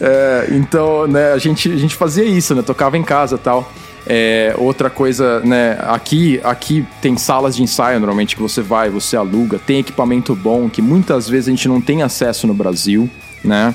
é, 0.00 0.46
então, 0.50 1.06
né, 1.06 1.32
a 1.32 1.38
gente, 1.38 1.70
a 1.70 1.76
gente 1.76 1.94
fazia 1.94 2.24
isso, 2.24 2.54
né? 2.54 2.62
Tocava 2.62 2.96
em 2.98 3.02
casa 3.02 3.38
tal. 3.38 3.70
É, 4.06 4.54
outra 4.58 4.88
coisa, 4.88 5.40
né? 5.40 5.78
Aqui, 5.82 6.40
aqui 6.42 6.86
tem 7.02 7.16
salas 7.16 7.54
de 7.54 7.62
ensaio 7.62 8.00
normalmente 8.00 8.34
que 8.34 8.42
você 8.42 8.62
vai, 8.62 8.88
você 8.88 9.16
aluga, 9.16 9.58
tem 9.58 9.78
equipamento 9.78 10.34
bom 10.34 10.68
que 10.68 10.80
muitas 10.80 11.28
vezes 11.28 11.48
a 11.48 11.50
gente 11.50 11.68
não 11.68 11.80
tem 11.80 12.02
acesso 12.02 12.46
no 12.46 12.54
Brasil, 12.54 13.08
né? 13.44 13.74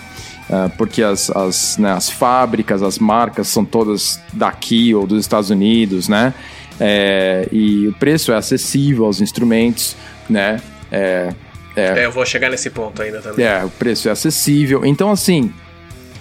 É, 0.50 0.67
porque 0.78 1.02
as, 1.02 1.30
as, 1.32 1.78
né, 1.78 1.91
as 1.91 2.10
fábricas, 2.10 2.84
as 2.84 3.00
marcas 3.00 3.48
são 3.48 3.65
todas 3.65 4.19
daqui 4.32 4.93
ou 4.93 5.08
dos 5.08 5.19
Estados 5.21 5.50
Unidos, 5.50 6.08
né? 6.08 6.34
É, 6.80 7.48
e 7.52 7.88
o 7.88 7.94
preço 7.94 8.32
é 8.32 8.36
acessível 8.36 9.06
aos 9.06 9.22
instrumentos, 9.22 9.96
né? 10.30 10.62
É, 10.92 11.30
é, 11.76 12.00
é, 12.00 12.06
eu 12.06 12.12
vou 12.12 12.26
chegar 12.26 12.50
nesse 12.50 12.69
ponto 12.69 13.02
ainda 13.02 13.21
também. 13.21 13.46
É, 13.46 13.63
o 13.63 13.69
preço 13.69 14.08
é 14.08 14.12
acessível. 14.12 14.86
Então, 14.86 15.12
assim, 15.12 15.54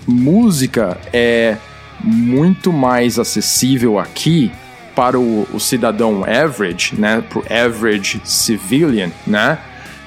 música 0.06 0.98
é 1.12 1.56
muito 2.02 2.72
mais 2.72 3.18
acessível 3.18 3.98
aqui 3.98 4.50
para 4.94 5.18
o, 5.18 5.46
o 5.52 5.60
cidadão 5.60 6.24
average, 6.24 6.94
né? 6.98 7.22
Para 7.28 7.38
o 7.38 7.44
average 7.64 8.20
civilian, 8.24 9.10
né? 9.26 9.58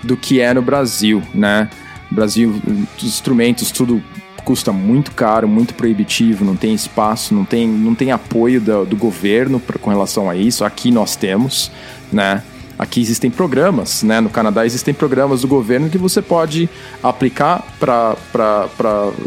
Do 0.04 0.16
que 0.16 0.40
é 0.40 0.54
no 0.54 0.62
Brasil, 0.62 1.24
né? 1.34 1.70
Brasil, 2.10 2.62
os 2.98 3.04
instrumentos, 3.04 3.72
tudo 3.72 4.02
custa 4.48 4.72
muito 4.72 5.12
caro, 5.12 5.46
muito 5.46 5.74
proibitivo, 5.74 6.46
não 6.46 6.56
tem 6.56 6.74
espaço, 6.74 7.36
não 7.36 7.44
tem, 7.44 7.68
não 7.68 7.94
tem 7.94 8.14
apoio 8.14 8.62
do, 8.62 8.86
do 8.86 8.96
governo 8.96 9.60
pra, 9.60 9.78
com 9.78 9.90
relação 9.90 10.30
a 10.30 10.38
isso. 10.38 10.64
Aqui 10.64 10.90
nós 10.90 11.18
temos, 11.18 11.70
né? 12.14 12.42
Aqui 12.80 13.02
existem 13.02 13.30
programas, 13.30 14.04
né? 14.04 14.22
No 14.22 14.30
Canadá 14.30 14.66
existem 14.66 14.94
programas 14.94 15.42
do 15.42 15.50
governo 15.50 15.90
que 15.90 15.98
você 15.98 16.22
pode 16.22 16.70
aplicar 17.04 17.62
para 17.78 18.16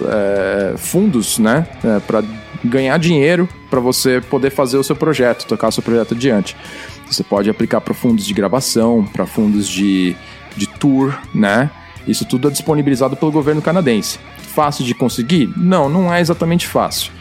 é, 0.09 0.75
fundos, 0.79 1.39
né? 1.39 1.67
É, 1.85 2.01
para 2.01 2.25
ganhar 2.65 2.97
dinheiro 2.99 3.47
para 3.69 3.79
você 3.79 4.23
poder 4.23 4.49
fazer 4.49 4.79
o 4.79 4.83
seu 4.83 4.97
projeto, 4.97 5.47
tocar 5.47 5.69
o 5.69 5.73
seu 5.73 5.83
projeto 5.83 6.15
adiante. 6.15 6.57
Você 7.07 7.23
pode 7.23 7.51
aplicar 7.51 7.83
para 7.83 7.93
fundos 7.93 8.25
de 8.25 8.33
gravação, 8.33 9.05
para 9.05 9.27
fundos 9.27 9.69
de, 9.69 10.17
de 10.57 10.67
tour, 10.67 11.15
né? 11.35 11.71
Isso 12.09 12.25
tudo 12.25 12.49
é 12.49 12.51
disponibilizado 12.51 13.19
pelo 13.19 13.31
governo 13.31 13.61
canadense. 13.61 14.19
Fácil 14.55 14.85
de 14.85 14.95
conseguir? 14.95 15.53
Não, 15.57 15.89
não 15.89 16.13
é 16.13 16.21
exatamente 16.21 16.67
fácil. 16.67 17.13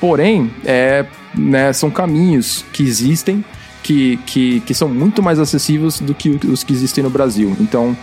Porém, 0.00 0.50
é, 0.64 1.04
né, 1.34 1.72
são 1.72 1.90
caminhos 1.90 2.64
que 2.72 2.82
existem 2.82 3.44
que, 3.82 4.16
que, 4.18 4.60
que 4.60 4.74
são 4.74 4.88
muito 4.88 5.22
mais 5.22 5.38
acessíveis 5.38 6.00
do 6.00 6.14
que 6.14 6.30
os 6.30 6.62
que 6.62 6.72
existem 6.72 7.02
no 7.02 7.10
Brasil. 7.10 7.56
Então, 7.60 7.96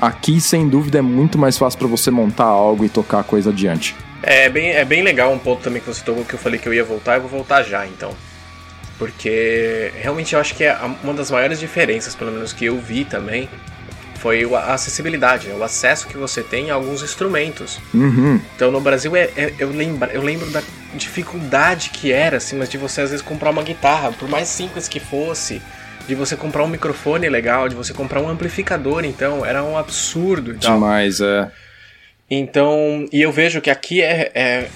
aqui, 0.00 0.40
sem 0.40 0.68
dúvida, 0.68 0.98
é 0.98 1.02
muito 1.02 1.38
mais 1.38 1.56
fácil 1.56 1.78
para 1.78 1.88
você 1.88 2.10
montar 2.10 2.44
algo 2.44 2.84
e 2.84 2.88
tocar 2.88 3.20
a 3.20 3.24
coisa 3.24 3.50
adiante. 3.50 3.94
É 4.22 4.48
bem, 4.48 4.70
é 4.70 4.84
bem 4.84 5.02
legal 5.02 5.32
um 5.32 5.38
ponto 5.38 5.62
também 5.62 5.80
que 5.80 5.86
você 5.86 6.02
tocou 6.02 6.24
que 6.24 6.34
eu 6.34 6.38
falei 6.38 6.58
que 6.58 6.68
eu 6.68 6.74
ia 6.74 6.84
voltar, 6.84 7.14
eu 7.14 7.20
vou 7.20 7.30
voltar 7.30 7.62
já 7.62 7.86
então. 7.86 8.12
Porque 8.98 9.92
realmente 9.94 10.34
eu 10.34 10.40
acho 10.40 10.54
que 10.56 10.64
é 10.64 10.76
uma 11.04 11.14
das 11.14 11.30
maiores 11.30 11.60
diferenças, 11.60 12.16
pelo 12.16 12.32
menos 12.32 12.52
que 12.52 12.64
eu 12.64 12.76
vi 12.80 13.04
também, 13.04 13.48
foi 14.18 14.44
a 14.54 14.74
acessibilidade, 14.74 15.48
né? 15.48 15.54
o 15.54 15.62
acesso 15.62 16.06
que 16.06 16.16
você 16.16 16.42
tem 16.42 16.70
a 16.70 16.74
alguns 16.74 17.02
instrumentos. 17.02 17.80
Uhum. 17.94 18.40
Então 18.56 18.70
no 18.70 18.80
Brasil 18.80 19.14
é, 19.16 19.30
é, 19.36 19.54
eu, 19.58 19.70
lembro, 19.70 20.10
eu 20.10 20.22
lembro 20.22 20.50
da 20.50 20.62
dificuldade 20.94 21.90
que 21.90 22.12
era, 22.12 22.38
assim, 22.38 22.56
mas 22.56 22.68
de 22.68 22.78
você 22.78 23.02
às 23.02 23.10
vezes 23.10 23.24
comprar 23.24 23.50
uma 23.50 23.62
guitarra, 23.62 24.12
por 24.12 24.28
mais 24.28 24.48
simples 24.48 24.88
que 24.88 25.00
fosse, 25.00 25.62
de 26.08 26.14
você 26.14 26.36
comprar 26.36 26.64
um 26.64 26.68
microfone 26.68 27.28
legal, 27.28 27.68
de 27.68 27.74
você 27.74 27.92
comprar 27.92 28.20
um 28.20 28.28
amplificador, 28.28 29.04
então, 29.04 29.44
era 29.44 29.62
um 29.62 29.76
absurdo. 29.76 30.54
Demais, 30.54 31.20
é. 31.20 31.50
Então, 32.30 33.06
e 33.12 33.20
eu 33.20 33.30
vejo 33.30 33.60
que 33.60 33.70
aqui 33.70 34.02
é, 34.02 34.30
é. 34.34 34.68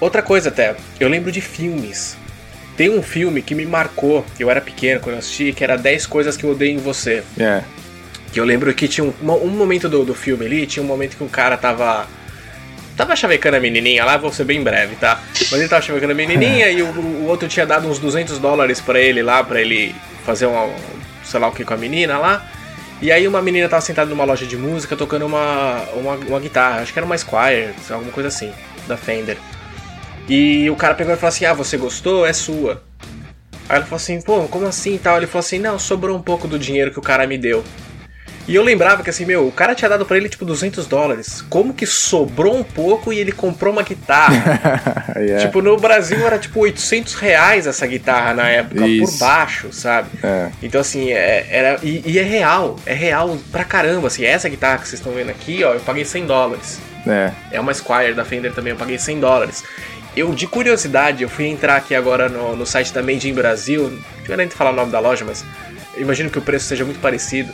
Outra 0.00 0.22
coisa 0.22 0.48
até, 0.48 0.74
eu 0.98 1.08
lembro 1.08 1.30
de 1.30 1.40
filmes. 1.40 2.16
Tem 2.76 2.88
um 2.88 3.02
filme 3.02 3.42
que 3.42 3.54
me 3.54 3.66
marcou, 3.66 4.24
eu 4.38 4.50
era 4.50 4.60
pequeno 4.60 5.00
quando 5.00 5.14
eu 5.14 5.18
assisti, 5.18 5.52
que 5.52 5.62
era 5.62 5.76
10 5.76 6.06
coisas 6.06 6.36
que 6.36 6.44
eu 6.44 6.50
odeio 6.50 6.76
em 6.76 6.78
você. 6.78 7.22
É. 7.38 7.62
Que 8.32 8.38
eu 8.38 8.44
lembro 8.44 8.72
que 8.72 8.86
tinha 8.86 9.04
um, 9.04 9.12
um 9.22 9.48
momento 9.48 9.88
do, 9.88 10.04
do 10.04 10.14
filme 10.14 10.46
ali, 10.46 10.66
tinha 10.66 10.82
um 10.82 10.86
momento 10.86 11.16
que 11.16 11.24
um 11.24 11.28
cara 11.28 11.56
tava. 11.56 12.06
Tava 12.96 13.16
chavecando 13.16 13.56
a 13.56 13.60
menininha 13.60 14.04
lá, 14.04 14.16
vou 14.16 14.30
ser 14.30 14.44
bem 14.44 14.62
breve, 14.62 14.94
tá? 14.96 15.22
Mas 15.34 15.52
ele 15.52 15.68
tava 15.68 15.80
chavecando 15.80 16.12
a 16.12 16.14
menininha 16.14 16.70
e 16.70 16.82
o, 16.82 16.86
o, 16.86 17.26
outro 17.28 17.48
tinha 17.48 17.64
dado 17.64 17.88
uns 17.88 17.98
200 17.98 18.38
dólares 18.38 18.78
para 18.80 19.00
ele 19.00 19.22
lá, 19.22 19.42
para 19.42 19.60
ele 19.60 19.94
fazer 20.24 20.46
um, 20.46 20.70
sei 21.24 21.40
lá 21.40 21.48
o 21.48 21.52
que 21.52 21.64
com 21.64 21.72
a 21.72 21.78
menina 21.78 22.18
lá. 22.18 22.46
E 23.00 23.10
aí 23.10 23.26
uma 23.26 23.40
menina 23.40 23.68
tava 23.68 23.80
sentada 23.80 24.10
numa 24.10 24.24
loja 24.24 24.44
de 24.44 24.56
música 24.56 24.94
tocando 24.94 25.24
uma, 25.24 25.82
uma, 25.94 26.14
uma 26.16 26.40
guitarra, 26.40 26.82
acho 26.82 26.92
que 26.92 26.98
era 26.98 27.06
uma 27.06 27.16
Squire, 27.16 27.72
alguma 27.88 28.12
coisa 28.12 28.28
assim, 28.28 28.52
da 28.86 28.98
Fender. 28.98 29.38
E 30.28 30.70
o 30.70 30.76
cara 30.76 30.94
pegou 30.94 31.12
e 31.12 31.16
falou 31.16 31.28
assim: 31.28 31.44
Ah, 31.44 31.54
você 31.54 31.76
gostou? 31.76 32.24
É 32.24 32.32
sua. 32.32 32.82
Aí 33.68 33.76
ela 33.76 33.84
falou 33.84 33.96
assim: 33.96 34.20
Pô, 34.20 34.42
como 34.44 34.66
assim 34.66 34.94
e 34.94 34.98
tal? 34.98 35.16
Ele 35.16 35.26
falou 35.26 35.40
assim: 35.40 35.58
Não, 35.58 35.78
sobrou 35.78 36.16
um 36.16 36.22
pouco 36.22 36.46
do 36.46 36.58
dinheiro 36.58 36.92
que 36.92 36.98
o 36.98 37.02
cara 37.02 37.26
me 37.26 37.36
deu. 37.36 37.64
E 38.48 38.54
eu 38.54 38.62
lembrava 38.62 39.02
que 39.02 39.10
assim, 39.10 39.24
meu, 39.24 39.46
o 39.46 39.52
cara 39.52 39.74
tinha 39.74 39.88
dado 39.88 40.04
para 40.04 40.16
ele 40.16 40.28
tipo 40.28 40.44
200 40.44 40.86
dólares. 40.86 41.42
Como 41.48 41.72
que 41.72 41.86
sobrou 41.86 42.56
um 42.56 42.64
pouco 42.64 43.12
e 43.12 43.18
ele 43.18 43.32
comprou 43.32 43.72
uma 43.72 43.82
guitarra? 43.82 45.14
yeah. 45.16 45.46
Tipo, 45.46 45.62
no 45.62 45.76
Brasil 45.76 46.26
era 46.26 46.38
tipo 46.38 46.60
800 46.60 47.14
reais 47.14 47.66
essa 47.66 47.86
guitarra 47.86 48.34
na 48.34 48.48
época, 48.48 48.86
Isso. 48.86 49.12
por 49.12 49.18
baixo, 49.18 49.72
sabe? 49.72 50.08
É. 50.22 50.50
Então 50.62 50.80
assim, 50.80 51.10
é, 51.10 51.46
era. 51.50 51.78
E, 51.82 52.02
e, 52.04 52.18
é 52.18 52.22
real, 52.22 52.76
é 52.86 52.94
real 52.94 53.38
pra 53.52 53.62
caramba. 53.62 54.08
Assim, 54.08 54.24
essa 54.24 54.48
guitarra 54.48 54.78
que 54.78 54.88
vocês 54.88 55.00
estão 55.00 55.12
vendo 55.12 55.30
aqui, 55.30 55.62
ó, 55.62 55.74
eu 55.74 55.80
paguei 55.80 56.04
100 56.04 56.26
dólares. 56.26 56.80
É. 57.06 57.32
É 57.52 57.60
uma 57.60 57.72
Squire 57.72 58.14
da 58.14 58.24
Fender 58.24 58.52
também, 58.52 58.72
eu 58.72 58.78
paguei 58.78 58.98
100 58.98 59.20
dólares. 59.20 59.62
Eu, 60.16 60.34
de 60.34 60.46
curiosidade, 60.46 61.22
eu 61.22 61.28
fui 61.28 61.46
entrar 61.46 61.76
aqui 61.76 61.94
agora 61.94 62.28
no, 62.28 62.56
no 62.56 62.66
site 62.66 62.92
da 62.92 63.02
Made 63.02 63.28
in 63.28 63.32
Brasil. 63.32 63.88
Não 63.90 64.36
quero 64.36 64.50
falar 64.50 64.70
o 64.70 64.74
nome 64.74 64.90
da 64.90 64.98
loja, 64.98 65.24
mas 65.24 65.44
imagino 65.96 66.28
que 66.30 66.38
o 66.38 66.42
preço 66.42 66.66
seja 66.66 66.84
muito 66.84 67.00
parecido. 67.00 67.52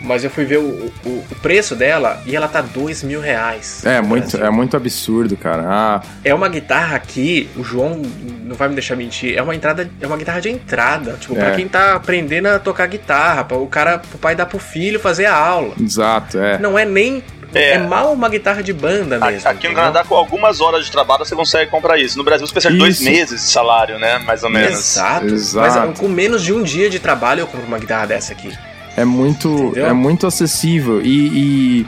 Mas 0.00 0.22
eu 0.22 0.30
fui 0.30 0.44
ver 0.44 0.58
o, 0.58 0.92
o, 1.04 1.08
o, 1.30 1.34
preço 1.42 1.74
dela 1.74 2.22
e 2.26 2.36
ela 2.36 2.46
tá 2.46 2.60
dois 2.60 3.02
mil 3.02 3.20
reais. 3.20 3.84
É 3.84 4.00
muito, 4.00 4.36
é 4.36 4.50
muito 4.50 4.76
absurdo, 4.76 5.36
cara. 5.36 5.64
Ah. 5.66 6.02
É 6.22 6.34
uma 6.34 6.48
guitarra 6.48 6.96
aqui, 6.96 7.48
o 7.56 7.64
João 7.64 8.02
não 8.44 8.54
vai 8.54 8.68
me 8.68 8.74
deixar 8.74 8.94
mentir, 8.94 9.36
é 9.36 9.42
uma 9.42 9.54
entrada, 9.54 9.90
é 10.00 10.06
uma 10.06 10.16
guitarra 10.16 10.40
de 10.40 10.50
entrada. 10.50 11.16
Tipo, 11.18 11.34
é. 11.36 11.38
pra 11.38 11.50
quem 11.52 11.66
tá 11.66 11.94
aprendendo 11.94 12.46
a 12.46 12.58
tocar 12.58 12.86
guitarra, 12.86 13.44
para 13.44 13.56
o 13.56 13.66
cara, 13.66 14.00
o 14.14 14.18
pai 14.18 14.36
dar 14.36 14.46
pro 14.46 14.58
filho 14.58 15.00
fazer 15.00 15.26
a 15.26 15.34
aula. 15.34 15.74
Exato, 15.80 16.38
é. 16.38 16.58
Não 16.58 16.78
é 16.78 16.84
nem 16.84 17.22
é. 17.54 17.72
é, 17.72 17.78
mal 17.78 18.12
uma 18.12 18.28
guitarra 18.28 18.62
de 18.62 18.72
banda 18.72 19.18
mesmo. 19.18 19.48
Aqui 19.48 19.66
entendeu? 19.66 19.70
no 19.70 19.76
Canadá, 19.76 20.04
com 20.04 20.14
algumas 20.14 20.60
horas 20.60 20.84
de 20.84 20.92
trabalho, 20.92 21.24
você 21.24 21.34
consegue 21.34 21.70
comprar 21.70 21.98
isso. 21.98 22.18
No 22.18 22.24
Brasil, 22.24 22.46
você 22.46 22.52
precisa 22.52 22.72
de 22.72 22.78
dois 22.78 23.00
meses 23.00 23.44
de 23.44 23.50
salário, 23.50 23.98
né? 23.98 24.18
Mais 24.18 24.42
ou 24.42 24.50
menos. 24.50 24.78
Exato. 24.78 25.26
Exato. 25.26 25.88
Mas 25.88 25.98
com 25.98 26.08
menos 26.08 26.42
de 26.42 26.52
um 26.52 26.62
dia 26.62 26.90
de 26.90 26.98
trabalho, 26.98 27.40
eu 27.40 27.46
compro 27.46 27.66
uma 27.66 27.78
guitarra 27.78 28.06
dessa 28.06 28.32
aqui. 28.32 28.52
É 28.96 29.04
muito, 29.04 29.72
é 29.76 29.92
muito 29.92 30.26
acessível 30.26 31.02
e, 31.02 31.84
e, 31.84 31.86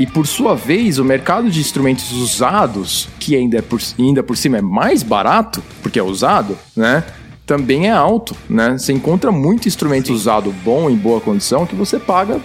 e, 0.00 0.06
por 0.06 0.26
sua 0.26 0.56
vez, 0.56 0.98
o 0.98 1.04
mercado 1.04 1.48
de 1.48 1.60
instrumentos 1.60 2.10
usados, 2.10 3.08
que 3.20 3.36
ainda, 3.36 3.58
é 3.58 3.62
por, 3.62 3.80
ainda 3.96 4.22
por 4.22 4.36
cima 4.36 4.58
é 4.58 4.62
mais 4.62 5.02
barato, 5.04 5.62
porque 5.80 5.98
é 5.98 6.02
usado, 6.02 6.58
né? 6.76 7.04
Também 7.46 7.88
é 7.88 7.92
alto, 7.92 8.36
né? 8.48 8.76
Você 8.76 8.92
encontra 8.92 9.30
muito 9.30 9.68
instrumento 9.68 10.08
Sim. 10.08 10.14
usado 10.14 10.52
bom, 10.64 10.90
em 10.90 10.96
boa 10.96 11.20
condição, 11.20 11.64
que 11.64 11.74
você 11.74 12.00
paga 12.00 12.40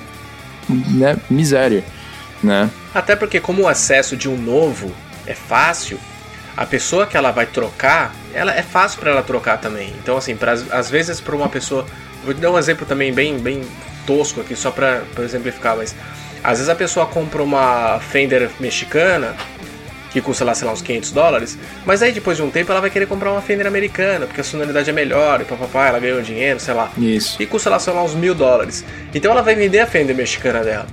né, 0.69 1.17
miséria, 1.29 1.83
né? 2.43 2.69
Até 2.93 3.15
porque 3.15 3.39
como 3.39 3.63
o 3.63 3.67
acesso 3.67 4.15
de 4.15 4.29
um 4.29 4.37
novo 4.37 4.91
é 5.25 5.33
fácil, 5.33 5.97
a 6.55 6.65
pessoa 6.65 7.05
que 7.05 7.17
ela 7.17 7.31
vai 7.31 7.45
trocar, 7.45 8.13
ela 8.33 8.53
é 8.53 8.61
fácil 8.61 8.99
para 8.99 9.11
ela 9.11 9.23
trocar 9.23 9.57
também. 9.59 9.93
Então 10.01 10.17
assim, 10.17 10.35
pra, 10.35 10.53
às 10.53 10.89
vezes 10.89 11.19
para 11.19 11.35
uma 11.35 11.49
pessoa, 11.49 11.85
vou 12.25 12.33
dar 12.33 12.51
um 12.51 12.57
exemplo 12.57 12.85
também 12.85 13.13
bem 13.13 13.37
bem 13.37 13.61
tosco 14.05 14.41
aqui 14.41 14.55
só 14.55 14.71
para 14.71 15.03
exemplificar, 15.19 15.77
mas 15.77 15.95
às 16.43 16.57
vezes 16.57 16.69
a 16.69 16.75
pessoa 16.75 17.05
compra 17.05 17.41
uma 17.41 17.99
Fender 17.99 18.49
mexicana 18.59 19.35
que 20.11 20.21
custa 20.21 20.45
lá, 20.45 20.55
sei 20.55 20.65
lá, 20.65 20.71
uns 20.71 20.81
500 20.81 21.11
dólares, 21.11 21.57
mas 21.85 22.01
aí 22.01 22.13
depois 22.13 22.37
de 22.37 22.43
um 22.43 22.49
tempo 22.49 22.71
ela 22.71 22.79
vai 22.79 22.89
querer 22.89 23.05
comprar 23.05 23.31
uma 23.31 23.41
Fender 23.41 23.67
americana, 23.67 24.25
porque 24.25 24.39
a 24.39 24.43
sonoridade 24.45 24.89
é 24.89 24.93
melhor 24.93 25.41
e 25.41 25.43
papapá, 25.43 25.87
ela 25.87 25.99
ganhou 25.99 26.21
dinheiro, 26.21 26.57
sei 26.57 26.73
lá. 26.73 26.89
Isso. 26.97 27.41
E 27.41 27.45
custa 27.45 27.69
lá, 27.69 27.79
sei 27.79 27.91
lá, 27.91 28.01
uns 28.01 28.15
mil 28.15 28.33
dólares. 28.33 28.85
Então 29.13 29.29
ela 29.31 29.41
vai 29.41 29.55
vender 29.55 29.79
a 29.79 29.87
Fender 29.87 30.15
mexicana 30.15 30.63
dela. 30.63 30.87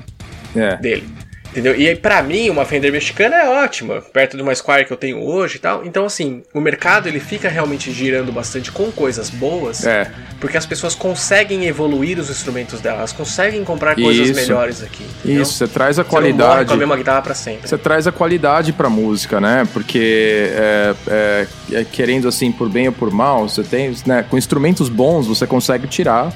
É. 0.56 0.76
Dele. 0.76 1.08
Entendeu? 1.52 1.78
E 1.78 1.86
aí, 1.86 1.94
pra 1.94 2.22
mim, 2.22 2.48
uma 2.48 2.64
Fender 2.64 2.90
mexicana 2.90 3.36
é 3.36 3.62
ótima, 3.62 4.00
perto 4.00 4.38
de 4.38 4.42
uma 4.42 4.54
Squire 4.54 4.86
que 4.86 4.92
eu 4.92 4.96
tenho 4.96 5.22
hoje 5.22 5.56
e 5.56 5.58
tal. 5.58 5.84
Então, 5.84 6.06
assim, 6.06 6.42
o 6.54 6.60
mercado 6.60 7.08
ele 7.08 7.20
fica 7.20 7.46
realmente 7.46 7.92
girando 7.92 8.32
bastante 8.32 8.72
com 8.72 8.90
coisas 8.90 9.28
boas, 9.28 9.84
é. 9.86 10.10
porque 10.40 10.56
as 10.56 10.64
pessoas 10.64 10.94
conseguem 10.94 11.66
evoluir 11.66 12.18
os 12.18 12.30
instrumentos 12.30 12.80
delas, 12.80 13.12
conseguem 13.12 13.62
comprar 13.64 13.94
coisas 13.94 14.30
Isso. 14.30 14.40
melhores 14.40 14.82
aqui. 14.82 15.04
Entendeu? 15.22 15.42
Isso, 15.42 15.52
você 15.52 15.68
traz 15.68 15.98
a 15.98 16.04
qualidade. 16.04 16.60
Você 16.60 16.66
com 16.68 16.72
a 16.72 16.76
mesma 16.78 16.96
guitarra 16.96 17.20
pra 17.20 17.34
sempre. 17.34 17.68
Você 17.68 17.76
traz 17.76 18.06
a 18.06 18.12
qualidade 18.12 18.72
pra 18.72 18.88
música, 18.88 19.38
né? 19.38 19.68
Porque, 19.74 20.50
é, 20.54 20.94
é, 21.06 21.46
é, 21.72 21.84
querendo 21.84 22.28
assim, 22.28 22.50
por 22.50 22.70
bem 22.70 22.86
ou 22.88 22.94
por 22.94 23.10
mal, 23.10 23.46
você 23.46 23.62
tem, 23.62 23.94
né, 24.06 24.24
com 24.28 24.38
instrumentos 24.38 24.88
bons, 24.88 25.26
você 25.26 25.46
consegue 25.46 25.86
tirar 25.86 26.32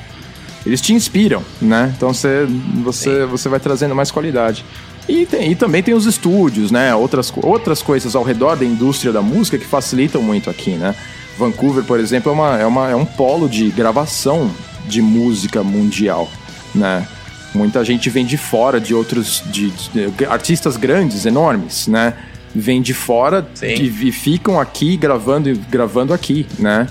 eles 0.67 0.81
te 0.81 0.93
inspiram, 0.93 1.45
né? 1.63 1.95
Então 1.97 2.13
você, 2.13 2.45
você, 2.83 3.25
você 3.25 3.49
vai 3.49 3.61
trazendo 3.61 3.95
mais 3.95 4.11
qualidade. 4.11 4.65
E, 5.09 5.25
tem, 5.25 5.53
e 5.53 5.55
também 5.55 5.83
tem 5.83 5.95
os 5.95 6.05
estúdios, 6.05 6.71
né? 6.71 6.95
Outras, 6.95 7.33
outras 7.43 7.81
coisas 7.81 8.17
ao 8.17 8.25
redor 8.25 8.57
da 8.57 8.65
indústria 8.65 9.13
da 9.13 9.23
música 9.23 9.57
que 9.57 9.65
facilitam 9.65 10.21
muito 10.21 10.51
aqui, 10.51 10.73
né? 10.73 10.95
Vancouver, 11.39 11.85
por 11.85 12.01
exemplo, 12.01 12.33
é, 12.33 12.35
uma, 12.35 12.61
é, 12.61 12.67
uma, 12.67 12.91
é 12.91 12.97
um 12.97 13.05
polo 13.05 13.49
de 13.49 13.71
gravação 13.71 14.51
de 14.87 15.01
música 15.01 15.63
mundial, 15.63 16.29
né? 16.75 17.07
Muita 17.55 17.85
gente 17.85 18.11
vem 18.11 18.27
de 18.27 18.37
fora 18.37 18.81
de 18.81 18.95
outros 18.95 19.43
de, 19.47 19.71
de 19.71 20.27
artistas 20.27 20.77
grandes, 20.77 21.25
enormes, 21.25 21.87
né? 21.87 22.15
Vêm 22.55 22.83
de 22.83 22.95
fora 22.95 23.47
e, 23.63 24.09
e, 24.09 24.13
ficam 24.13 24.59
aqui 24.59 24.97
gravando 24.97 25.55
gravando 25.71 26.13
aqui, 26.13 26.47
né? 26.59 26.87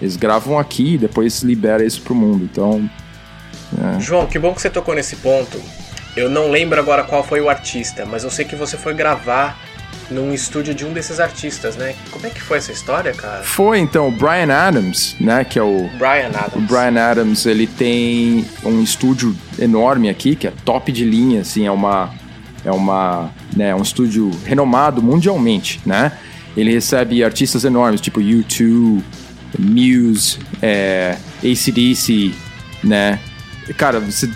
Eles 0.00 0.16
gravam 0.16 0.58
aqui 0.58 0.94
e 0.94 0.98
depois 0.98 1.42
libera 1.42 1.84
isso 1.84 2.00
pro 2.00 2.14
mundo. 2.14 2.48
Então, 2.50 2.88
é. 3.96 4.00
João, 4.00 4.26
que 4.26 4.38
bom 4.38 4.54
que 4.54 4.60
você 4.60 4.70
tocou 4.70 4.94
nesse 4.94 5.16
ponto 5.16 5.60
eu 6.16 6.28
não 6.28 6.50
lembro 6.50 6.78
agora 6.78 7.04
qual 7.04 7.22
foi 7.22 7.40
o 7.40 7.48
artista, 7.48 8.04
mas 8.04 8.24
eu 8.24 8.30
sei 8.30 8.44
que 8.44 8.56
você 8.56 8.76
foi 8.76 8.94
gravar 8.94 9.58
num 10.10 10.34
estúdio 10.34 10.74
de 10.74 10.84
um 10.84 10.92
desses 10.92 11.20
artistas, 11.20 11.76
né? 11.76 11.94
Como 12.10 12.26
é 12.26 12.30
que 12.30 12.40
foi 12.40 12.58
essa 12.58 12.72
história, 12.72 13.12
cara? 13.12 13.42
Foi 13.44 13.78
então 13.78 14.08
o 14.08 14.10
Brian 14.10 14.52
Adams, 14.52 15.14
né? 15.20 15.44
Que 15.44 15.58
é 15.58 15.62
o 15.62 15.88
Brian 15.98 16.32
Adams. 16.34 16.54
O 16.56 16.60
Brian 16.60 17.00
Adams, 17.00 17.46
ele 17.46 17.66
tem 17.66 18.44
um 18.64 18.82
estúdio 18.82 19.36
enorme 19.58 20.08
aqui, 20.08 20.34
que 20.34 20.48
é 20.48 20.52
top 20.64 20.90
de 20.90 21.04
linha, 21.04 21.42
assim, 21.42 21.66
é 21.66 21.70
uma 21.70 22.12
é 22.64 22.70
uma, 22.70 23.30
né, 23.56 23.74
um 23.74 23.80
estúdio 23.80 24.30
renomado 24.44 25.02
mundialmente, 25.02 25.80
né? 25.86 26.12
Ele 26.56 26.72
recebe 26.72 27.24
artistas 27.24 27.64
enormes, 27.64 28.00
tipo 28.00 28.20
U2, 28.20 29.02
Muse, 29.58 30.38
é, 30.60 31.16
ACDC, 31.42 32.34
né? 32.84 33.18
Cara, 33.74 34.00
você, 34.00 34.28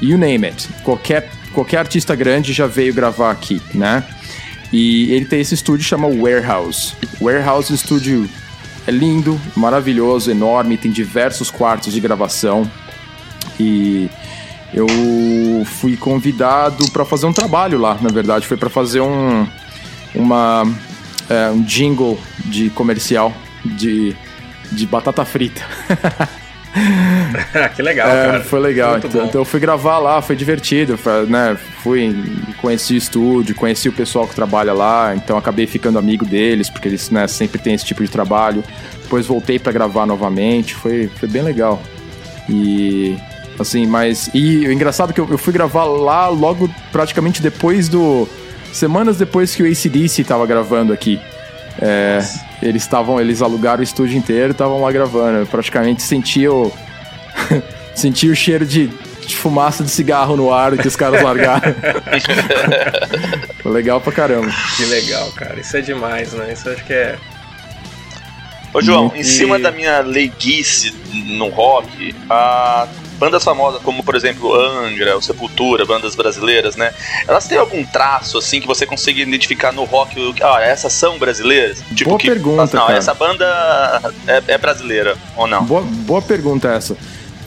you 0.00 0.18
name 0.18 0.46
it. 0.46 0.68
Qualquer, 0.82 1.30
qualquer 1.52 1.78
artista 1.78 2.14
grande 2.14 2.52
já 2.52 2.66
veio 2.66 2.92
gravar 2.94 3.30
aqui, 3.30 3.60
né? 3.74 4.04
E 4.72 5.12
ele 5.12 5.26
tem 5.26 5.40
esse 5.40 5.54
estúdio 5.54 5.84
chama 5.84 6.08
Warehouse. 6.08 6.94
Warehouse 7.20 7.76
Studio 7.76 8.28
é 8.86 8.90
lindo, 8.90 9.38
maravilhoso, 9.54 10.30
enorme, 10.30 10.76
tem 10.76 10.90
diversos 10.90 11.50
quartos 11.50 11.92
de 11.92 12.00
gravação. 12.00 12.68
E 13.60 14.08
eu 14.72 14.86
fui 15.64 15.96
convidado 15.96 16.90
para 16.90 17.04
fazer 17.04 17.26
um 17.26 17.32
trabalho 17.32 17.78
lá, 17.78 17.98
na 18.00 18.08
verdade, 18.08 18.46
foi 18.46 18.56
para 18.56 18.70
fazer 18.70 19.00
um 19.00 19.46
uma 20.14 20.64
é, 21.28 21.50
um 21.50 21.62
jingle 21.62 22.18
de 22.44 22.70
comercial 22.70 23.32
de, 23.64 24.16
de 24.70 24.86
batata 24.86 25.24
frita. 25.24 25.62
que 27.74 27.82
legal, 27.82 28.08
é, 28.08 28.26
cara. 28.26 28.40
Foi 28.44 28.60
legal. 28.60 28.98
Então, 28.98 29.26
então, 29.26 29.40
eu 29.40 29.44
fui 29.44 29.60
gravar 29.60 29.98
lá, 29.98 30.22
foi 30.22 30.34
divertido. 30.34 30.96
Foi, 30.96 31.26
né, 31.26 31.56
fui, 31.82 32.14
conheci 32.60 32.94
o 32.94 32.96
estúdio, 32.96 33.54
conheci 33.54 33.88
o 33.88 33.92
pessoal 33.92 34.26
que 34.26 34.34
trabalha 34.34 34.72
lá, 34.72 35.14
então 35.14 35.36
acabei 35.36 35.66
ficando 35.66 35.98
amigo 35.98 36.24
deles, 36.24 36.70
porque 36.70 36.88
eles 36.88 37.10
né, 37.10 37.26
sempre 37.26 37.58
têm 37.60 37.74
esse 37.74 37.84
tipo 37.84 38.02
de 38.02 38.10
trabalho. 38.10 38.64
Depois 39.02 39.26
voltei 39.26 39.58
para 39.58 39.72
gravar 39.72 40.06
novamente, 40.06 40.74
foi, 40.74 41.08
foi 41.18 41.28
bem 41.28 41.42
legal. 41.42 41.82
E 42.48 43.16
assim, 43.58 43.86
mas. 43.86 44.30
E 44.32 44.66
o 44.66 44.72
engraçado 44.72 45.10
é 45.10 45.12
que 45.12 45.20
eu, 45.20 45.28
eu 45.30 45.38
fui 45.38 45.52
gravar 45.52 45.84
lá 45.84 46.28
logo 46.28 46.70
praticamente 46.90 47.42
depois 47.42 47.88
do. 47.88 48.28
Semanas 48.72 49.18
depois 49.18 49.54
que 49.54 49.62
o 49.62 49.66
ACDC 49.66 50.24
tava 50.24 50.46
gravando 50.46 50.94
aqui. 50.94 51.20
É, 51.80 52.18
eles 52.62 52.82
estavam, 52.82 53.20
eles 53.20 53.42
alugaram 53.42 53.80
o 53.80 53.82
estúdio 53.82 54.16
inteiro 54.16 54.48
e 54.48 54.52
estavam 54.52 54.80
lá 54.80 54.92
gravando. 54.92 55.38
Eu 55.38 55.46
praticamente 55.46 56.02
senti 56.02 56.46
o. 56.46 56.70
senti 57.94 58.28
o 58.28 58.36
cheiro 58.36 58.64
de, 58.66 58.88
de, 59.26 59.36
fumaça 59.36 59.82
de 59.82 59.90
cigarro 59.90 60.36
no 60.36 60.52
ar 60.52 60.76
que 60.76 60.86
os 60.86 60.96
caras 60.96 61.22
largaram. 61.22 61.74
Foi 63.62 63.72
legal 63.72 64.00
pra 64.00 64.12
caramba. 64.12 64.52
Que 64.76 64.84
legal, 64.84 65.30
cara. 65.32 65.60
Isso 65.60 65.76
é 65.76 65.80
demais, 65.80 66.32
né? 66.32 66.52
Isso 66.52 66.68
acho 66.68 66.84
que 66.84 66.92
é. 66.92 67.16
Ô, 68.72 68.80
João, 68.80 69.12
e... 69.14 69.20
em 69.20 69.24
cima 69.24 69.58
da 69.58 69.70
minha 69.70 70.00
leiguice 70.00 70.94
no 71.12 71.48
rock, 71.48 72.14
a 72.28 72.86
bandas 73.22 73.44
famosas 73.44 73.80
como, 73.82 74.02
por 74.02 74.16
exemplo, 74.16 74.52
Angra, 74.52 75.16
o 75.16 75.22
Sepultura, 75.22 75.86
bandas 75.86 76.16
brasileiras, 76.16 76.74
né? 76.74 76.92
Elas 77.28 77.46
têm 77.46 77.56
algum 77.56 77.84
traço, 77.84 78.36
assim, 78.36 78.60
que 78.60 78.66
você 78.66 78.84
consiga 78.84 79.20
identificar 79.20 79.70
no 79.70 79.84
rock? 79.84 80.34
Ah, 80.42 80.60
essas 80.60 80.92
são 80.92 81.20
brasileiras? 81.20 81.80
Tipo, 81.94 82.10
boa 82.10 82.18
que, 82.18 82.26
pergunta, 82.26 82.76
Não, 82.76 82.86
cara. 82.88 82.98
essa 82.98 83.14
banda 83.14 84.12
é, 84.26 84.42
é, 84.48 84.58
brasileira, 84.58 85.16
ou 85.36 85.46
não? 85.46 85.64
Boa, 85.64 85.82
boa 85.82 86.20
pergunta 86.20 86.66
essa. 86.66 86.96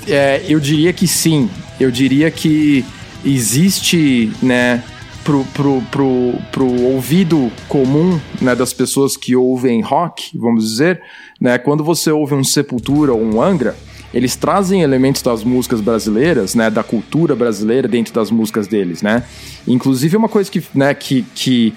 É, 0.07 0.41
eu 0.47 0.61
diria 0.61 0.93
que 0.93 1.09
sim. 1.09 1.49
Eu 1.77 1.91
diria 1.91 2.31
que 2.31 2.85
existe, 3.25 4.31
né, 4.41 4.81
pro, 5.25 5.43
pro, 5.53 5.81
pro, 5.91 6.35
pro 6.53 6.83
ouvido 6.83 7.51
comum 7.67 8.17
né, 8.39 8.55
das 8.55 8.71
pessoas 8.71 9.17
que 9.17 9.35
ouvem 9.35 9.81
rock, 9.81 10.37
vamos 10.37 10.63
dizer, 10.63 11.01
né, 11.41 11.57
quando 11.57 11.83
você 11.83 12.11
ouve 12.11 12.33
um 12.33 12.45
Sepultura 12.45 13.11
ou 13.11 13.21
um 13.21 13.41
Angra, 13.41 13.75
eles 14.15 14.37
trazem 14.37 14.81
elementos 14.81 15.21
das 15.21 15.43
músicas 15.43 15.81
brasileiras, 15.81 16.55
né, 16.55 16.69
da 16.69 16.81
cultura 16.81 17.35
brasileira 17.35 17.85
dentro 17.85 18.13
das 18.13 18.31
músicas 18.31 18.65
deles, 18.65 19.01
né? 19.01 19.23
Inclusive 19.67 20.15
uma 20.15 20.29
coisa 20.29 20.49
que, 20.49 20.63
né, 20.73 20.93
que, 20.93 21.25
que, 21.35 21.73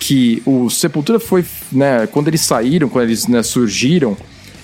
que 0.00 0.42
o 0.46 0.70
Sepultura 0.70 1.20
foi, 1.20 1.44
né, 1.70 2.06
quando 2.06 2.28
eles 2.28 2.40
saíram, 2.40 2.88
quando 2.88 3.04
eles 3.04 3.26
né, 3.26 3.42
surgiram, 3.42 4.16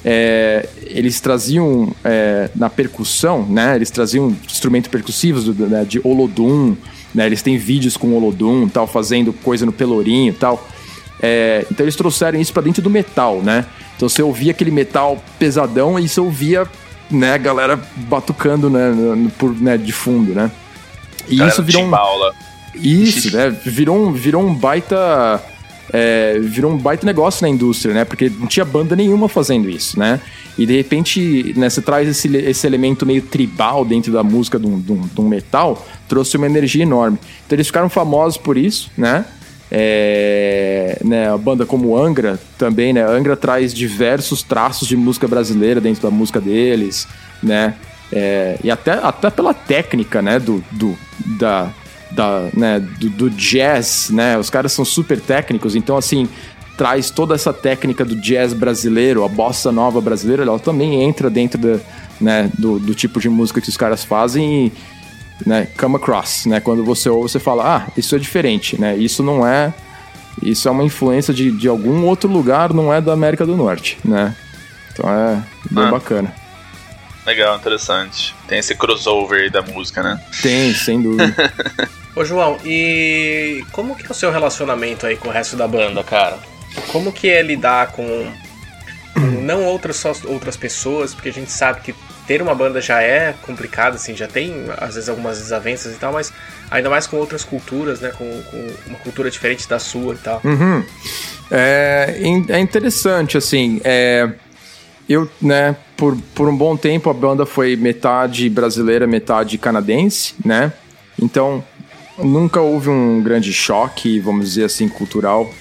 é, 0.03 0.67
eles 0.87 1.21
traziam 1.21 1.95
é, 2.03 2.49
na 2.57 2.71
percussão, 2.71 3.45
né? 3.47 3.77
Eles 3.77 3.91
traziam 3.91 4.35
instrumentos 4.47 4.91
percussivos 4.91 5.45
do, 5.45 5.67
né, 5.67 5.85
de 5.85 6.01
Olodum, 6.03 6.75
né? 7.15 7.27
Eles 7.27 7.43
têm 7.43 7.59
vídeos 7.59 7.99
com 7.99 8.15
Olodum, 8.15 8.67
tal, 8.67 8.87
fazendo 8.87 9.31
coisa 9.31 9.67
no 9.67 9.73
pelourinho, 9.73 10.33
tal. 10.33 10.67
É, 11.21 11.67
então 11.71 11.85
eles 11.85 11.97
trouxeram 11.97 12.41
isso 12.41 12.51
para 12.51 12.63
dentro 12.63 12.81
do 12.81 12.89
metal, 12.89 13.43
né? 13.43 13.67
Então 13.95 14.09
você 14.09 14.23
ouvia 14.23 14.53
aquele 14.53 14.71
metal 14.71 15.23
pesadão 15.39 15.99
e 15.99 16.09
você 16.09 16.19
ouvia 16.19 16.67
né, 17.11 17.37
galera 17.39 17.81
batucando, 17.97 18.71
né, 18.71 18.93
por, 19.39 19.55
né, 19.55 19.77
de 19.77 19.93
fundo, 19.93 20.35
né? 20.35 20.51
E 21.29 21.37
galera 21.37 21.53
isso 21.53 21.63
virou 21.63 21.85
um... 21.85 21.91
Isso, 22.75 23.37
né? 23.37 23.51
Virou 23.51 23.97
um, 23.97 24.13
virou 24.13 24.43
um 24.43 24.55
baita... 24.55 25.43
É, 25.93 26.39
virou 26.39 26.71
um 26.71 26.77
baita 26.77 27.05
negócio 27.05 27.43
na 27.43 27.49
indústria, 27.49 27.93
né? 27.93 28.05
Porque 28.05 28.31
não 28.31 28.47
tinha 28.47 28.65
banda 28.65 28.95
nenhuma 28.95 29.29
fazendo 29.29 29.69
isso, 29.69 29.99
né? 29.99 30.21
E 30.57 30.65
de 30.65 30.77
repente, 30.77 31.53
né, 31.57 31.69
você 31.69 31.83
traz 31.83 32.09
esse, 32.09 32.29
esse 32.37 32.65
elemento 32.65 33.05
meio 33.05 33.23
tribal 33.23 33.85
dentro 33.85 34.13
da 34.13 34.23
música 34.23 34.57
de 34.57 34.67
um, 34.67 34.79
de, 34.81 34.93
um, 34.93 35.01
de 35.01 35.21
um 35.21 35.29
metal, 35.29 35.85
trouxe 36.09 36.37
uma 36.37 36.47
energia 36.47 36.85
enorme. 36.85 37.19
Então 37.45 37.57
eles 37.57 37.67
ficaram 37.67 37.89
famosos 37.89 38.39
por 38.39 38.57
isso, 38.57 38.89
né? 38.97 39.25
É, 39.73 40.99
né, 41.05 41.33
a 41.33 41.39
banda 41.39 41.65
como 41.65 41.97
Angra 41.97 42.41
também, 42.59 42.93
né? 42.93 43.05
Angra 43.05 43.37
traz 43.37 43.73
diversos 43.73 44.43
traços 44.43 44.89
de 44.89 44.97
música 44.97 45.29
brasileira 45.29 45.81
dentro 45.81 46.03
da 46.03 46.11
música 46.11 46.41
deles, 46.41 47.07
né? 47.43 47.75
É, 48.13 48.59
e 48.65 48.71
até, 48.71 48.93
até 48.93 49.31
pela 49.31 49.55
técnica, 49.55 50.21
né? 50.21 50.41
Do, 50.41 50.65
do, 50.73 50.99
da, 51.39 51.71
da, 52.11 52.49
né, 52.53 52.81
do, 52.81 53.11
do, 53.11 53.31
jazz, 53.31 54.11
né? 54.11 54.37
Os 54.37 54.51
caras 54.51 54.73
são 54.73 54.85
super 54.85 55.21
técnicos, 55.21 55.77
então 55.77 55.97
assim 55.97 56.29
traz 56.77 57.11
toda 57.11 57.35
essa 57.35 57.53
técnica 57.53 58.07
do 58.07 58.17
jazz 58.17 58.55
brasileiro, 58.55 59.23
a 59.23 59.29
bossa 59.29 59.71
nova 59.71 60.01
brasileira, 60.01 60.45
ela 60.45 60.59
também 60.59 61.03
entra 61.03 61.29
dentro 61.29 61.61
da, 61.61 61.79
né, 62.19 62.51
do, 62.59 62.79
do 62.79 62.95
tipo 62.95 63.21
de 63.21 63.29
música 63.29 63.61
que 63.61 63.69
os 63.69 63.77
caras 63.77 64.03
fazem 64.03 64.67
e 64.67 64.73
né, 65.47 65.69
come 65.79 65.97
across, 65.97 66.47
né? 66.47 66.61
Quando 66.61 66.85
você 66.85 67.09
ouve, 67.09 67.31
você 67.31 67.39
fala, 67.39 67.77
ah, 67.77 67.93
isso 67.97 68.15
é 68.15 68.19
diferente, 68.19 68.81
né? 68.81 68.97
Isso 68.97 69.23
não 69.23 69.47
é... 69.47 69.73
Isso 70.43 70.69
é 70.69 70.71
uma 70.71 70.85
influência 70.85 71.35
de, 71.35 71.51
de 71.51 71.69
algum 71.69 72.05
outro 72.07 72.31
lugar, 72.31 72.73
não 72.73 72.93
é 72.93 73.01
da 73.01 73.13
América 73.13 73.45
do 73.45 73.57
Norte, 73.57 73.99
né? 74.05 74.35
Então 74.93 75.11
é 75.11 75.43
bem 75.71 75.85
ah. 75.85 75.91
bacana. 75.91 76.35
Legal, 77.27 77.57
interessante. 77.57 78.35
Tem 78.49 78.59
esse 78.59 78.75
crossover 78.75 79.43
aí 79.43 79.51
da 79.51 79.61
música, 79.63 80.03
né? 80.03 80.21
Tem, 80.43 80.75
sem 80.75 81.03
dúvida. 81.03 81.35
Ô 82.17 82.25
João, 82.25 82.59
e 82.65 83.65
como 83.73 83.95
que 83.95 84.07
é 84.07 84.11
o 84.11 84.15
seu 84.15 84.33
relacionamento 84.33 85.07
aí 85.07 85.17
com 85.17 85.29
o 85.29 85.33
resto 85.33 85.57
da 85.57 85.69
banda, 85.69 86.03
cara? 86.03 86.39
Como 86.91 87.13
que 87.13 87.29
é 87.29 87.43
lidar 87.43 87.93
com, 87.93 88.33
com 89.15 89.21
não 89.21 89.65
outras 89.65 89.97
só 89.97 90.13
outras 90.25 90.57
pessoas, 90.57 91.15
porque 91.15 91.29
a 91.29 91.33
gente 91.33 91.53
sabe 91.53 91.81
que 91.83 91.95
ter 92.31 92.41
uma 92.41 92.55
banda 92.55 92.81
já 92.81 93.03
é 93.03 93.35
complicado, 93.43 93.97
assim, 93.97 94.15
já 94.15 94.29
tem 94.29 94.67
às 94.79 94.95
vezes 94.95 95.09
algumas 95.09 95.39
desavenças 95.39 95.97
e 95.97 95.99
tal, 95.99 96.13
mas 96.13 96.33
ainda 96.71 96.89
mais 96.89 97.05
com 97.05 97.17
outras 97.17 97.43
culturas, 97.43 98.01
né? 98.01 98.13
Com, 98.17 98.25
com 98.45 98.67
uma 98.87 98.99
cultura 99.01 99.29
diferente 99.29 99.69
da 99.69 99.81
sua 99.81 100.15
e 100.15 100.19
tal. 100.19 100.41
Uhum. 100.45 100.85
É, 101.51 102.21
é 102.51 102.61
interessante, 102.61 103.37
assim. 103.37 103.81
É, 103.83 104.31
eu, 105.09 105.29
né, 105.43 105.75
por, 105.97 106.17
por 106.33 106.49
um 106.49 106.57
bom 106.57 106.77
tempo 106.77 107.11
a 107.11 107.13
banda 107.13 107.45
foi 107.45 107.75
metade 107.75 108.49
brasileira, 108.49 109.09
metade 109.09 109.59
canadense, 109.59 110.37
né? 110.45 110.73
Então 111.21 111.65
nunca 112.17 112.61
houve 112.61 112.91
um 112.91 113.21
grande 113.21 113.53
choque, 113.53 114.21
vamos 114.21 114.51
dizer 114.51 114.67
assim, 114.67 114.89
cultural. 114.89 115.53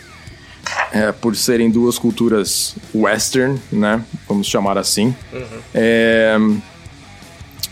É, 0.91 1.11
por 1.11 1.35
serem 1.35 1.69
duas 1.69 1.99
culturas 1.99 2.75
western, 2.93 3.59
né? 3.71 4.03
Vamos 4.27 4.47
chamar 4.47 4.77
assim. 4.77 5.15
Uhum. 5.31 5.61
É, 5.73 6.37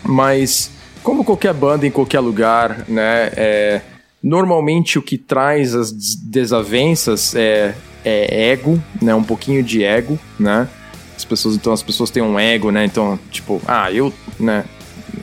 mas, 0.04 0.72
como 1.04 1.24
qualquer 1.24 1.54
banda 1.54 1.86
em 1.86 1.92
qualquer 1.92 2.20
lugar, 2.20 2.86
né? 2.88 3.32
É, 3.36 3.82
normalmente 4.22 4.98
o 4.98 5.02
que 5.02 5.18
traz 5.18 5.76
as 5.76 5.92
desavenças 5.92 7.36
é, 7.36 7.76
é 8.06 8.52
ego, 8.52 8.82
né? 9.02 9.14
Um 9.14 9.24
pouquinho 9.24 9.64
de 9.64 9.84
ego, 9.84 10.20
né? 10.40 10.68
As 11.16 11.26
pessoas, 11.26 11.56
então, 11.56 11.74
as 11.74 11.82
pessoas 11.82 12.12
têm 12.12 12.22
um 12.22 12.40
ego, 12.40 12.72
né? 12.72 12.86
Então, 12.86 13.20
tipo, 13.32 13.62
ah, 13.68 13.92
eu, 13.92 14.14
né? 14.40 14.64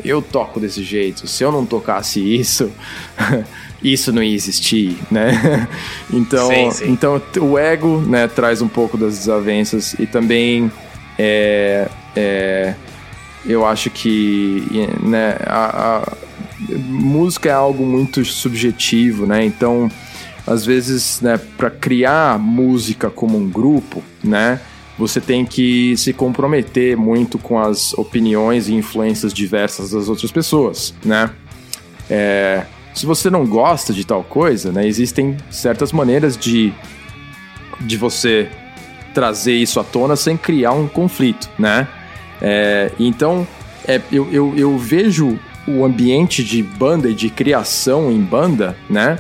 Eu 0.05 0.21
toco 0.21 0.59
desse 0.59 0.83
jeito. 0.83 1.27
Se 1.27 1.45
eu 1.45 1.53
não 1.53 1.65
tocasse 1.65 2.21
isso, 2.21 2.71
isso 3.85 4.11
não 4.11 4.23
ia 4.23 4.35
existir, 4.35 4.97
né? 5.11 5.69
então, 6.11 6.49
sim, 6.49 6.71
sim. 6.71 6.91
então 6.91 7.21
o 7.41 7.59
ego, 7.59 8.01
né, 8.01 8.27
traz 8.27 8.63
um 8.63 8.69
pouco 8.69 8.97
das 8.97 9.19
desavenças 9.19 9.95
e 9.99 10.07
também 10.07 10.73
é, 11.19 11.89
é, 12.17 12.75
eu 13.45 13.67
acho 13.67 13.91
que 13.91 14.89
né, 15.03 15.37
a, 15.47 15.99
a, 15.99 16.13
música 16.79 17.51
é 17.51 17.53
algo 17.53 17.85
muito 17.85 18.25
subjetivo, 18.25 19.27
né? 19.27 19.45
Então, 19.45 19.91
às 20.47 20.65
vezes, 20.65 21.21
né, 21.21 21.39
para 21.57 21.71
criar 21.71 22.39
música 22.39 23.11
como 23.11 23.37
um 23.37 23.49
grupo, 23.49 24.03
né, 24.23 24.61
você 24.99 25.21
tem 25.21 25.45
que 25.45 25.97
se 25.97 26.13
comprometer 26.13 26.97
muito 26.97 27.39
com 27.39 27.59
as 27.59 27.93
opiniões 27.95 28.69
e 28.69 28.75
influências 28.75 29.33
diversas 29.35 29.91
das 29.91 30.09
outras 30.09 30.31
pessoas, 30.31 30.95
né? 31.05 31.31
É, 32.09 32.65
se 32.95 33.05
você 33.05 33.29
não 33.29 33.45
gosta 33.45 33.93
de 33.93 34.07
tal 34.07 34.23
coisa, 34.23 34.71
né, 34.71 34.87
existem 34.87 35.37
certas 35.51 35.93
maneiras 35.93 36.37
de, 36.37 36.73
de 37.81 37.97
você 37.97 38.49
trazer 39.13 39.55
isso 39.55 39.81
à 39.81 39.85
tona 39.85 40.17
sem 40.17 40.37
criar 40.37 40.73
um 40.73 40.89
conflito, 40.89 41.49
né? 41.59 41.87
É, 42.41 42.91
então, 42.99 43.47
é, 43.87 44.01
eu, 44.11 44.29
eu, 44.33 44.55
eu 44.57 44.79
vejo 44.79 45.39
o 45.67 45.85
ambiente 45.85 46.43
de 46.45 46.63
banda 46.63 47.09
e 47.09 47.15
de 47.15 47.31
criação 47.31 48.11
em 48.11 48.21
banda, 48.21 48.77
né? 48.89 49.19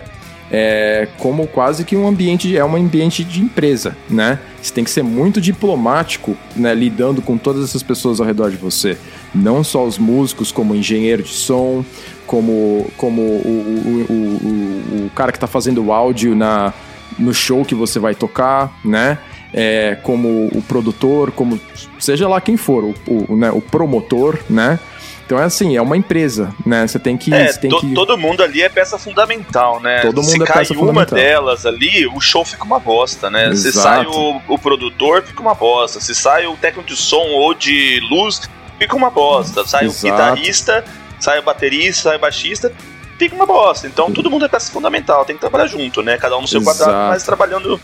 É 0.50 1.08
como 1.18 1.46
quase 1.46 1.84
que 1.84 1.96
um 1.96 2.06
ambiente, 2.06 2.56
é 2.56 2.64
um 2.64 2.76
ambiente 2.76 3.24
de 3.24 3.40
empresa, 3.40 3.96
né? 4.08 4.38
Você 4.60 4.72
tem 4.72 4.84
que 4.84 4.90
ser 4.90 5.02
muito 5.02 5.40
diplomático, 5.40 6.36
né? 6.54 6.74
Lidando 6.74 7.22
com 7.22 7.38
todas 7.38 7.64
essas 7.64 7.82
pessoas 7.82 8.20
ao 8.20 8.26
redor 8.26 8.50
de 8.50 8.56
você. 8.56 8.96
Não 9.34 9.64
só 9.64 9.84
os 9.84 9.98
músicos, 9.98 10.52
como 10.52 10.74
engenheiro 10.74 11.22
de 11.22 11.32
som, 11.32 11.84
como, 12.26 12.90
como 12.96 13.20
o, 13.22 14.06
o, 14.08 14.12
o, 14.12 15.06
o 15.06 15.10
cara 15.14 15.32
que 15.32 15.36
está 15.38 15.46
fazendo 15.46 15.82
o 15.84 15.92
áudio 15.92 16.34
na, 16.34 16.72
no 17.18 17.32
show 17.32 17.64
que 17.64 17.74
você 17.74 17.98
vai 17.98 18.14
tocar, 18.14 18.72
né? 18.84 19.18
É, 19.52 19.96
como 20.02 20.48
o 20.52 20.60
produtor, 20.62 21.30
como 21.30 21.60
seja 21.98 22.26
lá 22.26 22.40
quem 22.40 22.56
for, 22.56 22.84
o, 22.84 22.94
o, 23.06 23.36
né, 23.36 23.52
o 23.52 23.60
promotor, 23.60 24.38
né? 24.50 24.80
Então 25.24 25.38
é 25.38 25.44
assim, 25.44 25.76
é 25.76 25.80
uma 25.80 25.96
empresa, 25.96 26.54
né? 26.66 26.86
Você 26.86 26.98
tem 26.98 27.16
que. 27.16 27.32
É, 27.32 27.52
tem 27.52 27.70
to, 27.70 27.80
que... 27.80 27.94
todo 27.94 28.16
mundo 28.18 28.42
ali 28.42 28.62
é 28.62 28.68
peça 28.68 28.98
fundamental, 28.98 29.80
né? 29.80 30.00
Todo 30.00 30.16
mundo 30.16 30.30
Se 30.30 30.42
é 30.42 30.46
cai 30.46 30.66
uma 30.76 31.06
delas 31.06 31.64
ali, 31.64 32.06
o 32.06 32.20
show 32.20 32.44
fica 32.44 32.64
uma 32.64 32.78
bosta, 32.78 33.30
né? 33.30 33.54
Se 33.54 33.68
Exato. 33.68 33.82
sai 33.82 34.06
o, 34.06 34.42
o 34.48 34.58
produtor, 34.58 35.22
fica 35.22 35.40
uma 35.40 35.54
bosta. 35.54 35.98
Se 36.00 36.14
sai 36.14 36.46
o 36.46 36.56
técnico 36.56 36.86
de 36.88 36.96
som 36.96 37.26
ou 37.28 37.54
de 37.54 38.00
luz, 38.10 38.42
fica 38.78 38.94
uma 38.94 39.10
bosta. 39.10 39.66
Sai 39.66 39.86
Exato. 39.86 40.06
o 40.06 40.10
guitarrista, 40.10 40.84
sai 41.18 41.38
o 41.38 41.42
baterista, 41.42 42.02
sai 42.02 42.16
o 42.16 42.20
baixista, 42.20 42.70
fica 43.18 43.34
uma 43.34 43.46
bosta. 43.46 43.86
Então 43.86 44.12
todo 44.12 44.30
mundo 44.30 44.44
é 44.44 44.48
peça 44.48 44.70
fundamental, 44.70 45.24
tem 45.24 45.36
que 45.36 45.40
trabalhar 45.40 45.66
junto, 45.66 46.02
né? 46.02 46.18
Cada 46.18 46.36
um 46.36 46.42
no 46.42 46.48
seu 46.48 46.62
quadrado, 46.62 46.90
Exato. 46.90 47.08
mas 47.08 47.22
trabalhando 47.22 47.80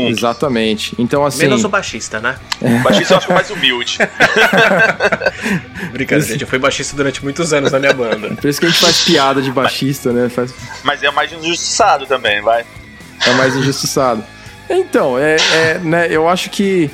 junto. 0.00 0.18
Exatamente. 0.18 0.94
Então, 0.98 1.24
assim. 1.24 1.42
Menos 1.42 1.64
o 1.64 1.68
baixista, 1.68 2.20
né? 2.20 2.36
O 2.60 2.78
baixista 2.82 3.14
eu 3.14 3.18
acho 3.18 3.32
mais 3.32 3.50
humilde. 3.50 3.98
Brincadeira, 5.92 6.32
gente. 6.32 6.42
Eu 6.42 6.48
fui 6.48 6.58
baixista 6.58 6.96
durante 6.96 7.22
muitos 7.22 7.52
anos 7.52 7.72
na 7.72 7.78
minha 7.78 7.92
banda. 7.92 8.34
Por 8.34 8.48
isso 8.48 8.60
que 8.60 8.66
a 8.66 8.68
gente 8.68 8.80
faz 8.80 9.04
piada 9.04 9.42
de 9.42 9.50
baixista, 9.50 10.12
né? 10.12 10.28
Faz, 10.28 10.54
mas 10.82 11.02
é 11.02 11.10
o 11.10 11.14
mais 11.14 11.32
injustiçado 11.32 12.06
também, 12.06 12.40
vai. 12.40 12.64
é 13.26 13.32
mais 13.34 13.54
injustiçado. 13.56 14.24
Então, 14.68 15.18
é, 15.18 15.36
é, 15.36 15.78
né, 15.78 16.08
eu 16.10 16.28
acho 16.28 16.50
que 16.50 16.90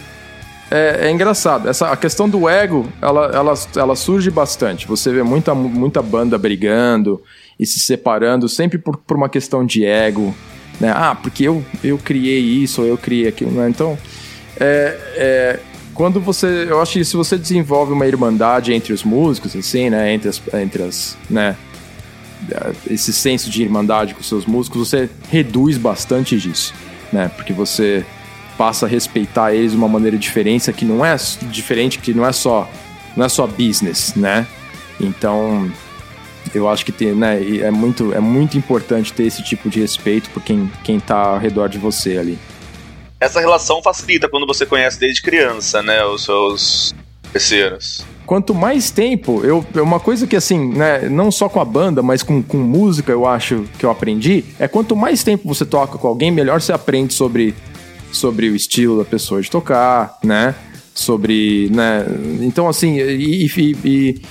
é, 0.70 1.06
é 1.08 1.10
engraçado. 1.10 1.68
Essa, 1.68 1.90
a 1.90 1.96
questão 1.96 2.28
do 2.28 2.48
ego, 2.48 2.90
ela, 3.00 3.26
ela, 3.26 3.54
ela 3.76 3.96
surge 3.96 4.30
bastante. 4.30 4.86
Você 4.86 5.12
vê 5.12 5.22
muita, 5.22 5.54
muita 5.54 6.00
banda 6.02 6.38
brigando 6.38 7.22
e 7.58 7.66
se 7.66 7.80
separando 7.80 8.48
sempre 8.48 8.78
por, 8.78 8.96
por 8.96 9.16
uma 9.16 9.28
questão 9.28 9.64
de 9.64 9.84
ego. 9.84 10.34
Né? 10.80 10.92
Ah, 10.94 11.14
porque 11.14 11.44
eu, 11.44 11.64
eu 11.82 11.98
criei 11.98 12.40
isso 12.40 12.82
ou 12.82 12.86
eu 12.86 12.98
criei 12.98 13.28
aquilo. 13.28 13.50
Né? 13.52 13.68
Então, 13.68 13.96
é, 14.58 14.98
é, 15.16 15.60
quando 15.94 16.20
você. 16.20 16.66
Eu 16.68 16.80
acho 16.80 16.94
que 16.94 17.04
se 17.04 17.16
você 17.16 17.38
desenvolve 17.38 17.92
uma 17.92 18.06
irmandade 18.06 18.72
entre 18.72 18.92
os 18.92 19.04
músicos, 19.04 19.54
assim, 19.56 19.88
né? 19.90 20.12
Entre 20.12 20.28
as. 20.28 20.42
Entre 20.54 20.82
as 20.82 21.16
né? 21.30 21.56
Esse 22.90 23.12
senso 23.12 23.48
de 23.48 23.62
irmandade 23.62 24.12
com 24.12 24.20
os 24.20 24.28
seus 24.28 24.44
músicos, 24.44 24.88
você 24.90 25.08
reduz 25.30 25.78
bastante 25.78 26.38
disso, 26.38 26.74
né? 27.10 27.30
Porque 27.34 27.54
você 27.54 28.04
passa 28.58 28.84
a 28.84 28.88
respeitar 28.88 29.54
eles 29.54 29.70
de 29.70 29.78
uma 29.78 29.88
maneira 29.88 30.18
diferente, 30.18 30.70
que 30.72 30.84
não 30.84 31.04
é 31.04 31.16
diferente, 31.50 31.98
que 31.98 32.12
não 32.12 32.26
é 32.26 32.32
só 32.32 32.68
não 33.16 33.24
é 33.24 33.28
só 33.28 33.46
business, 33.46 34.14
né? 34.14 34.46
Então, 35.00 35.70
eu 36.54 36.68
acho 36.68 36.84
que 36.84 36.92
tem, 36.92 37.14
né, 37.14 37.40
é 37.60 37.70
muito 37.70 38.12
é 38.12 38.20
muito 38.20 38.56
importante 38.56 39.12
ter 39.12 39.24
esse 39.24 39.42
tipo 39.42 39.68
de 39.68 39.80
respeito 39.80 40.30
por 40.30 40.42
quem 40.42 40.70
quem 40.82 41.00
tá 41.00 41.16
ao 41.16 41.38
redor 41.38 41.68
de 41.68 41.78
você 41.78 42.16
ali. 42.18 42.38
Essa 43.20 43.40
relação 43.40 43.82
facilita 43.82 44.28
quando 44.28 44.46
você 44.46 44.66
conhece 44.66 44.98
desde 45.00 45.22
criança, 45.22 45.82
né? 45.82 46.04
Os 46.04 46.24
seus 46.24 46.94
parceiros. 47.32 48.04
Quanto 48.26 48.54
mais 48.54 48.90
tempo, 48.90 49.44
eu, 49.44 49.64
uma 49.82 50.00
coisa 50.00 50.26
que 50.26 50.34
assim, 50.34 50.72
né, 50.72 51.08
não 51.10 51.30
só 51.30 51.48
com 51.48 51.60
a 51.60 51.64
banda, 51.64 52.02
mas 52.02 52.22
com, 52.22 52.42
com 52.42 52.56
música, 52.56 53.12
eu 53.12 53.26
acho 53.26 53.64
que 53.78 53.84
eu 53.84 53.90
aprendi, 53.90 54.44
é 54.58 54.66
quanto 54.66 54.96
mais 54.96 55.22
tempo 55.22 55.46
você 55.46 55.64
toca 55.66 55.98
com 55.98 56.08
alguém, 56.08 56.30
melhor 56.30 56.60
você 56.60 56.72
aprende 56.72 57.12
sobre, 57.12 57.54
sobre 58.10 58.48
o 58.48 58.56
estilo 58.56 58.98
da 58.98 59.04
pessoa 59.04 59.42
de 59.42 59.50
tocar, 59.50 60.18
né? 60.22 60.54
Sobre, 60.94 61.68
né? 61.70 62.06
Então, 62.40 62.66
assim, 62.66 62.98
e, 62.98 63.46
e, 63.46 63.76
e, 63.84 64.22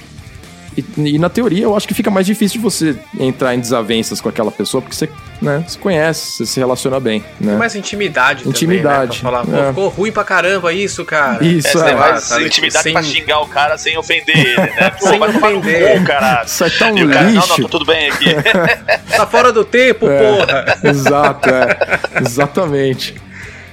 e, 0.78 0.86
e 1.16 1.20
na 1.20 1.30
teoria 1.30 1.64
eu 1.64 1.76
acho 1.76 1.88
que 1.88 1.94
fica 1.94 2.10
mais 2.12 2.26
difícil 2.26 2.58
de 2.60 2.64
você 2.64 2.96
entrar 3.20 3.54
em 3.56 3.60
desavenças 3.60 4.20
com 4.22 4.30
aquela 4.30 4.52
pessoa, 4.52 4.82
porque 4.82 4.96
você, 4.96 5.10
né, 5.42 5.64
se 5.68 5.78
conhece, 5.78 6.32
você 6.38 6.46
se 6.46 6.60
relaciona 6.60 7.00
bem, 7.00 7.24
né? 7.40 7.56
Mais 7.56 7.76
intimidade 7.76 8.48
Intimidade, 8.48 9.20
também, 9.20 9.34
né? 9.42 9.42
Pra 9.44 9.52
falar, 9.54 9.60
é. 9.60 9.68
pô, 9.68 9.70
ficou 9.70 9.90
ruim 9.90 10.12
pra 10.12 10.24
caramba 10.24 10.74
isso, 10.74 11.04
cara. 11.06 11.44
Isso, 11.44 11.78
É, 11.84 11.92
é. 11.92 11.96
vai 11.96 12.20
sabe, 12.20 12.46
intimidade 12.46 12.84
sem- 12.84 12.94
pra 12.94 13.04
xingar 13.04 13.40
o 13.42 13.48
cara 13.48 13.78
sem 13.78 13.98
ofender 13.98 14.36
ele, 14.38 14.56
né? 14.58 14.90
Pô, 15.00 15.08
Sem 15.08 15.20
vai 15.20 15.32
tomar 15.34 15.50
no 15.52 15.60
ofender. 15.60 16.00
cu, 16.00 16.06
caralho. 16.06 16.46
Isso 16.48 16.64
é 16.64 16.70
tão 16.70 16.98
E 16.98 17.04
o 17.04 17.10
cara, 17.10 17.24
não, 17.26 17.32
lixo. 17.34 17.50
não, 17.50 17.58
tá 17.58 17.70
tudo 17.70 17.86
bem 17.86 18.10
aqui. 18.10 18.26
Tá 19.16 19.28
fora 19.28 19.52
do 19.54 19.64
tempo, 19.64 20.08
É. 20.10 20.18
porra. 20.20 20.66
Exato, 20.84 21.50
é. 21.50 21.78
Exatamente. 22.22 23.16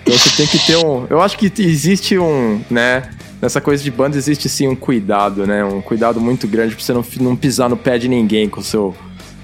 Então 0.03 0.19
você 0.19 0.31
tem 0.37 0.47
que 0.47 0.59
ter 0.67 0.77
um. 0.77 1.07
Eu 1.09 1.21
acho 1.21 1.37
que 1.39 1.51
existe 1.63 2.19
um, 2.19 2.63
né? 2.71 3.03
Nessa 3.41 3.61
coisa 3.61 3.83
de 3.83 3.91
banda 3.91 4.17
existe 4.17 4.49
sim 4.49 4.69
um 4.69 4.77
cuidado, 4.77 5.47
né? 5.47 5.65
Um 5.65 5.81
cuidado 5.81 6.21
muito 6.21 6.47
grande 6.47 6.75
pra 6.75 6.85
você 6.85 6.93
não, 6.93 7.05
não 7.21 7.37
pisar 7.37 7.71
no 7.71 7.77
pé 7.77 7.97
de 7.97 8.07
ninguém 8.07 8.49
com, 8.49 8.63
seu, 8.63 8.95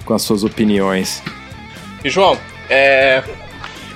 com 0.05 0.13
as 0.13 0.23
suas 0.23 0.45
opiniões. 0.45 1.23
E 2.05 2.11
João, 2.11 2.37
é... 2.69 3.23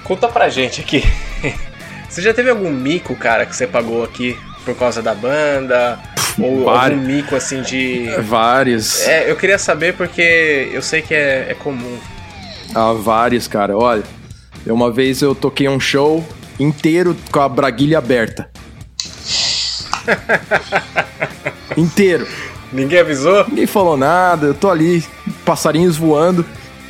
conta 0.03 0.27
pra 0.29 0.49
gente 0.49 0.81
aqui. 0.81 1.05
Você 2.09 2.23
já 2.23 2.35
teve 2.35 2.51
algum 2.51 2.73
mico, 2.73 3.15
cara, 3.15 3.47
que 3.47 3.55
você 3.55 3.69
pagou 3.69 4.03
aqui 4.03 4.37
por 4.65 4.75
causa 4.75 5.01
da 5.01 5.15
banda? 5.15 5.97
Ou 6.41 6.65
Vários. 6.65 6.99
algum 6.99 7.07
mico 7.07 7.37
assim 7.37 7.63
de. 7.63 8.09
Vários. 8.23 9.07
É, 9.07 9.31
eu 9.31 9.37
queria 9.37 9.59
saber 9.59 9.95
porque 9.95 10.71
eu 10.73 10.83
sei 10.83 11.03
que 11.03 11.15
é, 11.15 11.47
é 11.51 11.55
comum. 11.55 11.99
Há 12.75 12.93
vários, 12.95 13.47
cara. 13.47 13.77
Olha, 13.77 14.03
uma 14.67 14.91
vez 14.91 15.23
eu 15.23 15.37
toquei 15.37 15.69
um 15.69 15.79
show 15.79 16.27
inteiro 16.59 17.17
com 17.31 17.39
a 17.39 17.49
braguilha 17.49 17.99
aberta. 17.99 18.51
inteiro. 21.77 22.27
Ninguém 22.73 23.01
avisou? 23.01 23.45
Ninguém 23.49 23.67
falou 23.67 23.97
nada, 23.97 24.47
eu 24.47 24.55
tô 24.55 24.71
ali, 24.71 25.05
passarinhos 25.45 25.97
voando. 25.97 26.45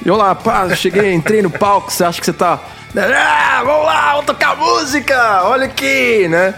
Eu 0.04 0.16
lá, 0.16 0.34
pá, 0.34 0.74
cheguei, 0.74 1.12
entrei 1.12 1.42
no 1.42 1.50
palco, 1.50 1.90
você 1.90 2.04
acha 2.04 2.20
que 2.20 2.26
você 2.26 2.32
tá. 2.32 2.58
Ah, 2.96 3.62
vamos 3.64 3.84
lá, 3.84 4.10
vamos 4.12 4.26
tocar 4.26 4.56
música! 4.56 5.42
Olha 5.44 5.66
aqui, 5.66 6.26
né? 6.28 6.54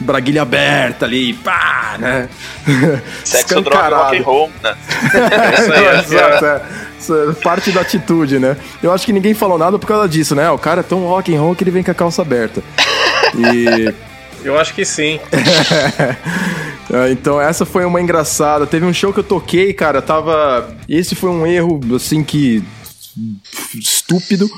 Braguilha 0.00 0.42
aberta 0.42 1.06
ali, 1.06 1.34
pá, 1.34 1.96
né? 1.98 2.28
Sexo, 3.24 3.60
droga, 3.60 3.96
rock 3.96 4.18
and 4.18 4.22
roll, 4.22 4.50
né? 4.62 4.74
Isso 5.58 5.72
aí, 5.72 5.98
Exato, 5.98 6.46
é. 6.46 6.62
Isso 6.98 7.30
é 7.30 7.32
parte 7.42 7.72
da 7.72 7.80
atitude, 7.80 8.38
né? 8.38 8.56
Eu 8.82 8.92
acho 8.92 9.04
que 9.04 9.12
ninguém 9.12 9.34
falou 9.34 9.58
nada 9.58 9.78
por 9.78 9.86
causa 9.86 10.08
disso, 10.08 10.34
né? 10.34 10.50
O 10.50 10.58
cara 10.58 10.80
é 10.80 10.84
tão 10.84 11.00
rock 11.06 11.34
and 11.34 11.40
roll 11.40 11.54
que 11.54 11.64
ele 11.64 11.70
vem 11.72 11.82
com 11.82 11.90
a 11.90 11.94
calça 11.94 12.22
aberta. 12.22 12.62
E. 13.36 13.92
Eu 14.44 14.58
acho 14.58 14.74
que 14.74 14.84
sim. 14.84 15.20
É, 16.92 17.10
Então 17.12 17.40
essa 17.40 17.64
foi 17.64 17.84
uma 17.84 18.00
engraçada. 18.00 18.66
Teve 18.66 18.84
um 18.84 18.92
show 18.92 19.12
que 19.12 19.20
eu 19.20 19.24
toquei, 19.24 19.72
cara, 19.72 20.02
tava. 20.02 20.74
Esse 20.88 21.14
foi 21.14 21.30
um 21.30 21.46
erro, 21.46 21.80
assim, 21.94 22.22
que. 22.22 22.62
estúpido. 23.74 24.50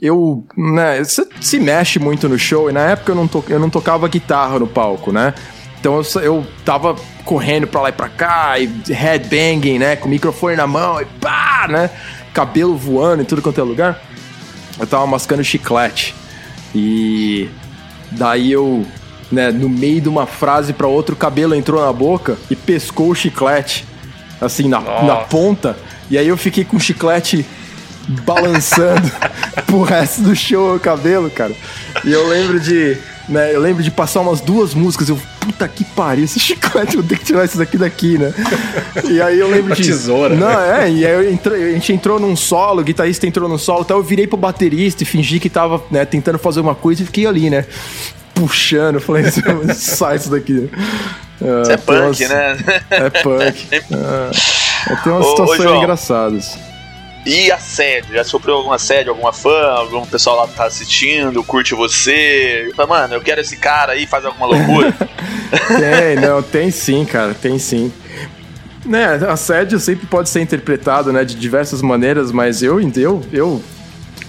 Eu, 0.00 0.44
né, 0.56 1.02
você 1.04 1.24
se 1.40 1.60
mexe 1.60 2.00
muito 2.00 2.28
no 2.28 2.36
show 2.36 2.68
e 2.68 2.72
na 2.72 2.80
época 2.80 3.12
eu 3.12 3.14
não, 3.14 3.28
to... 3.28 3.44
eu 3.48 3.60
não 3.60 3.70
tocava 3.70 4.08
guitarra 4.08 4.58
no 4.58 4.66
palco, 4.66 5.12
né? 5.12 5.32
Então 5.78 6.00
eu, 6.00 6.22
eu 6.22 6.46
tava 6.64 6.96
correndo 7.24 7.68
pra 7.68 7.82
lá 7.82 7.88
e 7.88 7.92
pra 7.92 8.08
cá, 8.08 8.58
e 8.58 8.66
headbanging, 8.92 9.78
né? 9.78 9.94
Com 9.94 10.06
o 10.06 10.10
microfone 10.10 10.56
na 10.56 10.66
mão 10.66 11.00
e 11.00 11.04
pá, 11.04 11.66
né? 11.68 11.88
Cabelo 12.34 12.76
voando 12.76 13.22
em 13.22 13.24
tudo 13.24 13.42
quanto 13.42 13.60
é 13.60 13.64
lugar. 13.64 14.02
Eu 14.78 14.86
tava 14.86 15.06
mascando 15.06 15.44
chiclete. 15.44 16.14
E 16.74 17.48
daí 18.10 18.50
eu, 18.50 18.86
né, 19.32 19.50
no 19.50 19.68
meio 19.68 20.00
de 20.00 20.08
uma 20.08 20.26
frase 20.26 20.72
pra 20.74 20.86
outra, 20.86 21.14
o 21.14 21.18
cabelo 21.18 21.54
entrou 21.54 21.84
na 21.84 21.92
boca 21.92 22.36
e 22.50 22.54
pescou 22.54 23.08
o 23.10 23.14
chiclete, 23.14 23.84
assim, 24.40 24.68
na, 24.68 24.78
Nossa. 24.80 25.04
na 25.06 25.16
ponta. 25.16 25.76
E 26.10 26.18
aí 26.18 26.28
eu 26.28 26.36
fiquei 26.36 26.64
com 26.64 26.76
o 26.76 26.80
chiclete 26.80 27.44
balançando 28.24 29.10
pro 29.66 29.82
resto 29.82 30.22
do 30.22 30.34
show 30.36 30.76
o 30.76 30.80
cabelo, 30.80 31.30
cara. 31.30 31.52
E 32.04 32.12
eu 32.12 32.28
lembro 32.28 32.60
de. 32.60 32.96
Né, 33.28 33.54
eu 33.54 33.60
lembro 33.60 33.84
de 33.84 33.90
passar 33.90 34.20
umas 34.20 34.40
duas 34.40 34.74
músicas, 34.74 35.08
eu, 35.08 35.16
puta 35.40 35.66
que 35.68 35.84
pariu, 35.84 36.24
esse 36.24 36.38
chiclete, 36.40 36.96
eu 36.96 37.00
vou 37.02 37.08
ter 37.08 37.16
que 37.18 37.24
tirar 37.24 37.44
isso 37.44 37.56
daqui 37.56 37.78
daqui, 37.78 38.18
né? 38.18 38.34
E 39.08 39.22
aí 39.22 39.38
eu 39.38 39.48
lembro 39.48 39.66
Uma 39.66 39.76
de. 39.76 39.84
tesoura, 39.84 40.34
Não, 40.34 40.48
né? 40.48 40.88
é, 40.88 40.90
e 40.90 41.06
aí 41.06 41.32
entrei- 41.32 41.70
a 41.70 41.72
gente 41.72 41.92
entrou 41.92 42.18
num 42.18 42.34
solo, 42.34 42.80
o 42.80 42.84
guitarrista 42.84 43.24
entrou 43.24 43.48
num 43.48 43.56
solo, 43.56 43.82
então 43.82 43.96
eu 43.96 44.02
virei 44.02 44.26
pro 44.26 44.36
baterista 44.36 45.04
e 45.04 45.06
fingi 45.06 45.38
que 45.38 45.48
tava 45.48 45.80
né, 45.88 46.04
tentando 46.04 46.36
fazer 46.36 46.58
uma 46.60 46.74
coisa 46.74 47.02
e 47.02 47.06
fiquei 47.06 47.24
ali, 47.24 47.48
né? 47.48 47.64
Puxando, 48.34 49.00
falei, 49.00 49.24
sai 49.74 50.16
isso 50.16 50.30
daqui. 50.30 50.70
Isso 51.40 51.70
é 51.70 51.76
tem 51.76 51.84
punk, 51.84 52.00
umas- 52.24 52.28
né? 52.28 52.56
É 52.90 53.10
punk. 53.10 53.68
Ah, 54.84 54.96
tem 55.04 55.12
umas 55.12 55.24
Ô, 55.24 55.28
ô, 55.28 55.30
situações 55.30 55.62
João. 55.62 55.76
engraçadas. 55.78 56.58
E 57.24 57.52
assédio? 57.52 58.12
Já 58.14 58.24
sofreu 58.24 58.56
algum 58.56 58.72
assédio, 58.72 59.10
alguma 59.12 59.32
fã, 59.32 59.66
algum 59.76 60.04
pessoal 60.04 60.38
lá 60.38 60.48
que 60.48 60.54
tá 60.54 60.64
assistindo, 60.64 61.40
curte 61.44 61.72
você? 61.72 62.68
Fala, 62.74 62.88
mano, 62.88 63.14
eu 63.14 63.20
quero 63.20 63.40
esse 63.40 63.56
cara 63.56 63.92
aí, 63.92 64.08
faz 64.08 64.24
alguma 64.24 64.46
loucura. 64.46 64.92
Tem, 65.78 66.16
não, 66.16 66.42
tem 66.42 66.70
sim, 66.72 67.04
cara, 67.04 67.32
tem 67.34 67.58
sim. 67.60 67.92
Né, 68.84 69.20
assédio 69.28 69.78
sempre 69.78 70.06
pode 70.06 70.28
ser 70.30 70.40
interpretado, 70.40 71.12
né, 71.12 71.24
de 71.24 71.36
diversas 71.36 71.80
maneiras, 71.80 72.32
mas 72.32 72.60
eu, 72.62 72.80
eu, 72.96 73.22
eu, 73.32 73.62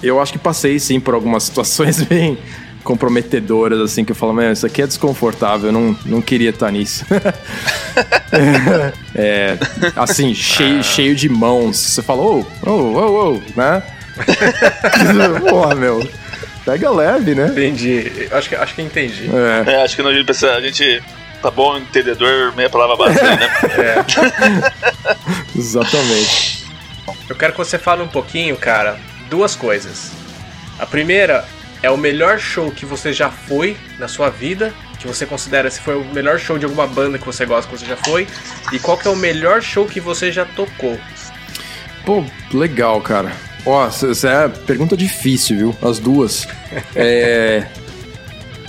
eu 0.04 0.22
acho 0.22 0.34
que 0.34 0.38
passei 0.38 0.78
sim 0.78 1.00
por 1.00 1.16
algumas 1.16 1.44
situações 1.44 2.04
bem 2.04 2.38
comprometedoras, 2.84 3.80
assim, 3.80 4.04
que 4.04 4.12
eu 4.12 4.16
falo, 4.16 4.42
isso 4.52 4.66
aqui 4.66 4.82
é 4.82 4.88
desconfortável, 4.88 5.70
eu 5.70 5.74
não, 5.74 5.98
não 6.06 6.22
queria 6.22 6.50
estar 6.50 6.72
nisso. 6.72 7.06
é, 9.16 9.58
assim, 9.96 10.34
cheio, 10.34 10.84
cheio 10.84 11.16
de 11.16 11.30
mãos. 11.30 11.78
Você 11.78 12.02
falou, 12.02 12.46
oh, 12.66 12.70
oh, 12.70 12.98
oh, 12.98 13.36
oh, 13.36 13.60
né? 13.60 13.84
Porra, 15.50 15.76
meu. 15.76 16.08
Pega 16.66 16.90
leve, 16.92 17.36
né? 17.36 17.48
Entendi. 17.48 18.30
Acho 18.32 18.50
que, 18.50 18.56
acho 18.56 18.76
que 18.76 18.82
entendi. 18.82 19.30
É. 19.68 19.74
é 19.74 19.84
acho 19.84 19.96
que 19.96 20.02
não 20.02 20.12
precisa. 20.24 20.54
A 20.54 20.62
gente 20.62 21.04
tá 21.42 21.52
bom, 21.52 21.78
entendedor, 21.78 22.56
meia 22.56 22.70
palavra 22.70 22.96
básica, 22.96 23.36
né? 23.36 23.50
É. 23.78 24.06
Exatamente. 25.58 26.66
Eu 27.30 27.36
quero 27.36 27.52
que 27.52 27.58
você 27.58 27.78
fale 27.78 28.02
um 28.02 28.08
pouquinho, 28.08 28.56
cara, 28.56 28.98
duas 29.30 29.56
coisas. 29.56 30.12
A 30.80 30.86
primeira 30.86 31.46
é 31.84 31.92
o 31.92 31.98
melhor 31.98 32.40
show 32.40 32.72
que 32.72 32.86
você 32.86 33.12
já 33.12 33.30
foi 33.30 33.76
na 34.00 34.08
sua 34.08 34.30
vida, 34.30 34.74
que 34.98 35.06
você 35.06 35.26
considera 35.26 35.70
se 35.70 35.82
foi 35.82 35.96
o 35.96 36.06
melhor 36.06 36.40
show 36.40 36.58
de 36.58 36.64
alguma 36.64 36.88
banda 36.88 37.20
que 37.20 37.26
você 37.26 37.46
gosta 37.46 37.70
que 37.70 37.78
você 37.78 37.86
já 37.86 37.98
foi, 37.98 38.26
e 38.72 38.80
qual 38.80 38.98
que 38.98 39.06
é 39.06 39.12
o 39.12 39.16
melhor 39.18 39.62
show 39.62 39.86
que 39.86 40.00
você 40.00 40.32
já 40.32 40.46
tocou. 40.46 40.98
Pô, 42.06 42.24
legal, 42.54 43.02
cara. 43.02 43.34
Ó, 43.66 43.86
essa 43.86 44.30
é 44.30 44.48
pergunta 44.48 44.96
difícil, 44.96 45.58
viu? 45.58 45.78
As 45.82 46.00
duas. 46.00 46.48
é. 46.96 47.68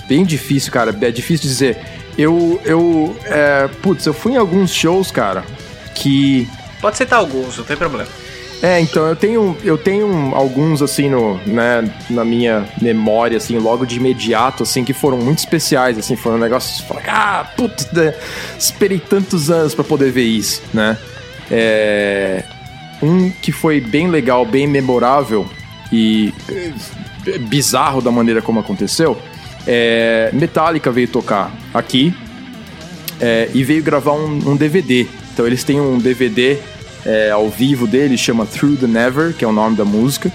Bem 0.07 0.25
difícil, 0.25 0.71
cara. 0.71 0.95
É 1.01 1.11
difícil 1.11 1.47
dizer. 1.49 1.77
Eu. 2.17 2.61
eu 2.65 3.17
é, 3.25 3.69
putz, 3.81 4.05
eu 4.05 4.13
fui 4.13 4.33
em 4.33 4.37
alguns 4.37 4.73
shows, 4.73 5.09
cara, 5.09 5.43
que. 5.93 6.47
Pode 6.81 6.97
citar 6.97 7.19
alguns, 7.19 7.57
não 7.57 7.65
tem 7.65 7.75
problema. 7.75 8.09
É, 8.65 8.81
então 8.81 9.05
eu 9.05 9.15
tenho, 9.15 9.55
eu 9.63 9.77
tenho 9.77 10.33
alguns 10.33 10.81
assim 10.81 11.07
no, 11.07 11.37
né, 11.45 11.87
na 12.09 12.25
minha 12.25 12.67
memória 12.81 13.37
assim, 13.37 13.59
logo 13.59 13.85
de 13.85 13.97
imediato 13.97 14.63
assim 14.63 14.83
que 14.83 14.91
foram 14.91 15.19
muito 15.19 15.37
especiais, 15.37 15.99
assim, 15.99 16.15
foram 16.15 16.39
negócios, 16.39 16.83
ah, 17.07 17.47
putz, 17.55 17.87
né, 17.91 18.15
esperei 18.57 18.97
tantos 18.97 19.51
anos 19.51 19.75
para 19.75 19.83
poder 19.83 20.11
ver 20.11 20.23
isso, 20.23 20.63
né? 20.73 20.97
É, 21.51 22.43
um 23.03 23.29
que 23.29 23.51
foi 23.51 23.79
bem 23.79 24.07
legal, 24.09 24.43
bem 24.43 24.65
memorável 24.65 25.47
e 25.91 26.33
eh, 26.49 27.37
bizarro 27.37 28.01
da 28.01 28.09
maneira 28.09 28.41
como 28.41 28.59
aconteceu. 28.59 29.15
É, 29.67 30.31
Metallica 30.33 30.91
veio 30.91 31.07
tocar 31.07 31.55
aqui 31.71 32.15
é, 33.21 33.47
e 33.53 33.63
veio 33.63 33.83
gravar 33.83 34.13
um, 34.13 34.49
um, 34.49 34.55
DVD. 34.55 35.05
Então 35.31 35.45
eles 35.45 35.63
têm 35.63 35.79
um 35.79 35.99
DVD 35.99 36.57
é, 37.05 37.31
ao 37.31 37.49
vivo 37.49 37.85
dele, 37.85 38.17
chama 38.17 38.45
Through 38.45 38.77
the 38.77 38.87
Never, 38.87 39.33
que 39.33 39.45
é 39.45 39.47
o 39.47 39.51
nome 39.51 39.75
da 39.75 39.85
música. 39.85 40.31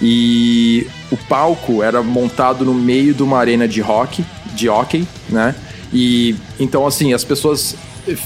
E 0.00 0.86
o 1.10 1.16
palco 1.16 1.82
era 1.82 2.02
montado 2.02 2.64
no 2.64 2.72
meio 2.72 3.12
de 3.12 3.22
uma 3.22 3.38
arena 3.38 3.66
de 3.66 3.80
rock, 3.80 4.24
de 4.54 4.68
hockey, 4.68 5.06
né? 5.28 5.54
E 5.92 6.36
então 6.60 6.86
assim, 6.86 7.12
as 7.12 7.24
pessoas 7.24 7.74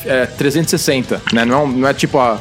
é, 0.05 0.27
360, 0.27 1.23
né? 1.33 1.45
Não, 1.45 1.67
não 1.67 1.89
é 1.89 1.95
tipo 1.95 2.19
a 2.19 2.39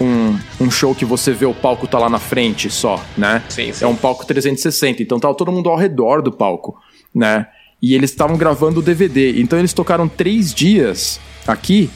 um, 0.00 0.36
um 0.60 0.70
show 0.70 0.94
que 0.94 1.04
você 1.04 1.32
vê 1.32 1.46
o 1.46 1.54
palco 1.54 1.86
tá 1.86 1.98
lá 1.98 2.10
na 2.10 2.18
frente 2.18 2.68
só, 2.70 3.02
né? 3.16 3.42
Sim, 3.48 3.72
sim. 3.72 3.84
É 3.84 3.88
um 3.88 3.94
palco 3.94 4.26
360, 4.26 5.02
então 5.02 5.20
tava 5.20 5.34
todo 5.34 5.52
mundo 5.52 5.70
ao 5.70 5.76
redor 5.76 6.20
do 6.20 6.32
palco, 6.32 6.76
né? 7.14 7.46
E 7.80 7.94
eles 7.94 8.10
estavam 8.10 8.36
gravando 8.36 8.80
o 8.80 8.82
DVD. 8.82 9.40
Então 9.40 9.58
eles 9.58 9.72
tocaram 9.72 10.08
três 10.08 10.52
dias 10.52 11.20
aqui. 11.46 11.90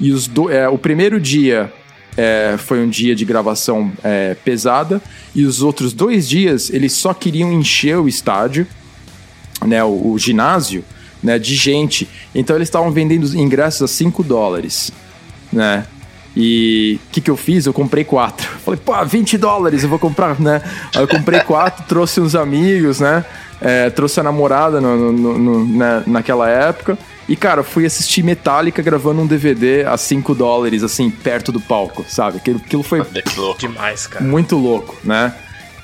E 0.00 0.12
os 0.12 0.28
do, 0.28 0.50
é, 0.50 0.68
o 0.68 0.78
primeiro 0.78 1.20
dia 1.20 1.72
é, 2.18 2.56
foi 2.58 2.80
um 2.84 2.88
dia 2.88 3.14
de 3.14 3.24
gravação 3.24 3.92
é, 4.02 4.34
pesada. 4.34 5.00
E 5.32 5.44
os 5.44 5.62
outros 5.62 5.92
dois 5.92 6.28
dias 6.28 6.68
eles 6.68 6.92
só 6.92 7.14
queriam 7.14 7.52
encher 7.52 7.96
o 7.96 8.08
estádio, 8.08 8.66
né? 9.64 9.84
O, 9.84 10.10
o 10.10 10.18
ginásio, 10.18 10.84
né? 11.22 11.38
De 11.38 11.54
gente. 11.54 12.08
Então 12.34 12.56
eles 12.56 12.66
estavam 12.66 12.90
vendendo 12.90 13.24
ingressos 13.36 13.82
a 13.82 13.86
5 13.86 14.24
dólares, 14.24 14.90
né? 15.52 15.86
E 16.36 16.98
o 17.06 17.12
que, 17.12 17.20
que 17.20 17.30
eu 17.30 17.36
fiz? 17.36 17.66
Eu 17.66 17.72
comprei 17.72 18.02
quatro. 18.02 18.48
Falei, 18.64 18.80
pô, 18.84 18.92
20 19.04 19.38
dólares 19.38 19.84
eu 19.84 19.88
vou 19.88 19.98
comprar, 19.98 20.40
né? 20.40 20.60
Aí 20.96 21.00
eu 21.00 21.08
comprei 21.08 21.38
quatro, 21.40 21.84
trouxe 21.86 22.20
uns 22.20 22.34
amigos, 22.34 22.98
né? 22.98 23.24
É, 23.60 23.90
trouxe 23.90 24.18
a 24.18 24.24
namorada 24.24 24.80
no, 24.80 25.12
no, 25.12 25.38
no, 25.38 25.68
na, 25.68 26.02
naquela 26.04 26.48
época. 26.48 26.98
E, 27.28 27.36
cara, 27.36 27.62
fui 27.62 27.84
assistir 27.84 28.22
Metallica 28.22 28.80
gravando 28.80 29.20
um 29.20 29.26
DVD 29.26 29.84
a 29.84 29.98
5 29.98 30.34
dólares, 30.34 30.82
assim, 30.82 31.10
perto 31.10 31.52
do 31.52 31.60
palco, 31.60 32.04
sabe? 32.08 32.38
Aquilo, 32.38 32.58
aquilo 32.64 32.82
foi 32.82 33.02
demais, 33.58 34.06
cara. 34.06 34.24
Muito 34.24 34.56
louco, 34.56 34.96
né? 35.04 35.34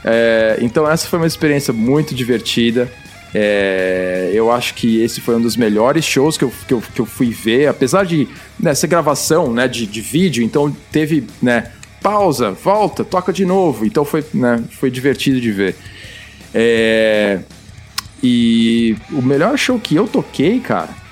É, 0.03 0.57
então, 0.63 0.91
essa 0.91 1.07
foi 1.07 1.19
uma 1.19 1.27
experiência 1.27 1.73
muito 1.73 2.15
divertida. 2.15 2.91
É, 3.35 4.31
eu 4.33 4.51
acho 4.51 4.73
que 4.75 5.03
esse 5.03 5.21
foi 5.21 5.35
um 5.35 5.41
dos 5.41 5.57
melhores 5.57 6.05
shows 6.05 6.39
que 6.39 6.45
eu, 6.45 6.53
que 6.67 6.73
eu, 6.73 6.83
que 6.95 7.01
eu 7.01 7.07
fui 7.07 7.31
ver, 7.31 7.67
apesar 7.67 8.07
de 8.07 8.27
né, 8.59 8.75
ser 8.75 8.87
gravação 8.87 9.53
né, 9.53 9.69
de, 9.69 9.87
de 9.87 10.01
vídeo, 10.01 10.43
então 10.43 10.75
teve 10.93 11.27
né, 11.43 11.73
pausa, 12.01 12.53
volta, 12.53 13.05
toca 13.05 13.33
de 13.33 13.45
novo, 13.45 13.85
então 13.85 14.05
foi, 14.05 14.25
né, 14.33 14.63
foi 14.71 14.89
divertido 14.89 15.41
de 15.41 15.51
ver. 15.51 15.75
É, 16.55 17.41
e 18.23 18.97
o 19.11 19.21
melhor 19.21 19.59
show 19.59 19.81
que 19.81 19.97
eu 19.97 20.07
toquei, 20.07 20.61
cara, 20.61 21.04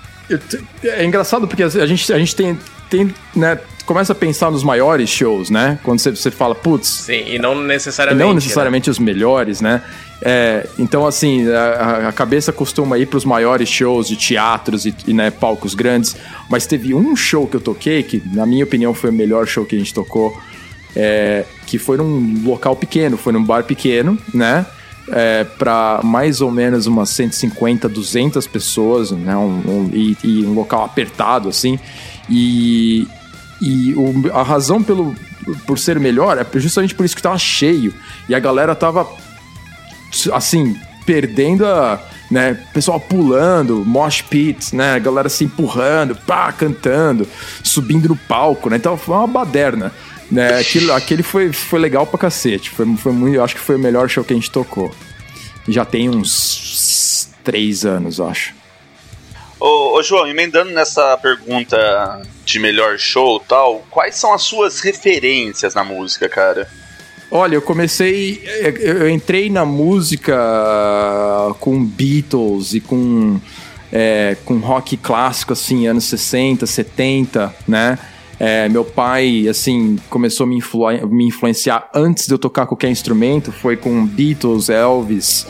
é 0.85 1.05
engraçado 1.05 1.47
porque 1.47 1.62
a 1.62 1.87
gente, 1.87 2.12
a 2.12 2.18
gente 2.18 2.37
tem, 2.37 2.59
tem 2.89 3.14
né, 3.35 3.59
começa 3.85 4.12
a 4.12 4.16
pensar 4.16 4.51
nos 4.51 4.62
maiores 4.62 5.11
shows, 5.11 5.51
né? 5.51 5.78
Quando 5.83 5.99
você, 5.99 6.11
você 6.11 6.30
fala, 6.30 6.55
putz. 6.55 6.89
Sim, 6.89 7.24
e 7.26 7.39
não 7.39 7.61
necessariamente. 7.61 8.22
E 8.22 8.26
não 8.26 8.35
necessariamente 8.35 8.89
né? 8.89 8.93
os 8.93 8.99
melhores, 8.99 9.61
né? 9.61 9.83
É, 10.24 10.68
então, 10.78 11.05
assim, 11.05 11.51
a, 11.51 12.09
a, 12.09 12.12
cabeça 12.12 12.53
costuma 12.53 12.97
ir 12.97 13.07
para 13.07 13.16
os 13.16 13.24
maiores 13.24 13.68
shows 13.68 14.07
de 14.07 14.16
teatros 14.16 14.87
e, 14.87 14.95
e 15.07 15.12
né, 15.12 15.30
palcos 15.30 15.74
grandes, 15.74 16.16
mas 16.49 16.64
teve 16.64 16.95
um 16.95 17.16
show 17.16 17.47
que 17.47 17.57
eu 17.57 17.61
toquei, 17.61 18.05
que 18.05 18.22
na 18.33 18.47
minha 18.47 18.62
opinião 18.62 18.95
foi 18.95 19.11
o 19.11 19.12
melhor 19.12 19.49
show 19.49 19.64
que 19.64 19.74
a 19.74 19.78
gente 19.78 19.93
tocou, 19.93 20.41
é, 20.95 21.45
que 21.66 21.76
foi 21.76 21.97
num 21.97 22.41
local 22.45 22.76
pequeno, 22.76 23.16
foi 23.16 23.33
num 23.33 23.43
bar 23.43 23.64
pequeno, 23.64 24.16
né? 24.33 24.64
É, 25.09 25.42
para 25.44 26.00
mais 26.05 26.40
ou 26.40 26.50
menos 26.50 26.86
umas 26.86 27.11
150, 27.11 27.88
200 27.88 28.46
pessoas, 28.46 29.11
né? 29.11 29.36
Um, 29.36 29.62
um, 29.66 29.90
e, 29.92 30.16
e 30.22 30.44
um 30.44 30.55
local 30.55 30.84
apertado, 30.84 31.48
assim. 31.48 31.78
E, 32.30 33.09
e 33.61 33.94
o, 33.94 34.30
a 34.32 34.42
razão 34.42 34.82
pelo, 34.82 35.14
por 35.66 35.78
ser 35.78 35.98
melhor 35.98 36.38
é 36.38 36.61
justamente 36.61 36.94
por 36.94 37.05
isso 37.05 37.16
que 37.16 37.22
tava 37.22 37.38
cheio. 37.38 37.92
E 38.28 38.34
a 38.34 38.38
galera 38.38 38.74
tava 38.74 39.09
assim, 40.32 40.76
perdendo 41.07 41.66
a. 41.66 42.00
Né, 42.30 42.55
pessoal 42.72 42.98
pulando, 42.98 43.84
mosh 43.84 44.22
pits, 44.22 44.72
né, 44.72 44.98
galera 44.98 45.28
se 45.28 45.44
empurrando, 45.44 46.16
pá, 46.16 46.50
cantando, 46.50 47.28
subindo 47.62 48.09
no 48.09 48.16
palco, 48.16 48.70
né, 48.70 48.76
então 48.76 48.96
foi 48.96 49.16
uma 49.16 49.26
baderna, 49.26 49.92
né, 50.33 50.59
aquilo, 50.59 50.93
aquele 50.95 51.22
foi, 51.22 51.53
foi 51.53 51.78
legal 51.78 52.07
pra 52.07 52.18
cacete, 52.18 52.70
foi, 52.70 52.87
foi 52.97 53.12
muito, 53.12 53.37
eu 53.37 53.45
acho 53.45 53.55
que 53.55 53.61
foi 53.61 53.76
o 53.76 53.78
melhor 53.78 54.09
show 54.09 54.24
que 54.24 54.33
a 54.33 54.37
gente 54.37 54.51
tocou. 54.51 54.91
Já 55.68 55.85
tem 55.85 56.09
uns 56.09 57.28
três 57.45 57.85
anos, 57.85 58.18
acho. 58.18 58.55
Ô, 59.61 59.97
ô, 59.97 60.03
João, 60.03 60.26
emendando 60.26 60.72
nessa 60.72 61.16
pergunta 61.18 62.22
de 62.45 62.59
melhor 62.59 62.99
show 62.99 63.39
tal, 63.39 63.85
quais 63.91 64.16
são 64.16 64.33
as 64.33 64.43
suas 64.43 64.80
referências 64.80 65.74
na 65.74 65.85
música, 65.85 66.28
cara? 66.28 66.66
Olha, 67.30 67.55
eu 67.55 67.62
comecei. 67.62 68.43
Eu 68.80 69.09
entrei 69.09 69.49
na 69.49 69.64
música 69.64 70.35
com 71.61 71.85
Beatles 71.85 72.74
e 72.74 72.80
com, 72.80 73.41
é, 73.93 74.37
com 74.45 74.59
rock 74.59 74.97
clássico, 74.97 75.53
assim, 75.53 75.87
anos 75.87 76.05
60, 76.05 76.66
70, 76.66 77.55
né? 77.68 77.99
É, 78.41 78.68
meu 78.68 78.85
pai, 78.85 79.47
assim, 79.49 79.99
começou 80.11 80.45
a 80.45 80.47
me, 80.49 80.57
influ 80.57 80.87
me 81.09 81.26
influenciar 81.26 81.89
antes 81.95 82.26
de 82.26 82.35
eu 82.35 82.39
tocar 82.39 82.66
qualquer 82.66 82.91
instrumento, 82.91 83.53
foi 83.53 83.76
com 83.76 84.05
Beatles, 84.07 84.68
Elvis, 84.68 85.47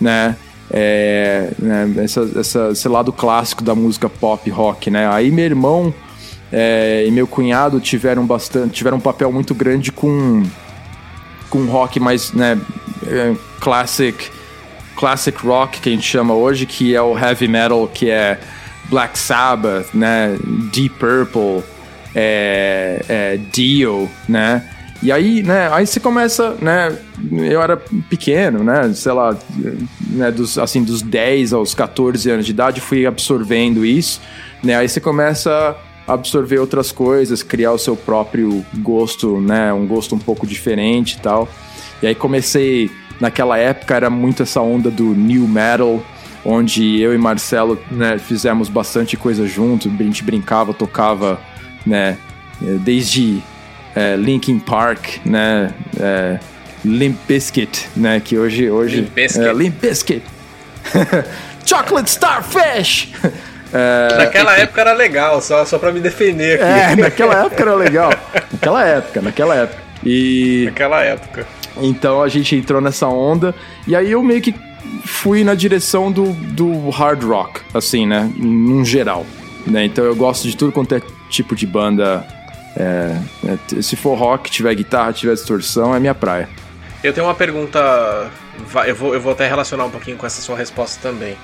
né? 0.00 0.36
É, 0.68 1.52
né, 1.60 1.94
essa, 1.98 2.28
essa, 2.36 2.68
esse 2.72 2.88
lado 2.88 3.12
clássico 3.12 3.62
da 3.62 3.74
música 3.74 4.08
pop 4.08 4.48
rock, 4.50 4.90
né? 4.90 5.08
Aí 5.08 5.30
meu 5.30 5.44
irmão 5.44 5.94
é, 6.52 7.04
e 7.06 7.10
meu 7.10 7.26
cunhado 7.26 7.80
tiveram 7.80 8.26
bastante, 8.26 8.74
tiveram 8.74 8.98
um 8.98 9.00
papel 9.00 9.30
muito 9.30 9.54
grande 9.54 9.92
com 9.92 10.42
com 11.50 11.64
rock 11.66 11.98
mais, 12.00 12.32
né, 12.32 12.58
é, 13.06 13.34
classic, 13.60 14.30
classic 14.96 15.38
rock 15.46 15.80
que 15.80 15.88
a 15.88 15.92
gente 15.92 16.06
chama 16.06 16.34
hoje, 16.34 16.66
que 16.66 16.94
é 16.94 17.00
o 17.00 17.16
heavy 17.18 17.48
metal, 17.48 17.88
que 17.88 18.10
é 18.10 18.38
Black 18.90 19.18
Sabbath, 19.18 19.94
né, 19.94 20.36
Deep 20.72 20.96
Purple, 20.98 21.62
é, 22.16 23.04
é 23.08 23.36
Dio, 23.52 24.08
né, 24.28 24.62
e 25.02 25.12
aí, 25.12 25.42
né, 25.42 25.68
aí 25.70 25.86
você 25.86 26.00
começa, 26.00 26.56
né, 26.60 26.96
eu 27.30 27.60
era 27.60 27.76
pequeno, 28.08 28.64
né, 28.64 28.90
sei 28.94 29.12
lá, 29.12 29.36
né, 30.08 30.32
dos, 30.32 30.56
assim, 30.56 30.82
dos 30.82 31.02
10 31.02 31.52
aos 31.52 31.74
14 31.74 32.30
anos 32.30 32.46
de 32.46 32.52
idade, 32.52 32.80
fui 32.80 33.04
absorvendo 33.04 33.84
isso, 33.84 34.20
né, 34.64 34.74
aí 34.74 34.88
você 34.88 34.98
começa 34.98 35.76
absorver 36.06 36.58
outras 36.58 36.92
coisas, 36.92 37.42
criar 37.42 37.72
o 37.72 37.78
seu 37.78 37.96
próprio 37.96 38.64
gosto, 38.76 39.40
né? 39.40 39.72
Um 39.72 39.86
gosto 39.86 40.14
um 40.14 40.18
pouco 40.18 40.46
diferente 40.46 41.14
e 41.14 41.20
tal. 41.20 41.48
E 42.00 42.06
aí 42.06 42.14
comecei, 42.14 42.90
naquela 43.20 43.58
época 43.58 43.94
era 43.94 44.08
muito 44.08 44.42
essa 44.42 44.60
onda 44.60 44.90
do 44.90 45.14
new 45.14 45.48
metal, 45.48 46.00
onde 46.44 47.00
eu 47.00 47.12
e 47.12 47.18
Marcelo 47.18 47.78
né, 47.90 48.18
fizemos 48.18 48.68
bastante 48.68 49.16
coisa 49.16 49.46
junto, 49.46 49.88
a 49.88 50.02
gente 50.02 50.22
brincava, 50.22 50.72
tocava, 50.72 51.40
né? 51.86 52.16
Desde 52.60 53.42
é, 53.94 54.16
Linkin 54.16 54.58
Park, 54.58 55.18
né? 55.24 55.72
É, 55.98 56.38
Limp 56.84 57.16
Bizkit, 57.26 57.88
né? 57.96 58.20
Que 58.20 58.38
hoje... 58.38 58.70
hoje 58.70 58.96
Limp 58.96 59.14
Bizkit. 59.14 59.46
É, 59.46 59.52
Limp 59.52 59.80
Bizkit. 59.80 60.22
Chocolate 61.64 62.10
Starfish! 62.10 63.12
É, 63.72 64.16
naquela 64.16 64.56
época 64.56 64.80
era 64.80 64.92
legal, 64.92 65.40
só, 65.42 65.64
só 65.64 65.76
pra 65.76 65.90
me 65.90 65.98
defender 65.98 66.54
aqui. 66.54 66.64
É, 66.64 66.96
naquela 67.02 67.44
época 67.44 67.62
era 67.62 67.74
legal. 67.74 68.10
Naquela 68.52 68.84
época, 68.86 69.20
naquela 69.20 69.54
época. 69.56 69.82
E. 70.04 70.62
Naquela 70.66 71.02
época. 71.02 71.46
Então 71.78 72.22
a 72.22 72.28
gente 72.28 72.54
entrou 72.54 72.80
nessa 72.80 73.08
onda. 73.08 73.54
E 73.86 73.94
aí 73.94 74.12
eu 74.12 74.22
meio 74.22 74.40
que 74.40 74.54
fui 75.04 75.42
na 75.44 75.54
direção 75.54 76.12
do, 76.12 76.32
do 76.32 76.88
hard 76.90 77.22
rock, 77.24 77.60
assim, 77.74 78.06
né? 78.06 78.30
Num 78.36 78.84
geral. 78.84 79.26
Né? 79.66 79.84
Então 79.84 80.04
eu 80.04 80.14
gosto 80.14 80.48
de 80.48 80.56
tudo 80.56 80.70
quanto 80.70 80.94
é 80.94 81.02
tipo 81.28 81.54
de 81.54 81.66
banda. 81.66 82.26
É, 82.76 83.16
é, 83.46 83.82
se 83.82 83.96
for 83.96 84.14
rock, 84.18 84.50
tiver 84.50 84.74
guitarra, 84.74 85.12
tiver 85.12 85.34
distorção, 85.34 85.94
é 85.94 86.00
minha 86.00 86.14
praia. 86.14 86.48
Eu 87.02 87.12
tenho 87.12 87.26
uma 87.26 87.34
pergunta. 87.34 88.30
Eu 88.86 88.94
vou, 88.94 89.14
eu 89.14 89.20
vou 89.20 89.32
até 89.32 89.48
relacionar 89.48 89.84
um 89.84 89.90
pouquinho 89.90 90.16
com 90.16 90.26
essa 90.26 90.40
sua 90.40 90.56
resposta 90.56 91.00
também. 91.00 91.36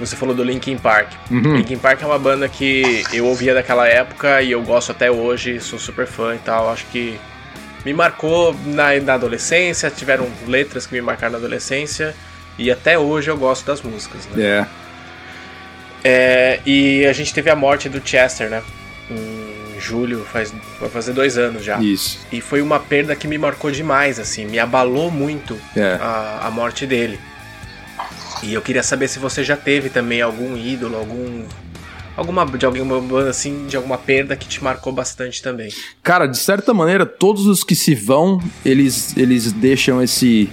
Você 0.00 0.16
falou 0.16 0.34
do 0.34 0.42
Linkin 0.42 0.76
Park. 0.76 1.12
Uhum. 1.30 1.56
Linkin 1.56 1.78
Park 1.78 2.02
é 2.02 2.06
uma 2.06 2.18
banda 2.18 2.48
que 2.48 3.04
eu 3.12 3.26
ouvia 3.26 3.54
daquela 3.54 3.86
época 3.86 4.42
e 4.42 4.50
eu 4.50 4.62
gosto 4.62 4.90
até 4.90 5.10
hoje, 5.10 5.60
sou 5.60 5.78
super 5.78 6.06
fã 6.06 6.34
e 6.34 6.38
tal. 6.38 6.70
Acho 6.70 6.84
que 6.86 7.18
me 7.84 7.92
marcou 7.92 8.56
na, 8.66 8.98
na 9.00 9.14
adolescência, 9.14 9.90
tiveram 9.90 10.28
letras 10.48 10.86
que 10.86 10.94
me 10.94 11.00
marcaram 11.00 11.32
na 11.32 11.38
adolescência 11.38 12.14
e 12.58 12.70
até 12.70 12.98
hoje 12.98 13.30
eu 13.30 13.36
gosto 13.36 13.64
das 13.64 13.82
músicas. 13.82 14.26
Né? 14.26 14.42
Yeah. 14.42 14.68
É, 16.02 16.60
e 16.66 17.06
a 17.06 17.12
gente 17.12 17.32
teve 17.32 17.48
a 17.48 17.56
morte 17.56 17.88
do 17.88 18.06
Chester, 18.06 18.50
né? 18.50 18.62
Julho, 19.84 20.24
faz, 20.24 20.52
vai 20.80 20.88
fazer 20.88 21.12
dois 21.12 21.36
anos 21.36 21.64
já. 21.64 21.80
Isso. 21.80 22.18
E 22.32 22.40
foi 22.40 22.62
uma 22.62 22.80
perda 22.80 23.14
que 23.14 23.28
me 23.28 23.38
marcou 23.38 23.70
demais, 23.70 24.18
assim, 24.18 24.46
me 24.46 24.58
abalou 24.58 25.10
muito 25.10 25.58
yeah. 25.76 26.02
a, 26.02 26.48
a 26.48 26.50
morte 26.50 26.86
dele. 26.86 27.18
E 28.42 28.52
eu 28.52 28.60
queria 28.60 28.82
saber 28.82 29.08
se 29.08 29.18
você 29.18 29.42
já 29.42 29.56
teve 29.56 29.88
também 29.88 30.20
algum 30.20 30.56
ídolo, 30.56 30.96
algum 30.96 31.44
alguma 32.16 32.46
de 32.46 32.64
alguma 32.64 33.00
banda 33.00 33.30
assim, 33.30 33.66
de 33.66 33.76
alguma 33.76 33.98
perda 33.98 34.36
que 34.36 34.46
te 34.46 34.62
marcou 34.62 34.92
bastante 34.92 35.42
também. 35.42 35.70
Cara, 36.02 36.26
de 36.26 36.38
certa 36.38 36.72
maneira, 36.72 37.06
todos 37.06 37.46
os 37.46 37.64
que 37.64 37.74
se 37.74 37.94
vão, 37.94 38.42
eles 38.64 39.16
eles 39.16 39.52
deixam 39.52 40.02
esse 40.02 40.50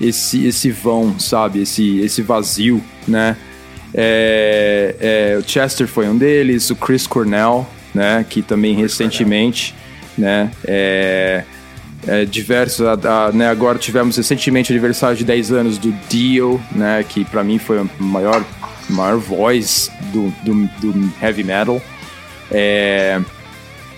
esse 0.00 0.46
esse 0.46 0.70
vão, 0.70 1.18
sabe? 1.18 1.62
Esse 1.62 2.00
esse 2.00 2.22
vazio, 2.22 2.82
né? 3.06 3.36
É, 3.92 4.96
é, 5.00 5.38
o 5.38 5.48
Chester 5.48 5.86
foi 5.86 6.08
um 6.08 6.16
deles, 6.16 6.70
o 6.70 6.76
Chris 6.76 7.06
Cornell, 7.06 7.66
né? 7.94 8.24
Que 8.28 8.42
também 8.42 8.74
Chris 8.74 8.98
recentemente, 8.98 9.74
né? 10.16 10.50
É, 10.64 11.44
é, 12.06 12.24
diversos. 12.24 12.86
A, 12.86 12.92
a, 13.26 13.32
né, 13.32 13.48
agora 13.48 13.78
tivemos 13.78 14.16
recentemente 14.16 14.70
o 14.70 14.72
aniversário 14.72 15.16
de 15.16 15.24
10 15.24 15.52
anos 15.52 15.78
do 15.78 15.92
Dio, 16.08 16.60
né, 16.72 17.04
que 17.08 17.24
para 17.24 17.42
mim 17.44 17.58
foi 17.58 17.78
a 17.78 17.86
maior, 17.98 18.44
maior 18.88 19.18
voz 19.18 19.90
do, 20.12 20.32
do, 20.42 20.68
do 20.80 21.12
heavy 21.22 21.44
metal. 21.44 21.80
É, 22.50 23.20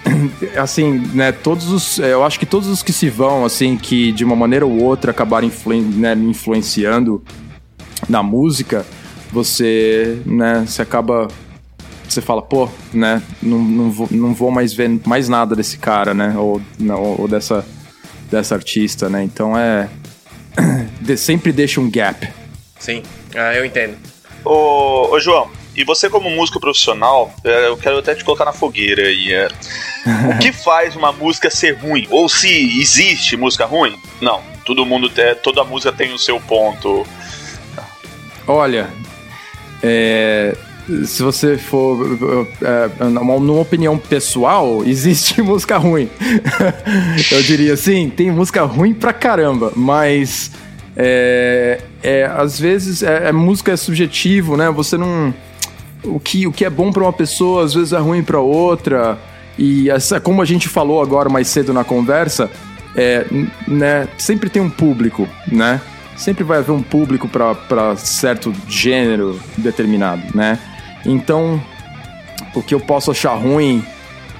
assim, 0.57 0.99
né, 1.15 1.33
todos 1.33 1.71
os. 1.71 1.99
É, 1.99 2.13
eu 2.13 2.25
acho 2.25 2.39
que 2.39 2.47
todos 2.47 2.69
os 2.69 2.83
que 2.83 2.93
se 2.93 3.09
vão, 3.09 3.45
assim, 3.45 3.77
que 3.77 4.13
de 4.13 4.25
uma 4.25 4.37
maneira 4.37 4.67
ou 4.67 4.83
outra 4.83 5.11
acabaram 5.11 5.47
influen, 5.47 5.83
né, 5.83 6.15
influenciando 6.15 7.23
na 8.09 8.23
música, 8.23 8.85
você, 9.33 10.21
né, 10.27 10.65
você 10.67 10.83
acaba. 10.83 11.29
Você 12.13 12.21
fala, 12.21 12.43
pô, 12.43 12.69
né, 12.93 13.23
não, 13.43 13.59
não, 13.59 13.91
vou, 13.91 14.09
não 14.11 14.35
vou 14.35 14.51
mais 14.51 14.73
ver 14.73 15.01
mais 15.07 15.29
nada 15.29 15.57
desse 15.57 15.79
cara, 15.79 16.13
né, 16.13 16.35
ou, 16.37 16.61
não, 16.79 17.03
ou 17.19 17.27
dessa 17.27 17.65
dessa 18.33 18.55
artista, 18.55 19.09
né? 19.09 19.23
Então 19.23 19.57
é. 19.57 19.89
De, 21.01 21.17
sempre 21.17 21.53
deixa 21.53 21.81
um 21.81 21.91
gap. 21.91 22.29
Sim, 22.79 23.03
ah, 23.35 23.55
eu 23.55 23.65
entendo. 23.65 23.97
Ô, 24.45 25.09
ô, 25.11 25.21
João, 25.21 25.51
e 25.75 25.85
você 25.85 26.09
como 26.09 26.31
músico 26.31 26.61
profissional, 26.61 27.35
é, 27.45 27.69
eu 27.69 27.77
quero 27.77 27.99
até 27.99 28.15
te 28.15 28.25
colocar 28.25 28.45
na 28.45 28.53
fogueira 28.53 29.03
aí. 29.03 29.33
É, 29.33 29.49
o 30.35 30.39
que 30.39 30.53
faz 30.53 30.97
uma 30.97 31.13
música 31.13 31.51
ser 31.51 31.73
ruim? 31.73 32.07
Ou 32.11 32.29
se 32.29 32.49
existe 32.81 33.37
música 33.37 33.67
ruim? 33.67 33.99
Não, 34.21 34.43
todo 34.65 34.87
mundo 34.87 35.11
tem, 35.11 35.35
toda 35.37 35.65
música 35.65 35.93
tem 35.93 36.13
o 36.13 36.19
seu 36.19 36.41
ponto. 36.41 37.07
Olha, 38.47 38.89
é, 39.83 40.57
se 41.05 41.23
você 41.23 41.57
for 41.57 42.47
é, 42.63 43.05
numa 43.05 43.61
opinião 43.61 43.99
pessoal, 43.99 44.83
existe 44.87 45.41
música 45.43 45.77
ruim. 45.79 46.09
eu 47.31 47.43
diria 47.43 47.75
assim, 47.75 48.11
tem 48.11 48.31
música 48.31 48.63
ruim 48.63 48.95
pra 48.95 49.13
caramba, 49.13 49.73
mas 49.75 50.51
é, 50.97 51.81
é 52.03 52.25
às 52.25 52.59
vezes 52.59 53.03
é, 53.03 53.29
é, 53.29 53.33
música 53.33 53.73
é 53.73 53.77
subjetivo, 53.77 54.57
né? 54.57 54.71
Você 54.71 54.97
não 54.97 55.35
o 56.05 56.19
que 56.19 56.47
o 56.47 56.53
que 56.53 56.65
é 56.65 56.71
bom 56.71 56.91
para 56.91 57.05
uma 57.05 57.13
pessoa 57.13 57.65
às 57.65 57.75
vezes 57.75 57.93
é 57.93 57.99
ruim 57.99 58.23
para 58.23 58.41
outra 58.41 59.19
e 59.59 59.91
essa, 59.91 60.21
como 60.21 60.41
a 60.41 60.45
gente 60.45 60.69
falou 60.69 61.03
agora 61.03 61.29
mais 61.29 61.49
cedo 61.49 61.73
na 61.73 61.85
conversa, 61.85 62.51
é, 62.97 63.27
né? 63.67 64.09
Sempre 64.19 64.51
tem 64.51 64.63
um 64.63 64.71
público, 64.71 65.29
né? 65.47 65.81
Sempre 66.17 66.45
vai 66.45 66.59
haver 66.59 66.73
um 66.73 66.83
público 66.83 67.29
para 67.29 67.97
certo 67.97 68.53
gênero 68.69 69.39
determinado, 69.57 70.23
né? 70.35 70.59
Então, 71.05 71.61
o 72.55 72.63
que 72.63 72.75
eu 72.75 72.81
posso 72.81 73.11
achar 73.11 73.35
ruim, 73.35 73.85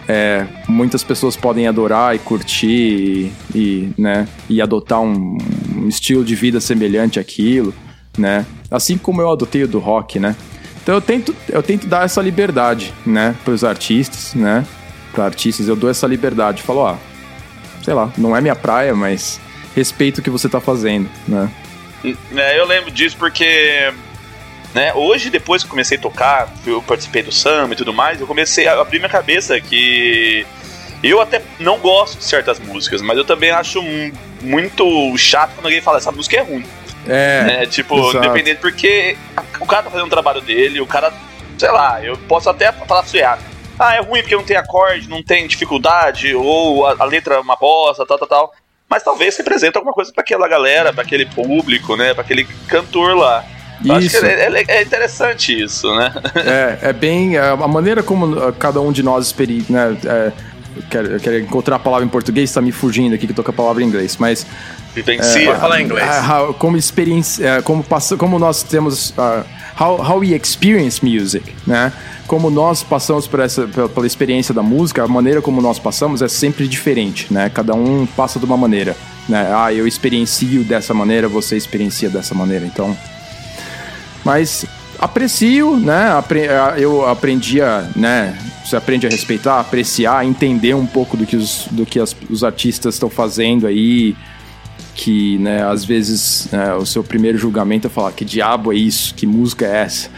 é, 0.09 0.47
muitas 0.69 1.05
pessoas 1.05 1.37
podem 1.37 1.67
adorar 1.67 2.15
e 2.15 2.19
curtir 2.19 2.67
e, 2.69 3.33
e 3.55 3.95
né, 3.97 4.27
e 4.49 4.61
adotar 4.61 5.01
um, 5.01 5.39
um, 5.77 5.89
estilo 5.89 6.25
de 6.25 6.35
vida 6.35 6.61
semelhante 6.61 7.21
àquilo, 7.21 7.73
né? 8.19 8.45
Assim 8.71 8.99
como 8.99 9.21
eu 9.21 9.31
adotei 9.31 9.63
o 9.63 9.69
do 9.69 9.79
rock, 9.79 10.19
né? 10.19 10.37
Então 10.83 10.95
eu 10.95 11.01
tento, 11.01 11.35
eu 11.49 11.63
tento 11.63 11.87
dar 11.87 12.05
essa 12.05 12.21
liberdade, 12.21 12.93
né, 13.07 13.37
para 13.45 13.55
os 13.55 13.63
artistas, 13.63 14.35
né? 14.35 14.67
Para 15.13 15.25
artistas 15.25 15.69
eu 15.69 15.77
dou 15.77 15.89
essa 15.89 16.07
liberdade, 16.07 16.63
falo, 16.63 16.81
ó, 16.81 16.97
sei 17.85 17.95
lá, 17.95 18.13
não 18.19 18.37
é 18.37 18.41
minha 18.41 18.57
praia, 18.57 18.95
mas 18.95 19.41
respeito 19.75 20.19
o 20.19 20.23
que 20.23 20.31
você 20.31 20.49
tá 20.49 20.61
fazendo, 20.61 21.09
né? 21.29 21.51
É, 22.35 22.59
eu 22.59 22.67
lembro 22.67 22.91
disso 22.91 23.17
porque 23.17 23.93
né? 24.75 24.93
Hoje, 24.95 25.31
depois 25.31 25.63
que 25.63 25.69
comecei 25.69 25.99
a 25.99 26.01
tocar, 26.01 26.53
eu 26.67 26.81
participei 26.83 27.23
do 27.23 27.33
samba 27.33 27.75
e 27.75 27.77
tudo 27.77 27.93
mais, 27.93 28.21
eu 28.21 28.27
comecei 28.27 28.67
a 28.67 28.81
abrir 28.81 28.99
minha 28.99 29.09
cabeça 29.09 29.61
que 29.61 30.47
eu 31.03 31.21
até 31.21 31.43
não 31.59 31.79
gosto 31.79 32.19
de 32.19 32.25
certas 32.25 32.59
músicas, 32.59 33.03
mas 33.03 33.19
eu 33.19 33.25
também 33.25 33.51
acho 33.51 33.83
muito 34.41 35.17
chato 35.19 35.55
quando 35.55 35.67
alguém 35.67 35.81
fala 35.81 35.99
essa 35.99 36.13
música 36.13 36.37
é 36.37 36.41
ruim. 36.41 36.65
É. 37.07 37.43
Né? 37.45 37.67
Tipo, 37.67 37.99
exato. 37.99 38.19
independente, 38.19 38.61
porque 38.61 39.17
o 39.61 39.67
cara 39.67 39.83
tá 39.83 39.91
fazendo 39.91 40.07
o 40.07 40.11
trabalho 40.11 40.41
dele, 40.41 40.81
o 40.81 40.87
cara, 40.87 41.13
sei 41.59 41.71
lá, 41.71 42.03
eu 42.03 42.17
posso 42.17 42.49
até 42.49 42.71
falar 42.73 43.01
assim, 43.01 43.21
ah, 43.21 43.39
ah, 43.79 43.97
é 43.97 44.01
ruim 44.01 44.21
porque 44.21 44.37
não 44.37 44.45
tem 44.45 44.57
acorde, 44.57 45.09
não 45.09 45.23
tem 45.23 45.47
dificuldade, 45.47 46.35
ou 46.35 46.87
a, 46.87 46.97
a 46.99 47.05
letra 47.05 47.35
é 47.35 47.41
uma 47.41 47.57
bosta, 47.57 48.07
tal, 48.07 48.19
tal, 48.19 48.29
tal. 48.29 48.55
Mas 48.89 49.03
talvez 49.03 49.37
represente 49.37 49.77
alguma 49.77 49.93
coisa 49.93 50.13
para 50.13 50.23
aquela 50.23 50.47
galera, 50.47 50.93
para 50.93 51.03
aquele 51.03 51.27
público, 51.27 51.97
né, 51.97 52.15
para 52.15 52.23
aquele 52.23 52.45
cantor 52.69 53.17
lá. 53.17 53.45
Isso. 53.83 53.93
Acho 53.93 54.21
que 54.21 54.27
é, 54.27 54.65
é, 54.69 54.79
é, 54.79 54.83
interessante 54.83 55.63
isso, 55.63 55.95
né? 55.95 56.13
É, 56.37 56.89
é 56.89 56.93
bem. 56.93 57.37
A 57.37 57.57
maneira 57.69 58.03
como 58.03 58.27
uh, 58.27 58.53
cada 58.53 58.81
um 58.81 58.93
de 58.93 59.03
nós 59.03 59.27
experi, 59.27 59.65
né, 59.69 59.97
é, 60.05 60.33
eu 60.77 60.83
quero, 60.89 61.21
quero, 61.21 61.39
encontrar 61.39 61.77
a 61.77 61.79
palavra 61.79 62.05
em 62.05 62.09
português, 62.09 62.51
está 62.51 62.61
me 62.61 62.73
fugindo 62.73 63.15
aqui 63.15 63.27
que 63.27 63.33
eu 63.33 63.37
tô 63.37 63.43
com 63.45 63.51
a 63.51 63.55
palavra 63.55 63.83
em 63.83 63.87
inglês, 63.87 64.17
mas. 64.19 64.47
Vivencia. 64.95 65.51
É, 65.51 65.57
falar 65.57 65.81
inglês. 65.81 66.09
Uh, 66.09 66.55
como 66.55 66.77
experiência. 66.77 67.59
Uh, 67.59 67.63
como, 67.63 67.85
como 68.19 68.39
nós 68.39 68.63
temos. 68.63 69.11
Uh, 69.11 69.45
how, 69.79 69.97
how 70.01 70.19
we 70.19 70.35
experience 70.35 71.05
music, 71.05 71.55
né? 71.67 71.93
Como 72.27 72.51
nós 72.51 72.83
passamos 72.83 73.27
por 73.27 73.41
essa, 73.41 73.67
pela, 73.67 73.89
pela 73.89 74.07
experiência 74.07 74.55
da 74.55 74.63
música, 74.63 75.03
a 75.03 75.09
maneira 75.09 75.43
como 75.43 75.61
nós 75.61 75.79
passamos 75.79 76.23
é 76.23 76.29
sempre 76.29 76.67
diferente, 76.67 77.33
né? 77.33 77.51
Cada 77.53 77.75
um 77.75 78.07
passa 78.07 78.39
de 78.39 78.45
uma 78.45 78.57
maneira. 78.57 78.97
Né? 79.29 79.53
Ah, 79.55 79.73
eu 79.73 79.87
experiencio 79.87 80.65
dessa 80.65 80.93
maneira, 80.93 81.29
você 81.29 81.57
experiencia 81.57 82.09
dessa 82.09 82.35
maneira. 82.35 82.65
Então, 82.65 82.97
mas 84.25 84.65
aprecio, 84.99 85.77
né? 85.77 86.11
Eu 86.77 87.07
aprendi 87.09 87.61
a, 87.61 87.89
né? 87.97 88.39
Você 88.65 88.77
aprende 88.77 89.07
a 89.07 89.11
respeitar, 89.11 89.59
apreciar, 89.59 90.25
entender 90.25 90.75
um 90.75 90.87
pouco 90.87 91.17
do 91.17 91.27
que 91.27 91.37
os, 91.37 91.67
do 91.71 91.85
que 91.85 91.99
as, 91.99 92.15
os 92.31 92.45
artistas 92.45 92.95
estão 92.95 93.11
fazendo 93.11 93.67
aí. 93.67 94.17
Que, 94.95 95.39
né, 95.39 95.65
às 95.65 95.87
vezes 95.87 96.49
né, 96.53 96.75
o 96.75 96.85
seu 96.85 97.03
primeiro 97.03 97.39
julgamento 97.39 97.87
é 97.87 97.91
falar: 97.91 98.13
que 98.13 98.25
diabo 98.25 98.73
é 98.73 98.77
isso? 98.77 99.15
Que 99.15 99.27
música 99.27 99.67
é 99.67 99.83
essa? 99.83 100.11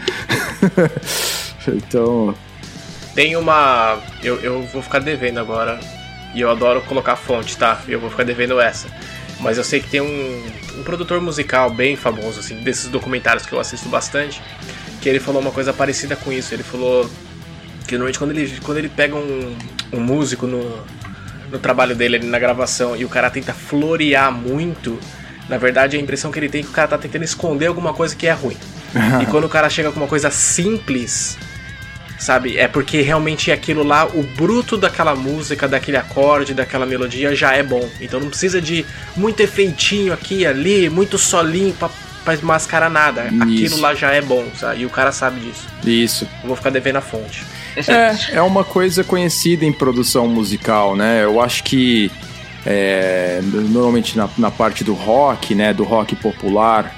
então. 1.67 2.35
Tem 3.15 3.35
uma. 3.35 3.97
Eu, 4.21 4.35
eu 4.41 4.63
vou 4.73 4.81
ficar 4.81 4.99
devendo 4.99 5.39
agora. 5.39 5.79
E 6.35 6.41
eu 6.41 6.51
adoro 6.51 6.81
colocar 6.81 7.15
fonte, 7.15 7.55
tá? 7.55 7.81
Eu 7.87 7.99
vou 7.99 8.09
ficar 8.09 8.25
devendo 8.25 8.59
essa. 8.59 8.89
Mas 9.45 9.59
eu 9.59 9.63
sei 9.63 9.79
que 9.79 9.87
tem 9.87 10.01
um, 10.01 10.43
um 10.79 10.83
produtor 10.83 11.21
musical 11.21 11.69
bem 11.69 11.95
famoso, 11.95 12.39
assim, 12.39 12.55
desses 12.63 12.87
documentários 12.87 13.45
que 13.45 13.53
eu 13.53 13.59
assisto 13.59 13.87
bastante, 13.87 14.41
que 14.99 15.07
ele 15.07 15.19
falou 15.19 15.39
uma 15.39 15.51
coisa 15.51 15.71
parecida 15.71 16.15
com 16.15 16.33
isso. 16.33 16.51
Ele 16.51 16.63
falou 16.63 17.07
que 17.87 17.91
normalmente 17.91 18.17
quando 18.17 18.31
ele, 18.31 18.59
quando 18.63 18.77
ele 18.79 18.89
pega 18.89 19.15
um, 19.15 19.55
um 19.93 19.99
músico 19.99 20.47
no, 20.47 20.83
no 21.51 21.59
trabalho 21.59 21.95
dele 21.95 22.15
ali 22.15 22.25
na 22.25 22.39
gravação 22.39 22.95
e 22.95 23.05
o 23.05 23.09
cara 23.09 23.29
tenta 23.29 23.53
florear 23.53 24.31
muito, 24.31 24.99
na 25.47 25.59
verdade 25.59 25.95
a 25.95 25.99
impressão 25.99 26.31
que 26.31 26.39
ele 26.39 26.49
tem 26.49 26.61
é 26.61 26.63
que 26.63 26.71
o 26.71 26.73
cara 26.73 26.87
tá 26.87 26.97
tentando 26.97 27.23
esconder 27.23 27.67
alguma 27.67 27.93
coisa 27.93 28.15
que 28.15 28.25
é 28.25 28.31
ruim. 28.31 28.57
e 29.21 29.27
quando 29.27 29.43
o 29.43 29.49
cara 29.49 29.69
chega 29.69 29.91
com 29.91 29.99
uma 29.99 30.07
coisa 30.07 30.31
simples, 30.31 31.37
sabe? 32.17 32.57
É 32.57 32.67
porque 32.67 33.01
realmente 33.01 33.51
aquilo 33.51 33.83
lá, 33.83 34.05
o 34.05 34.23
bruto 34.23 34.77
daquela 34.77 35.15
música, 35.15 35.67
daquele 35.67 35.97
acorde, 35.97 36.53
daquela 36.53 36.85
melodia 36.85 37.35
já 37.35 37.53
é 37.53 37.63
bom. 37.63 37.87
Então 37.99 38.19
não 38.19 38.29
precisa 38.29 38.61
de 38.61 38.85
muito 39.15 39.39
efeitinho 39.41 40.13
aqui 40.13 40.39
e 40.39 40.45
ali, 40.45 40.89
muito 40.89 41.17
solinho 41.17 41.73
pra, 41.73 41.89
pra 42.23 42.37
mascarar 42.41 42.89
nada. 42.89 43.25
Isso. 43.27 43.43
Aquilo 43.43 43.81
lá 43.81 43.93
já 43.93 44.11
é 44.11 44.21
bom, 44.21 44.45
sabe? 44.57 44.81
E 44.81 44.85
o 44.85 44.89
cara 44.89 45.11
sabe 45.11 45.39
disso. 45.39 45.67
Isso. 45.85 46.27
Eu 46.41 46.47
vou 46.47 46.55
ficar 46.55 46.69
devendo 46.69 46.97
a 46.97 47.01
fonte. 47.01 47.43
É, 47.75 48.37
é 48.37 48.41
uma 48.41 48.63
coisa 48.63 49.03
conhecida 49.03 49.65
em 49.65 49.73
produção 49.73 50.27
musical, 50.27 50.95
né? 50.95 51.23
Eu 51.23 51.41
acho 51.41 51.63
que 51.63 52.09
é, 52.65 53.41
normalmente 53.43 54.17
na, 54.17 54.29
na 54.37 54.49
parte 54.49 54.83
do 54.83 54.93
rock, 54.93 55.53
né? 55.53 55.73
Do 55.73 55.83
rock 55.83 56.15
popular, 56.15 56.95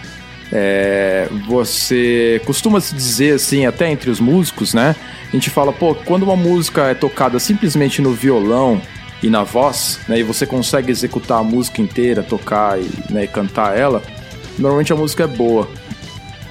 é, 0.52 1.28
você 1.48 2.41
costuma 2.45 2.80
se 2.80 2.95
dizer 2.95 3.36
assim, 3.36 3.66
até 3.66 3.89
entre 3.91 4.10
os 4.10 4.20
músicos, 4.20 4.74
né? 4.74 4.95
A 5.28 5.32
gente 5.32 5.50
fala, 5.50 5.74
pô, 5.74 5.93
quando 5.93 6.24
uma 6.24 6.36
música 6.36 6.84
é 6.84 6.93
tocada 6.93 7.39
simplesmente 7.39 8.02
no 8.02 8.14
violão 8.14 8.82
e 9.22 9.30
na 9.30 9.43
voz, 9.43 10.00
né? 10.08 10.20
E 10.20 10.24
você 10.24 10.45
consegue 10.45 10.91
executar 10.91 11.39
a 11.39 11.43
música 11.43 11.82
inteira, 11.82 12.24
tocar 12.24 12.80
e, 12.80 12.89
né, 13.10 13.26
e 13.26 13.28
cantar 13.28 13.78
ela, 13.78 14.02
normalmente 14.58 14.93
a 14.93 14.95
música 14.95 15.24
é 15.24 15.28
boa, 15.28 15.70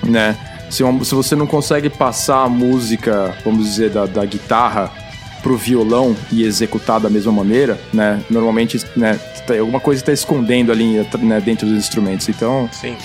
né? 0.02 0.36
Se, 0.68 0.82
uma, 0.82 1.04
se 1.04 1.14
você 1.14 1.36
não 1.36 1.46
consegue 1.46 1.88
passar 1.88 2.42
a 2.42 2.48
música, 2.48 3.34
vamos 3.44 3.64
dizer, 3.64 3.90
da, 3.90 4.04
da 4.04 4.24
guitarra 4.24 4.92
pro 5.42 5.56
violão 5.56 6.16
e 6.32 6.42
executar 6.42 6.98
da 6.98 7.08
mesma 7.08 7.30
maneira, 7.30 7.80
né? 7.94 8.20
Normalmente, 8.28 8.84
né, 8.96 9.18
alguma 9.58 9.80
coisa 9.80 10.02
está 10.02 10.12
escondendo 10.12 10.72
ali 10.72 11.06
né, 11.20 11.40
dentro 11.40 11.66
dos 11.66 11.78
instrumentos. 11.78 12.28
Então, 12.28 12.68
Sim. 12.72 12.96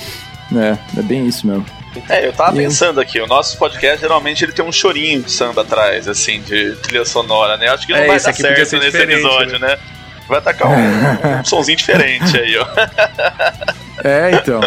É, 0.55 0.99
é 0.99 1.01
bem 1.01 1.27
isso 1.27 1.47
mesmo. 1.47 1.65
É, 2.09 2.25
eu 2.25 2.33
tava 2.33 2.55
e 2.55 2.63
pensando 2.63 3.01
aqui, 3.01 3.19
o 3.19 3.27
nosso 3.27 3.57
podcast 3.57 3.99
geralmente 3.99 4.45
ele 4.45 4.53
tem 4.53 4.63
um 4.63 4.71
chorinho 4.71 5.21
de 5.23 5.31
samba 5.31 5.61
atrás, 5.61 6.07
assim, 6.07 6.41
de 6.41 6.75
trilha 6.77 7.03
sonora, 7.03 7.57
né? 7.57 7.67
Acho 7.67 7.85
que 7.85 7.91
não 7.91 7.99
é, 7.99 8.07
vai 8.07 8.19
dar 8.19 8.33
certo 8.33 8.77
nesse 8.77 8.97
episódio, 8.97 9.59
né? 9.59 9.67
né? 9.69 9.79
Vai 10.27 10.37
atacar 10.37 10.69
um, 10.69 11.39
um 11.41 11.45
somzinho 11.45 11.77
diferente 11.77 12.37
aí, 12.37 12.57
ó. 12.57 12.65
É, 14.03 14.31
então. 14.31 14.61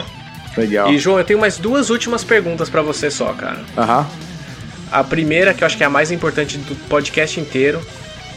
Legal. 0.56 0.92
E 0.92 0.98
João, 0.98 1.18
eu 1.18 1.24
tenho 1.24 1.40
mais 1.40 1.58
duas 1.58 1.90
últimas 1.90 2.22
perguntas 2.22 2.70
para 2.70 2.82
você 2.82 3.10
só, 3.10 3.32
cara. 3.32 3.60
Aham. 3.76 4.06
A 4.90 5.02
primeira, 5.02 5.52
que 5.52 5.64
eu 5.64 5.66
acho 5.66 5.76
que 5.76 5.82
é 5.82 5.86
a 5.86 5.90
mais 5.90 6.12
importante 6.12 6.56
do 6.56 6.76
podcast 6.88 7.40
inteiro, 7.40 7.84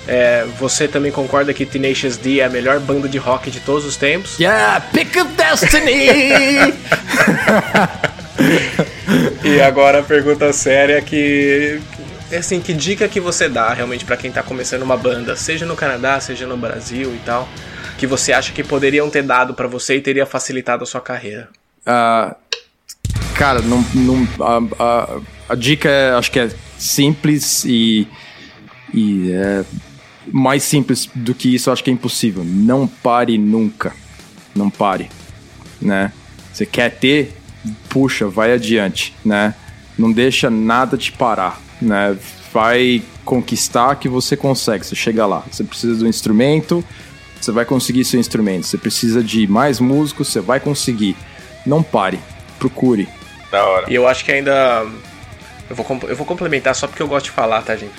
é, 0.07 0.45
você 0.57 0.87
também 0.87 1.11
concorda 1.11 1.53
que 1.53 1.65
Tenacious 1.65 2.17
D 2.17 2.39
é 2.39 2.45
a 2.45 2.49
melhor 2.49 2.79
banda 2.79 3.09
de 3.09 3.17
rock 3.17 3.51
de 3.51 3.59
todos 3.59 3.85
os 3.85 3.97
tempos? 3.97 4.39
Yeah, 4.39 4.79
pick 4.93 5.15
of 5.17 5.31
destiny! 5.33 6.07
e 9.43 9.59
agora 9.61 9.99
a 9.99 10.03
pergunta 10.03 10.53
séria 10.53 11.01
que 11.01 11.81
assim, 12.35 12.59
que 12.59 12.73
dica 12.73 13.07
que 13.07 13.19
você 13.19 13.47
dá 13.47 13.73
realmente 13.73 14.03
para 14.03 14.17
quem 14.17 14.31
tá 14.31 14.43
começando 14.43 14.81
uma 14.81 14.97
banda, 14.97 15.35
seja 15.35 15.65
no 15.65 15.75
Canadá, 15.75 16.19
seja 16.19 16.45
no 16.45 16.57
Brasil 16.57 17.13
e 17.13 17.19
tal, 17.25 17.47
que 17.97 18.05
você 18.05 18.33
acha 18.33 18.51
que 18.51 18.63
poderiam 18.63 19.09
ter 19.09 19.23
dado 19.23 19.53
para 19.53 19.67
você 19.67 19.95
e 19.95 20.01
teria 20.01 20.25
facilitado 20.25 20.83
a 20.83 20.87
sua 20.87 21.01
carreira? 21.01 21.49
Uh, 21.81 22.35
cara, 23.35 23.61
não, 23.61 23.83
não 23.93 24.27
a, 24.41 24.83
a, 24.83 25.19
a, 25.49 25.55
dica 25.55 25.89
é, 25.89 26.11
acho 26.11 26.31
que 26.31 26.39
é 26.39 26.49
simples 26.77 27.63
e, 27.65 28.07
e 28.93 29.31
é, 29.31 29.63
mais 30.31 30.63
simples 30.63 31.09
do 31.13 31.33
que 31.33 31.53
isso, 31.53 31.69
eu 31.69 31.73
acho 31.73 31.83
que 31.83 31.89
é 31.89 31.93
impossível. 31.93 32.43
Não 32.43 32.87
pare 32.87 33.37
nunca. 33.37 33.93
Não 34.55 34.69
pare, 34.69 35.09
né? 35.81 36.11
Você 36.51 36.65
quer 36.65 36.89
ter, 36.89 37.35
puxa, 37.89 38.27
vai 38.27 38.51
adiante, 38.51 39.13
né? 39.23 39.53
Não 39.97 40.11
deixa 40.11 40.49
nada 40.49 40.97
te 40.97 41.11
parar, 41.11 41.61
né? 41.81 42.17
Vai 42.51 43.03
conquistar 43.23 43.95
que 43.95 44.09
você 44.09 44.35
consegue, 44.35 44.85
você 44.85 44.95
chega 44.95 45.25
lá. 45.25 45.43
Você 45.51 45.63
precisa 45.63 45.95
do 45.95 46.07
instrumento, 46.07 46.83
você 47.39 47.51
vai 47.51 47.65
conseguir 47.65 48.05
seu 48.05 48.19
instrumento. 48.19 48.65
Você 48.65 48.77
precisa 48.77 49.23
de 49.23 49.45
mais 49.47 49.79
músicos, 49.79 50.29
você 50.29 50.39
vai 50.39 50.59
conseguir. 50.59 51.15
Não 51.65 51.83
pare, 51.83 52.19
procure. 52.57 53.07
Da 53.51 53.63
hora. 53.65 53.85
E 53.91 53.95
eu 53.95 54.07
acho 54.07 54.25
que 54.25 54.31
ainda 54.31 54.85
eu 55.69 55.75
vou, 55.75 55.85
eu 56.07 56.15
vou 56.15 56.25
complementar 56.25 56.73
só 56.75 56.87
porque 56.87 57.01
eu 57.01 57.07
gosto 57.07 57.25
de 57.25 57.31
falar, 57.31 57.61
tá, 57.61 57.75
gente? 57.75 57.93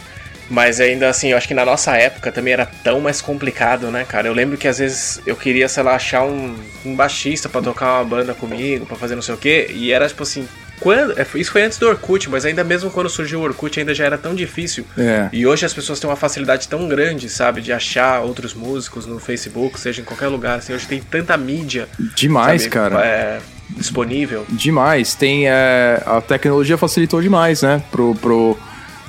Mas 0.50 0.80
ainda 0.80 1.08
assim, 1.08 1.28
eu 1.30 1.36
acho 1.36 1.46
que 1.46 1.54
na 1.54 1.64
nossa 1.64 1.96
época 1.96 2.32
também 2.32 2.52
era 2.52 2.66
tão 2.66 3.00
mais 3.00 3.20
complicado, 3.20 3.90
né, 3.90 4.04
cara? 4.04 4.28
Eu 4.28 4.32
lembro 4.32 4.56
que 4.56 4.66
às 4.66 4.78
vezes 4.78 5.20
eu 5.26 5.36
queria, 5.36 5.68
sei 5.68 5.82
lá, 5.82 5.94
achar 5.94 6.24
um, 6.24 6.56
um 6.84 6.94
baixista 6.94 7.48
para 7.48 7.60
tocar 7.60 7.98
uma 7.98 8.04
banda 8.04 8.34
comigo, 8.34 8.86
para 8.86 8.96
fazer 8.96 9.14
não 9.14 9.22
sei 9.22 9.34
o 9.34 9.38
quê, 9.38 9.70
e 9.70 9.92
era 9.92 10.08
tipo 10.08 10.22
assim, 10.22 10.48
quando, 10.80 11.18
é, 11.18 11.26
isso 11.34 11.50
foi 11.50 11.62
antes 11.62 11.78
do 11.78 11.86
Orkut, 11.86 12.30
mas 12.30 12.44
ainda 12.44 12.62
mesmo 12.64 12.90
quando 12.90 13.08
surgiu 13.08 13.40
o 13.40 13.42
Orkut 13.42 13.78
ainda 13.78 13.94
já 13.94 14.04
era 14.04 14.16
tão 14.16 14.34
difícil. 14.34 14.84
É. 14.96 15.28
E 15.32 15.46
hoje 15.46 15.66
as 15.66 15.74
pessoas 15.74 15.98
têm 15.98 16.08
uma 16.08 16.16
facilidade 16.16 16.68
tão 16.68 16.88
grande, 16.88 17.28
sabe, 17.28 17.60
de 17.60 17.72
achar 17.72 18.20
outros 18.20 18.54
músicos 18.54 19.06
no 19.06 19.18
Facebook, 19.18 19.78
seja 19.78 20.00
em 20.00 20.04
qualquer 20.04 20.28
lugar. 20.28 20.58
Assim, 20.58 20.72
hoje 20.72 20.86
tem 20.86 21.00
tanta 21.00 21.36
mídia. 21.36 21.88
Demais, 22.14 22.62
sabe, 22.62 22.72
cara. 22.72 23.04
É, 23.04 23.40
disponível. 23.70 24.46
Demais. 24.48 25.14
Tem 25.14 25.48
é, 25.48 26.02
a 26.06 26.20
tecnologia 26.20 26.78
facilitou 26.78 27.20
demais, 27.20 27.62
né, 27.62 27.82
pro, 27.90 28.14
pro 28.14 28.56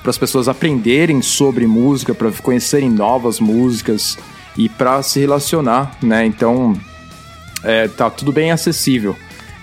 para 0.09 0.11
as 0.11 0.17
pessoas 0.17 0.47
aprenderem 0.47 1.21
sobre 1.21 1.67
música, 1.67 2.15
para 2.15 2.31
conhecerem 2.31 2.89
novas 2.89 3.39
músicas 3.39 4.17
e 4.57 4.67
para 4.67 5.03
se 5.03 5.19
relacionar, 5.19 5.95
né? 6.01 6.25
Então, 6.25 6.75
é, 7.63 7.87
tá 7.87 8.09
tudo 8.09 8.31
bem 8.31 8.51
acessível. 8.51 9.15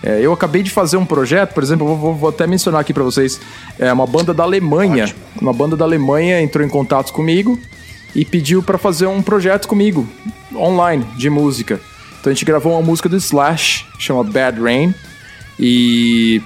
É, 0.04 0.20
eu 0.20 0.32
acabei 0.32 0.62
de 0.62 0.70
fazer 0.70 0.98
um 0.98 1.04
projeto, 1.04 1.52
por 1.52 1.64
exemplo, 1.64 1.96
vou, 1.96 2.14
vou, 2.14 2.28
até 2.28 2.46
mencionar 2.46 2.80
aqui 2.80 2.94
para 2.94 3.02
vocês, 3.02 3.40
é 3.76 3.92
uma 3.92 4.06
banda 4.06 4.32
da 4.32 4.44
Alemanha, 4.44 5.04
Ótimo. 5.04 5.20
uma 5.40 5.52
banda 5.52 5.76
da 5.76 5.84
Alemanha 5.84 6.40
entrou 6.40 6.64
em 6.64 6.68
contato 6.68 7.12
comigo 7.12 7.58
e 8.14 8.24
pediu 8.24 8.62
para 8.62 8.78
fazer 8.78 9.08
um 9.08 9.20
projeto 9.20 9.66
comigo 9.66 10.06
online 10.54 11.04
de 11.16 11.28
música. 11.28 11.80
Então 12.20 12.30
a 12.30 12.34
gente 12.34 12.44
gravou 12.44 12.74
uma 12.74 12.82
música 12.82 13.08
do 13.08 13.16
Slash, 13.16 13.84
chama 13.98 14.22
Bad 14.22 14.60
Rain, 14.60 14.94
e 15.58 16.40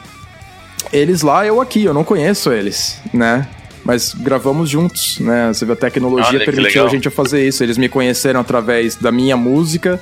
eles 0.91 1.21
lá, 1.21 1.45
eu 1.45 1.61
aqui, 1.61 1.85
eu 1.85 1.93
não 1.93 2.03
conheço 2.03 2.51
eles, 2.51 2.99
né? 3.13 3.47
Mas 3.85 4.15
gravamos 4.15 4.69
juntos, 4.69 5.19
né? 5.21 5.49
Você 5.53 5.65
vê, 5.65 5.73
a 5.73 5.77
tecnologia 5.77 6.39
Olha, 6.39 6.45
permitiu 6.45 6.87
a 6.87 6.89
gente 6.89 7.09
fazer 7.11 7.47
isso. 7.47 7.63
Eles 7.63 7.79
me 7.79 7.89
conheceram 7.89 8.41
através 8.41 8.97
da 8.97 9.11
minha 9.11 9.37
música 9.37 10.01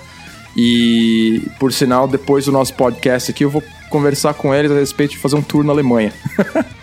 e, 0.56 1.42
por 1.58 1.72
sinal, 1.72 2.08
depois 2.08 2.46
do 2.46 2.52
nosso 2.52 2.74
podcast 2.74 3.30
aqui, 3.30 3.44
eu 3.44 3.50
vou 3.50 3.62
conversar 3.90 4.34
com 4.34 4.54
eles 4.54 4.70
a 4.70 4.74
respeito 4.74 5.12
de 5.12 5.18
fazer 5.18 5.36
um 5.36 5.42
tour 5.42 5.64
na 5.64 5.72
Alemanha. 5.72 6.12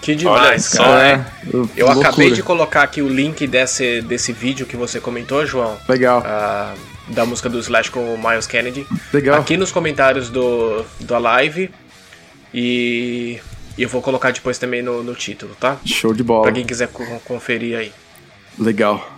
Que 0.00 0.14
demais, 0.14 0.74
Olha 0.78 0.88
cara. 0.88 1.06
É, 1.08 1.24
eu 1.76 1.86
loucura. 1.86 2.08
acabei 2.08 2.30
de 2.30 2.42
colocar 2.42 2.82
aqui 2.82 3.02
o 3.02 3.08
link 3.08 3.46
desse, 3.46 4.00
desse 4.00 4.32
vídeo 4.32 4.64
que 4.64 4.76
você 4.76 4.98
comentou, 4.98 5.44
João. 5.44 5.76
Legal. 5.86 6.22
Uh, 6.22 7.12
da 7.12 7.26
música 7.26 7.48
do 7.48 7.58
Slash 7.58 7.90
com 7.90 8.14
o 8.14 8.18
Miles 8.18 8.46
Kennedy. 8.46 8.86
Legal. 9.12 9.38
Aqui 9.38 9.58
nos 9.58 9.70
comentários 9.70 10.30
do, 10.30 10.84
do 11.00 11.18
live. 11.18 11.70
E 12.52 13.38
e 13.80 13.82
eu 13.82 13.88
vou 13.88 14.02
colocar 14.02 14.30
depois 14.30 14.58
também 14.58 14.82
no, 14.82 15.02
no 15.02 15.14
título, 15.14 15.56
tá? 15.58 15.78
Show 15.86 16.12
de 16.12 16.22
bola. 16.22 16.42
Pra 16.42 16.52
quem 16.52 16.66
quiser 16.66 16.90
conferir 17.24 17.78
aí. 17.78 17.90
Legal. 18.58 19.10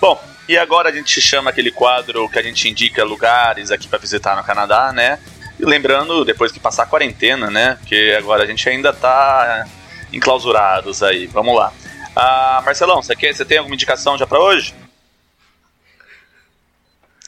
Bom, 0.00 0.20
e 0.48 0.58
agora 0.58 0.88
a 0.88 0.92
gente 0.92 1.20
chama 1.20 1.50
aquele 1.50 1.70
quadro 1.70 2.28
que 2.28 2.36
a 2.36 2.42
gente 2.42 2.68
indica 2.68 3.04
lugares 3.04 3.70
aqui 3.70 3.86
para 3.86 4.00
visitar 4.00 4.36
no 4.36 4.42
Canadá, 4.42 4.92
né? 4.92 5.20
E 5.56 5.64
lembrando, 5.64 6.24
depois 6.24 6.50
que 6.50 6.58
passar 6.58 6.82
a 6.82 6.86
quarentena, 6.86 7.48
né? 7.48 7.76
Porque 7.78 8.16
agora 8.18 8.42
a 8.42 8.46
gente 8.46 8.68
ainda 8.68 8.92
tá 8.92 9.68
enclausurados 10.12 11.00
aí. 11.00 11.28
Vamos 11.28 11.54
lá. 11.54 11.72
Ah, 12.16 12.60
Marcelão, 12.64 13.00
você, 13.00 13.14
quer, 13.14 13.32
você 13.32 13.44
tem 13.44 13.58
alguma 13.58 13.76
indicação 13.76 14.18
já 14.18 14.26
para 14.26 14.40
hoje? 14.40 14.74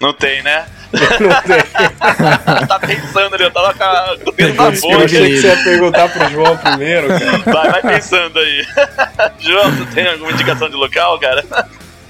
Não 0.04 0.12
tem, 0.12 0.42
né? 0.42 0.66
Não 0.92 1.42
tem. 1.42 2.66
tá 2.68 2.78
pensando 2.78 3.34
ali, 3.34 3.44
eu 3.44 3.50
tava 3.50 3.72
com 3.72 4.30
o 4.30 4.32
dedo 4.32 4.54
na 4.54 4.70
boca. 4.70 4.86
Eu 4.86 5.00
achei 5.00 5.30
que 5.30 5.40
você 5.40 5.46
ia 5.46 5.64
perguntar 5.64 6.08
pro 6.10 6.28
João 6.28 6.56
primeiro, 6.58 7.08
cara. 7.08 7.38
Vai, 7.38 7.70
vai 7.70 7.82
pensando 7.94 8.38
aí. 8.38 8.66
João, 9.40 9.70
você 9.72 9.94
tem 9.94 10.06
alguma 10.08 10.30
indicação 10.32 10.68
de 10.68 10.76
local, 10.76 11.18
cara? 11.18 11.42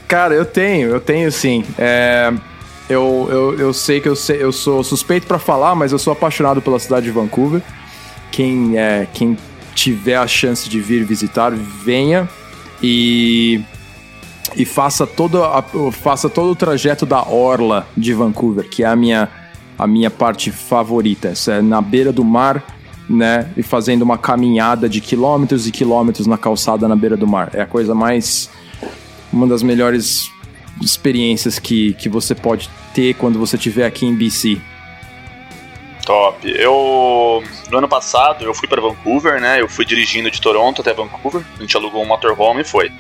Cara, 0.08 0.34
eu 0.34 0.44
tenho, 0.44 0.90
eu 0.90 1.00
tenho 1.00 1.30
sim. 1.30 1.64
É, 1.78 2.32
eu, 2.90 3.28
eu, 3.30 3.58
eu 3.60 3.72
sei 3.72 4.00
que 4.00 4.08
eu, 4.08 4.16
sei, 4.16 4.42
eu 4.42 4.50
sou 4.50 4.82
suspeito 4.82 5.28
para 5.28 5.38
falar, 5.38 5.76
mas 5.76 5.92
eu 5.92 5.98
sou 5.98 6.12
apaixonado 6.12 6.60
pela 6.60 6.80
cidade 6.80 7.06
de 7.06 7.12
Vancouver. 7.12 7.62
Quem, 8.32 8.76
é, 8.76 9.06
quem 9.14 9.38
tiver 9.72 10.16
a 10.16 10.26
chance 10.26 10.68
de 10.68 10.80
vir 10.80 11.04
visitar, 11.04 11.52
venha. 11.52 12.28
e 12.82 13.62
e 14.56 14.64
faça 14.64 15.06
todo, 15.06 15.42
a, 15.42 15.62
faça 15.92 16.28
todo 16.28 16.50
o 16.50 16.54
trajeto 16.54 17.04
da 17.04 17.22
orla 17.22 17.86
de 17.96 18.12
Vancouver, 18.12 18.68
que 18.68 18.82
é 18.82 18.86
a 18.86 18.96
minha, 18.96 19.28
a 19.78 19.86
minha 19.86 20.10
parte 20.10 20.50
favorita. 20.50 21.28
Essa 21.28 21.54
é 21.54 21.62
na 21.62 21.80
beira 21.80 22.12
do 22.12 22.24
mar, 22.24 22.64
né? 23.08 23.50
E 23.56 23.62
fazendo 23.62 24.02
uma 24.02 24.18
caminhada 24.18 24.88
de 24.88 25.00
quilômetros 25.00 25.66
e 25.66 25.70
quilômetros 25.70 26.26
na 26.26 26.38
calçada 26.38 26.88
na 26.88 26.96
beira 26.96 27.16
do 27.16 27.26
mar. 27.26 27.50
É 27.52 27.62
a 27.62 27.66
coisa 27.66 27.94
mais. 27.94 28.50
Uma 29.32 29.46
das 29.46 29.62
melhores 29.62 30.30
experiências 30.80 31.58
que, 31.58 31.94
que 31.94 32.08
você 32.08 32.34
pode 32.34 32.68
ter 32.92 33.14
quando 33.14 33.38
você 33.38 33.56
estiver 33.56 33.86
aqui 33.86 34.06
em 34.06 34.14
BC. 34.14 34.60
Top. 36.04 36.48
Eu 36.48 37.42
no 37.70 37.78
ano 37.78 37.88
passado 37.88 38.44
eu 38.44 38.54
fui 38.54 38.68
para 38.68 38.80
Vancouver, 38.80 39.40
né? 39.40 39.60
Eu 39.60 39.68
fui 39.68 39.84
dirigindo 39.84 40.30
de 40.30 40.40
Toronto 40.40 40.80
até 40.80 40.92
Vancouver. 40.92 41.42
A 41.58 41.60
gente 41.60 41.76
alugou 41.76 42.02
um 42.02 42.06
motorhome 42.06 42.60
e 42.60 42.64
foi. 42.64 42.92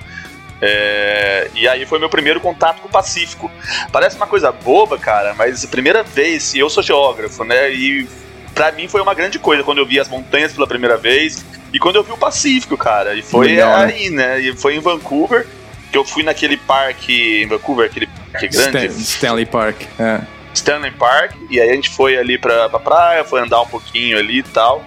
É, 0.66 1.50
e 1.54 1.68
aí 1.68 1.84
foi 1.84 1.98
meu 1.98 2.08
primeiro 2.08 2.40
contato 2.40 2.80
com 2.80 2.88
o 2.88 2.90
Pacífico. 2.90 3.50
Parece 3.92 4.16
uma 4.16 4.26
coisa 4.26 4.50
boba, 4.50 4.96
cara, 4.98 5.34
mas 5.34 5.62
a 5.62 5.68
primeira 5.68 6.02
vez, 6.02 6.54
e 6.54 6.58
eu 6.58 6.70
sou 6.70 6.82
geógrafo, 6.82 7.44
né? 7.44 7.70
E 7.70 8.08
para 8.54 8.72
mim 8.72 8.88
foi 8.88 9.02
uma 9.02 9.12
grande 9.12 9.38
coisa 9.38 9.62
quando 9.62 9.78
eu 9.78 9.86
vi 9.86 10.00
as 10.00 10.08
montanhas 10.08 10.52
pela 10.52 10.66
primeira 10.66 10.96
vez 10.96 11.44
e 11.72 11.78
quando 11.78 11.96
eu 11.96 12.02
vi 12.02 12.12
o 12.12 12.16
Pacífico, 12.16 12.78
cara. 12.78 13.14
E 13.14 13.20
foi 13.20 13.48
Legal, 13.48 13.78
né? 13.80 13.84
aí, 13.84 14.08
né? 14.08 14.40
E 14.40 14.56
foi 14.56 14.76
em 14.76 14.80
Vancouver 14.80 15.46
que 15.92 15.98
eu 15.98 16.04
fui 16.04 16.22
naquele 16.22 16.56
parque 16.56 17.42
em 17.42 17.46
Vancouver, 17.46 17.86
aquele 17.86 18.06
parque 18.06 18.48
grande. 18.48 18.86
Stan 18.86 19.00
Stanley 19.00 19.46
Park, 19.46 19.82
é. 19.98 20.20
Stanley 20.54 20.92
Park, 20.92 21.36
e 21.50 21.60
aí 21.60 21.70
a 21.70 21.74
gente 21.74 21.90
foi 21.90 22.16
ali 22.16 22.38
pra, 22.38 22.68
pra 22.68 22.78
praia, 22.80 23.24
foi 23.24 23.40
andar 23.40 23.60
um 23.60 23.66
pouquinho 23.66 24.18
ali 24.18 24.38
e 24.38 24.42
tal. 24.42 24.84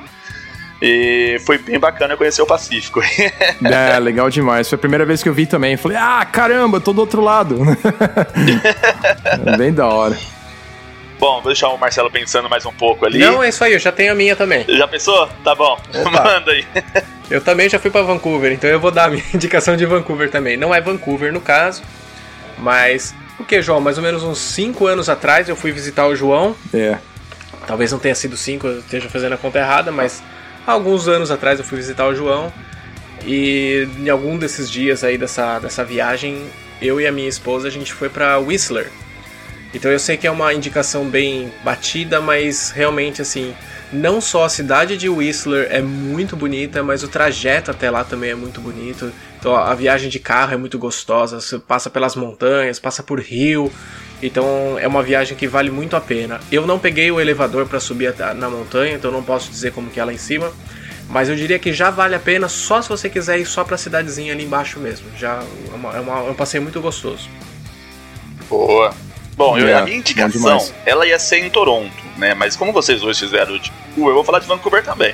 E 0.82 1.42
foi 1.46 1.58
bem 1.58 1.80
bacana 1.80 2.16
conhecer 2.16 2.42
o 2.42 2.46
Pacífico. 2.46 3.02
é, 3.66 4.00
legal 4.00 4.30
demais. 4.30 4.70
Foi 4.70 4.76
a 4.76 4.80
primeira 4.80 5.06
vez 5.06 5.24
que 5.24 5.30
eu 5.30 5.34
vi 5.34 5.46
também. 5.46 5.76
Falei, 5.76 5.98
ah, 5.98 6.26
caramba, 6.26 6.80
tô 6.80 6.94
do 6.94 7.02
outro 7.02 7.22
lado. 7.22 7.60
bem 9.58 9.74
da 9.74 9.88
hora. 9.88 10.18
Bom, 11.20 11.42
vou 11.42 11.52
deixar 11.52 11.70
o 11.70 11.78
Marcelo 11.78 12.12
pensando 12.12 12.48
mais 12.48 12.64
um 12.66 12.72
pouco 12.72 13.06
ali. 13.06 13.18
Não, 13.18 13.42
é 13.42 13.50
isso 13.50 13.64
aí, 13.64 13.74
eu 13.74 13.80
já 13.80 13.92
tenho 13.92 14.12
a 14.12 14.16
minha 14.16 14.36
também. 14.36 14.64
Já 14.68 14.88
pensou? 14.88 15.28
Tá 15.44 15.56
bom, 15.56 15.80
Opa. 15.94 16.12
manda 16.24 16.52
aí. 16.52 16.66
Eu 17.30 17.42
também 17.42 17.68
já 17.68 17.80
fui 17.80 17.90
para 17.90 18.04
Vancouver, 18.04 18.52
então 18.52 18.70
eu 18.70 18.80
vou 18.80 18.92
dar 18.92 19.06
a 19.06 19.10
minha 19.10 19.24
indicação 19.34 19.76
de 19.76 19.86
Vancouver 19.86 20.30
também. 20.30 20.58
Não 20.58 20.74
é 20.74 20.80
Vancouver 20.80 21.34
no 21.34 21.42
caso, 21.42 21.82
mas. 22.60 23.16
O 23.40 23.44
que, 23.44 23.62
João? 23.62 23.80
Mais 23.80 23.98
ou 23.98 24.04
menos 24.04 24.24
uns 24.24 24.40
5 24.40 24.86
anos 24.88 25.10
atrás 25.10 25.48
eu 25.50 25.56
fui 25.56 25.72
visitar 25.72 26.08
o 26.08 26.16
João. 26.16 26.56
É. 26.74 26.98
Talvez 27.66 27.92
não 27.92 28.00
tenha 28.00 28.16
sido 28.16 28.38
5, 28.38 28.68
eu 28.68 28.80
esteja 28.80 29.10
fazendo 29.10 29.34
a 29.34 29.38
conta 29.38 29.60
errada, 29.60 29.92
mas 29.92 30.24
alguns 30.68 31.08
anos 31.08 31.32
atrás 31.32 31.58
eu 31.58 31.66
fui 31.66 31.78
visitar 31.78 32.06
o 32.06 32.14
João 32.14 32.52
e 33.26 33.88
em 33.98 34.10
algum 34.10 34.38
desses 34.38 34.70
dias 34.70 35.04
aí 35.04 35.18
dessa, 35.18 35.60
dessa 35.60 35.84
viagem, 35.84 36.46
eu 36.82 37.00
e 37.00 37.08
a 37.08 37.12
minha 37.12 37.30
esposa 37.30 37.68
a 37.68 37.72
gente 37.72 37.94
foi 37.94 38.10
para 38.10 38.38
Whistler. 38.38 38.92
Então 39.74 39.92
eu 39.92 40.00
sei 40.00 40.18
que 40.18 40.28
é 40.28 40.32
uma 40.32 40.54
indicação 40.54 41.06
bem 41.06 41.52
batida, 41.64 42.22
mas 42.22 42.72
realmente 42.72 43.22
assim, 43.22 43.54
não 43.92 44.20
só 44.20 44.46
a 44.46 44.50
cidade 44.50 44.98
de 44.98 45.10
Whistler 45.10 45.68
é 45.70 45.82
muito 45.82 46.36
bonita, 46.36 46.84
mas 46.84 47.04
o 47.04 47.08
trajeto 47.08 47.72
até 47.72 47.90
lá 47.90 48.04
também 48.04 48.32
é 48.32 48.36
muito 48.36 48.60
bonito. 48.62 49.12
Então 49.40 49.56
a 49.56 49.74
viagem 49.74 50.10
de 50.10 50.20
carro 50.20 50.54
é 50.54 50.58
muito 50.58 50.78
gostosa, 50.78 51.40
você 51.40 51.60
passa 51.60 51.90
pelas 51.90 52.16
montanhas, 52.16 52.80
passa 52.80 53.04
por 53.04 53.20
rio, 53.20 53.72
então 54.22 54.78
é 54.80 54.88
uma 54.88 55.04
viagem 55.04 55.38
que 55.38 55.48
vale 55.48 55.70
muito 55.70 55.96
a 55.96 56.02
pena. 56.02 56.40
Eu 56.52 56.66
não 56.66 56.80
peguei 56.80 57.12
o 57.12 57.20
elevador 57.20 57.68
para 57.68 57.80
subir 57.80 58.16
na 58.36 58.50
montanha, 58.50 58.96
então 58.96 59.12
não 59.12 59.24
posso 59.24 59.50
dizer 59.50 59.72
como 59.72 59.90
que 59.90 60.00
é 60.00 60.06
lá 60.06 60.14
em 60.14 60.18
cima. 60.18 60.52
Mas 61.10 61.30
eu 61.30 61.36
diria 61.36 61.58
que 61.58 61.72
já 61.72 61.90
vale 61.90 62.16
a 62.16 62.20
pena 62.20 62.50
só 62.50 62.82
se 62.82 62.90
você 62.90 63.10
quiser 63.10 63.40
ir 63.40 63.46
só 63.46 63.64
para 63.64 63.76
a 63.76 63.78
cidadezinha 63.78 64.34
ali 64.34 64.44
embaixo 64.44 64.80
mesmo. 64.80 65.08
Já 65.18 65.42
é, 65.72 65.76
uma, 65.76 65.96
é, 65.96 66.00
uma, 66.00 66.20
é 66.20 66.30
um 66.32 66.34
passeio 66.34 66.62
muito 66.62 66.82
gostoso. 66.82 67.30
Boa. 68.50 68.94
Bom, 69.38 69.58
eu, 69.58 69.78
a 69.78 69.84
minha 69.84 69.98
indicação, 69.98 70.60
ela 70.86 71.06
ia 71.06 71.20
ser 71.20 71.38
em 71.38 71.50
Toronto, 71.50 71.94
né? 72.18 72.34
Mas 72.34 72.56
como 72.56 72.74
vocês 72.74 73.02
dois 73.02 73.20
fizeram 73.20 73.58
de 73.60 73.72
eu 73.96 74.14
vou 74.14 74.24
falar 74.24 74.40
de 74.40 74.48
Vancouver 74.48 74.84
também. 74.84 75.14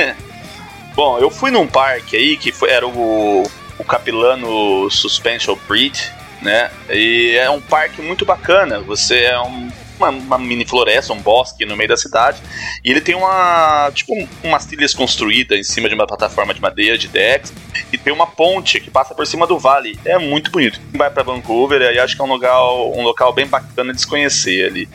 Bom, 0.94 1.18
eu 1.18 1.30
fui 1.30 1.50
num 1.50 1.66
parque 1.66 2.16
aí 2.16 2.36
que 2.36 2.52
foi, 2.52 2.70
era 2.70 2.86
o, 2.86 3.42
o 3.78 3.84
Capilano 3.84 4.90
Suspension 4.90 5.56
Bridge, 5.66 6.12
né? 6.42 6.70
E 6.88 7.36
é 7.36 7.50
um 7.50 7.60
parque 7.60 8.00
muito 8.00 8.24
bacana. 8.24 8.80
Você 8.80 9.20
é 9.20 9.40
um, 9.40 9.70
uma, 9.98 10.08
uma, 10.08 10.38
mini 10.38 10.64
floresta, 10.64 11.12
um 11.12 11.20
bosque 11.20 11.64
no 11.64 11.76
meio 11.76 11.88
da 11.88 11.96
cidade. 11.96 12.40
E 12.84 12.90
ele 12.90 13.00
tem 13.00 13.14
uma. 13.14 13.90
Tipo, 13.94 14.12
umas 14.42 14.66
trilhas 14.66 14.94
construídas 14.94 15.58
em 15.58 15.62
cima 15.62 15.88
de 15.88 15.94
uma 15.94 16.06
plataforma 16.06 16.54
de 16.54 16.60
madeira, 16.60 16.96
de 16.96 17.08
decks. 17.08 17.52
E 17.92 17.98
tem 17.98 18.12
uma 18.12 18.26
ponte 18.26 18.80
que 18.80 18.90
passa 18.90 19.14
por 19.14 19.26
cima 19.26 19.46
do 19.46 19.58
vale. 19.58 19.98
É 20.04 20.18
muito 20.18 20.50
bonito. 20.50 20.80
Vai 20.92 21.10
para 21.10 21.22
Vancouver, 21.22 21.82
aí 21.82 21.98
acho 21.98 22.16
que 22.16 22.22
é 22.22 22.24
um 22.24 22.28
local, 22.28 22.92
um 22.96 23.02
local 23.02 23.32
bem 23.32 23.46
bacana 23.46 23.92
de 23.92 24.00
se 24.00 24.06
conhecer 24.06 24.66
ali. 24.66 24.88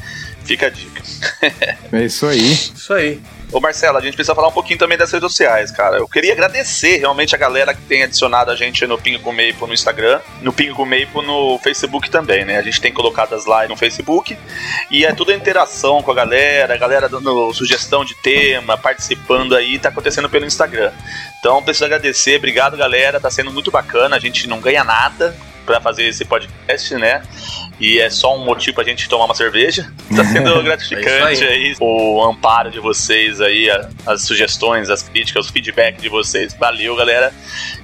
Fica 0.43 0.67
a 0.67 0.69
dica. 0.69 1.01
é 1.91 2.05
isso 2.05 2.25
aí. 2.25 2.53
Isso 2.53 2.93
aí. 2.93 3.21
Ô 3.51 3.59
Marcelo, 3.59 3.97
a 3.97 4.01
gente 4.01 4.15
precisa 4.15 4.35
falar 4.35 4.47
um 4.47 4.51
pouquinho 4.51 4.77
também 4.77 4.97
das 4.97 5.11
redes 5.11 5.31
sociais, 5.31 5.71
cara. 5.71 5.97
Eu 5.97 6.07
queria 6.07 6.33
agradecer 6.33 6.97
realmente 6.97 7.35
a 7.35 7.37
galera 7.37 7.73
que 7.73 7.81
tem 7.83 8.03
adicionado 8.03 8.51
a 8.51 8.55
gente 8.55 8.85
no 8.87 8.97
Pingo 8.97 9.19
com 9.19 9.31
Maple 9.31 9.67
no 9.67 9.73
Instagram, 9.73 10.19
no 10.41 10.51
Pingo 10.51 10.75
com 10.75 10.85
Maple 10.85 11.25
no 11.25 11.59
Facebook 11.59 12.09
também, 12.09 12.43
né? 12.43 12.57
A 12.57 12.61
gente 12.61 12.81
tem 12.81 12.91
colocado 12.91 13.33
as 13.33 13.45
lives 13.45 13.69
no 13.69 13.77
Facebook 13.77 14.37
e 14.89 15.05
é 15.05 15.13
tudo 15.13 15.31
interação 15.31 16.01
com 16.01 16.11
a 16.11 16.15
galera, 16.15 16.73
a 16.73 16.77
galera 16.77 17.07
dando 17.07 17.53
sugestão 17.53 18.03
de 18.03 18.15
tema, 18.15 18.77
participando 18.77 19.55
aí, 19.55 19.79
tá 19.79 19.89
acontecendo 19.89 20.29
pelo 20.29 20.45
Instagram. 20.45 20.91
Então, 21.39 21.63
preciso 21.63 21.85
agradecer, 21.85 22.37
obrigado 22.37 22.75
galera, 22.75 23.19
tá 23.19 23.29
sendo 23.29 23.51
muito 23.51 23.71
bacana, 23.71 24.15
a 24.15 24.19
gente 24.19 24.47
não 24.47 24.59
ganha 24.59 24.83
nada, 24.83 25.35
para 25.65 25.81
fazer 25.81 26.03
esse 26.03 26.23
podcast, 26.23 26.95
né? 26.95 27.21
E 27.79 27.99
é 27.99 28.09
só 28.09 28.35
um 28.35 28.45
motivo 28.45 28.75
pra 28.75 28.83
gente 28.83 29.09
tomar 29.09 29.25
uma 29.25 29.35
cerveja. 29.35 29.91
Tá 30.15 30.23
sendo 30.23 30.61
gratificante 30.63 31.43
é 31.43 31.49
aí. 31.49 31.67
aí. 31.67 31.75
o 31.79 32.23
amparo 32.23 32.71
de 32.71 32.79
vocês 32.79 33.41
aí, 33.41 33.69
as 34.05 34.21
sugestões, 34.21 34.89
as 34.89 35.03
críticas, 35.03 35.49
o 35.49 35.51
feedback 35.51 36.01
de 36.01 36.07
vocês. 36.07 36.53
Valeu, 36.53 36.95
galera. 36.95 37.33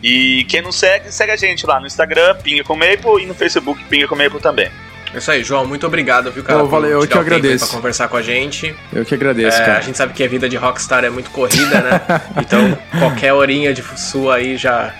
E 0.01 0.45
quem 0.45 0.61
não 0.61 0.71
segue, 0.71 1.11
segue 1.11 1.31
a 1.31 1.35
gente 1.35 1.65
lá 1.65 1.79
no 1.79 1.87
Instagram, 1.87 2.35
Pinga 2.35 2.63
com 2.63 2.75
Maple, 2.75 3.23
e 3.23 3.25
no 3.25 3.33
Facebook, 3.33 3.83
Pinga 3.85 4.07
com 4.07 4.15
Maple 4.15 4.39
também. 4.39 4.69
É 5.13 5.17
isso 5.17 5.29
aí, 5.29 5.43
João. 5.43 5.65
Muito 5.65 5.85
obrigado, 5.85 6.31
viu, 6.31 6.43
cara? 6.43 6.63
Oh, 6.63 6.67
valeu, 6.67 7.01
eu 7.01 7.07
que 7.07 7.17
agradeço. 7.17 7.65
Pra 7.67 7.75
conversar 7.75 8.07
com 8.07 8.15
a 8.15 8.21
gente. 8.21 8.73
Eu 8.93 9.03
que 9.03 9.13
agradeço, 9.13 9.61
é, 9.61 9.65
cara. 9.65 9.79
A 9.79 9.81
gente 9.81 9.97
sabe 9.97 10.13
que 10.13 10.23
a 10.23 10.27
vida 10.27 10.47
de 10.47 10.55
rockstar 10.55 11.03
é 11.03 11.09
muito 11.09 11.29
corrida, 11.31 11.81
né? 11.81 12.01
então, 12.39 12.77
qualquer 12.97 13.33
horinha 13.33 13.73
de 13.73 13.83
sua 13.99 14.35
aí 14.35 14.55
já 14.55 14.93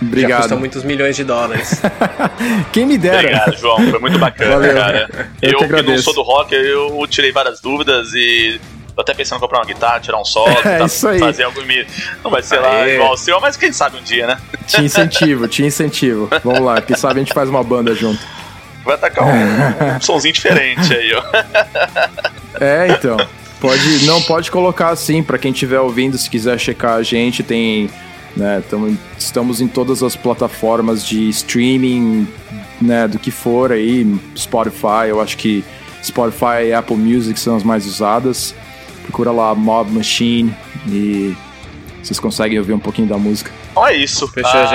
Obrigado. 0.00 0.30
Já 0.30 0.36
custa 0.38 0.56
muitos 0.56 0.84
milhões 0.84 1.16
de 1.16 1.24
dólares. 1.24 1.80
Quem 2.72 2.86
me 2.86 2.98
dera. 2.98 3.18
Obrigado, 3.18 3.56
João. 3.56 3.90
Foi 3.90 3.98
muito 3.98 4.18
bacana, 4.18 4.52
Valeu. 4.52 4.74
cara. 4.74 5.08
Eu, 5.40 5.52
eu 5.52 5.58
que, 5.58 5.68
que 5.68 5.82
não 5.82 5.98
sou 5.98 6.14
do 6.14 6.22
rock, 6.22 6.54
eu 6.54 7.06
tirei 7.08 7.32
várias 7.32 7.60
dúvidas 7.60 8.12
e 8.14 8.60
Tô 8.94 9.00
até 9.00 9.12
pensando 9.12 9.38
em 9.38 9.40
comprar 9.40 9.58
uma 9.58 9.64
guitarra, 9.64 9.98
tirar 9.98 10.20
um 10.20 10.24
solo, 10.24 10.52
é, 10.64 10.78
tá, 10.78 10.84
isso 10.84 11.08
aí. 11.08 11.18
fazer 11.18 11.42
algo 11.42 11.60
Não 12.22 12.30
vai 12.30 12.42
ser 12.42 12.60
lá 12.60 12.88
igual 12.88 13.12
o 13.12 13.16
seu, 13.16 13.40
mas 13.40 13.56
quem 13.56 13.72
sabe 13.72 13.98
um 13.98 14.02
dia, 14.02 14.26
né? 14.26 14.38
Te 14.66 14.82
incentivo, 14.82 15.48
te 15.48 15.64
incentivo. 15.64 16.28
Vamos 16.44 16.60
lá, 16.60 16.80
quem 16.80 16.96
sabe 16.96 17.16
a 17.16 17.24
gente 17.24 17.34
faz 17.34 17.48
uma 17.48 17.64
banda 17.64 17.94
junto. 17.94 18.20
Vai 18.84 18.96
tacar 18.96 19.24
um, 19.26 19.96
um 19.96 20.00
somzinho 20.00 20.32
diferente 20.32 20.94
aí, 20.94 21.12
ó. 21.14 21.22
É, 22.60 22.86
então. 22.86 23.16
Pode, 23.60 24.04
não 24.04 24.22
pode 24.22 24.48
colocar 24.48 24.90
assim, 24.90 25.24
para 25.24 25.38
quem 25.38 25.50
estiver 25.50 25.80
ouvindo, 25.80 26.16
se 26.16 26.30
quiser 26.30 26.56
checar 26.60 26.92
a 26.94 27.02
gente, 27.02 27.42
tem 27.42 27.90
né? 28.36 28.62
Tamo, 28.68 28.96
estamos 29.18 29.60
em 29.60 29.68
todas 29.68 30.02
as 30.02 30.16
plataformas 30.16 31.06
de 31.06 31.28
streaming, 31.28 32.26
né, 32.80 33.08
do 33.08 33.18
que 33.18 33.30
for 33.30 33.72
aí, 33.72 34.06
Spotify, 34.36 35.08
eu 35.08 35.20
acho 35.20 35.36
que 35.36 35.64
Spotify 36.02 36.66
e 36.66 36.72
Apple 36.72 36.96
Music 36.96 37.38
são 37.38 37.56
as 37.56 37.62
mais 37.62 37.86
usadas. 37.86 38.54
Procura 39.02 39.30
lá 39.30 39.54
Mob 39.54 39.90
Machine 39.90 40.54
e 40.86 41.34
vocês 42.02 42.20
conseguem 42.20 42.58
ouvir 42.58 42.74
um 42.74 42.78
pouquinho 42.78 43.08
da 43.08 43.16
música. 43.16 43.50
Então 43.70 43.86
é 43.86 43.96
isso. 43.96 44.28
Fechou, 44.28 44.60
ah, 44.60 44.66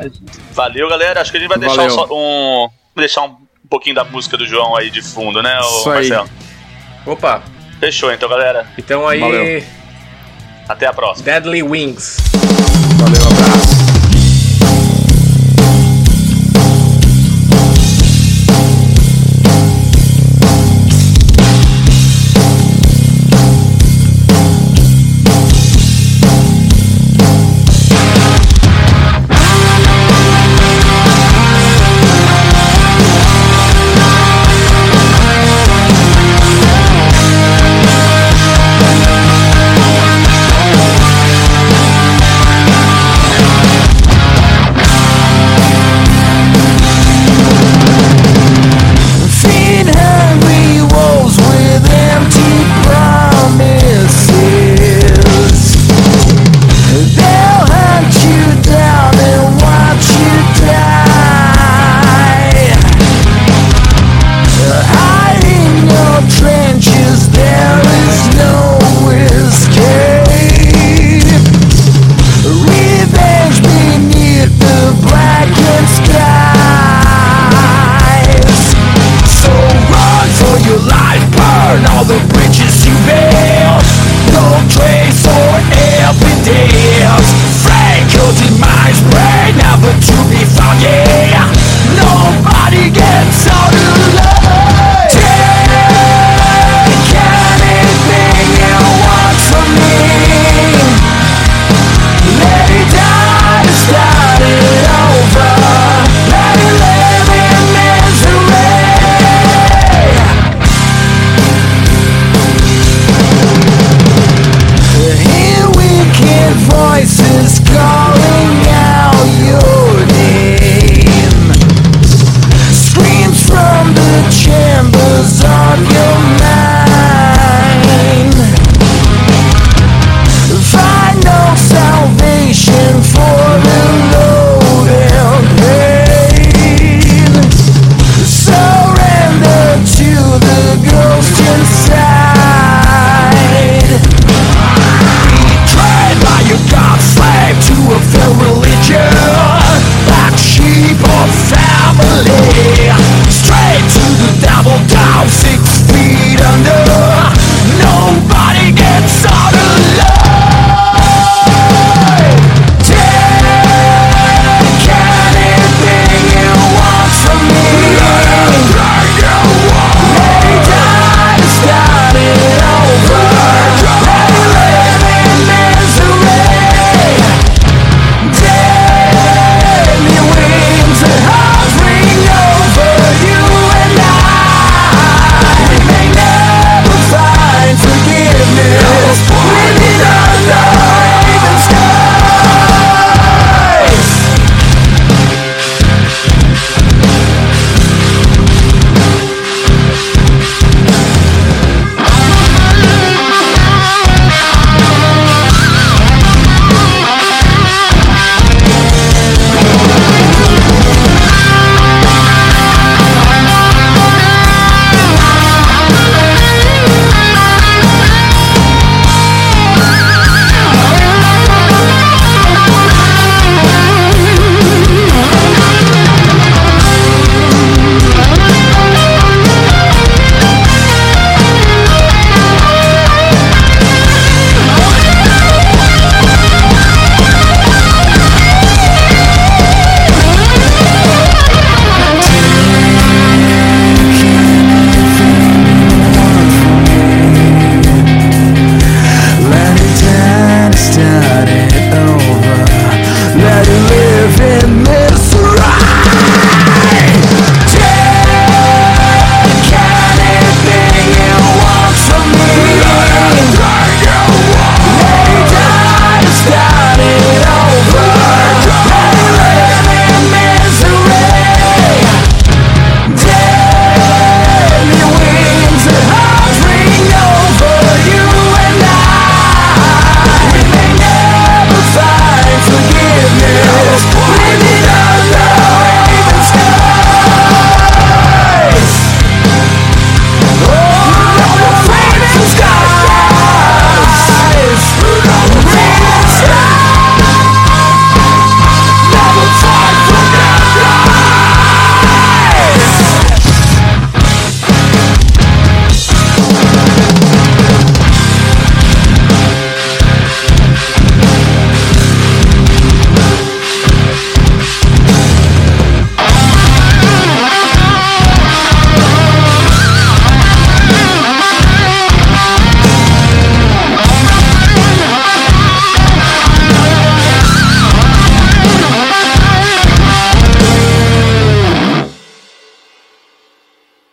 gente. 0.00 0.22
Valeu, 0.52 0.88
galera. 0.88 1.20
Acho 1.20 1.30
que 1.30 1.38
a 1.38 1.40
gente 1.40 1.48
vai 1.48 1.58
deixar 1.58 1.86
um, 1.86 2.06
um, 2.12 2.68
deixar 2.96 3.22
um 3.22 3.36
pouquinho 3.68 3.94
da 3.94 4.04
música 4.04 4.36
do 4.36 4.46
João 4.46 4.76
aí 4.76 4.90
de 4.90 5.02
fundo, 5.02 5.42
né, 5.42 5.58
Isso 5.60 5.88
Marcelo? 5.88 6.24
Aí. 6.24 7.12
Opa. 7.12 7.42
Fechou 7.80 8.12
então, 8.12 8.28
galera. 8.28 8.66
Então 8.76 9.08
aí. 9.08 9.20
Valeu. 9.20 9.64
Até 10.68 10.86
a 10.86 10.92
próxima. 10.92 11.24
Deadly 11.24 11.62
Wings. 11.62 12.18
Valeu, 12.98 13.22
abraço. 13.22 13.97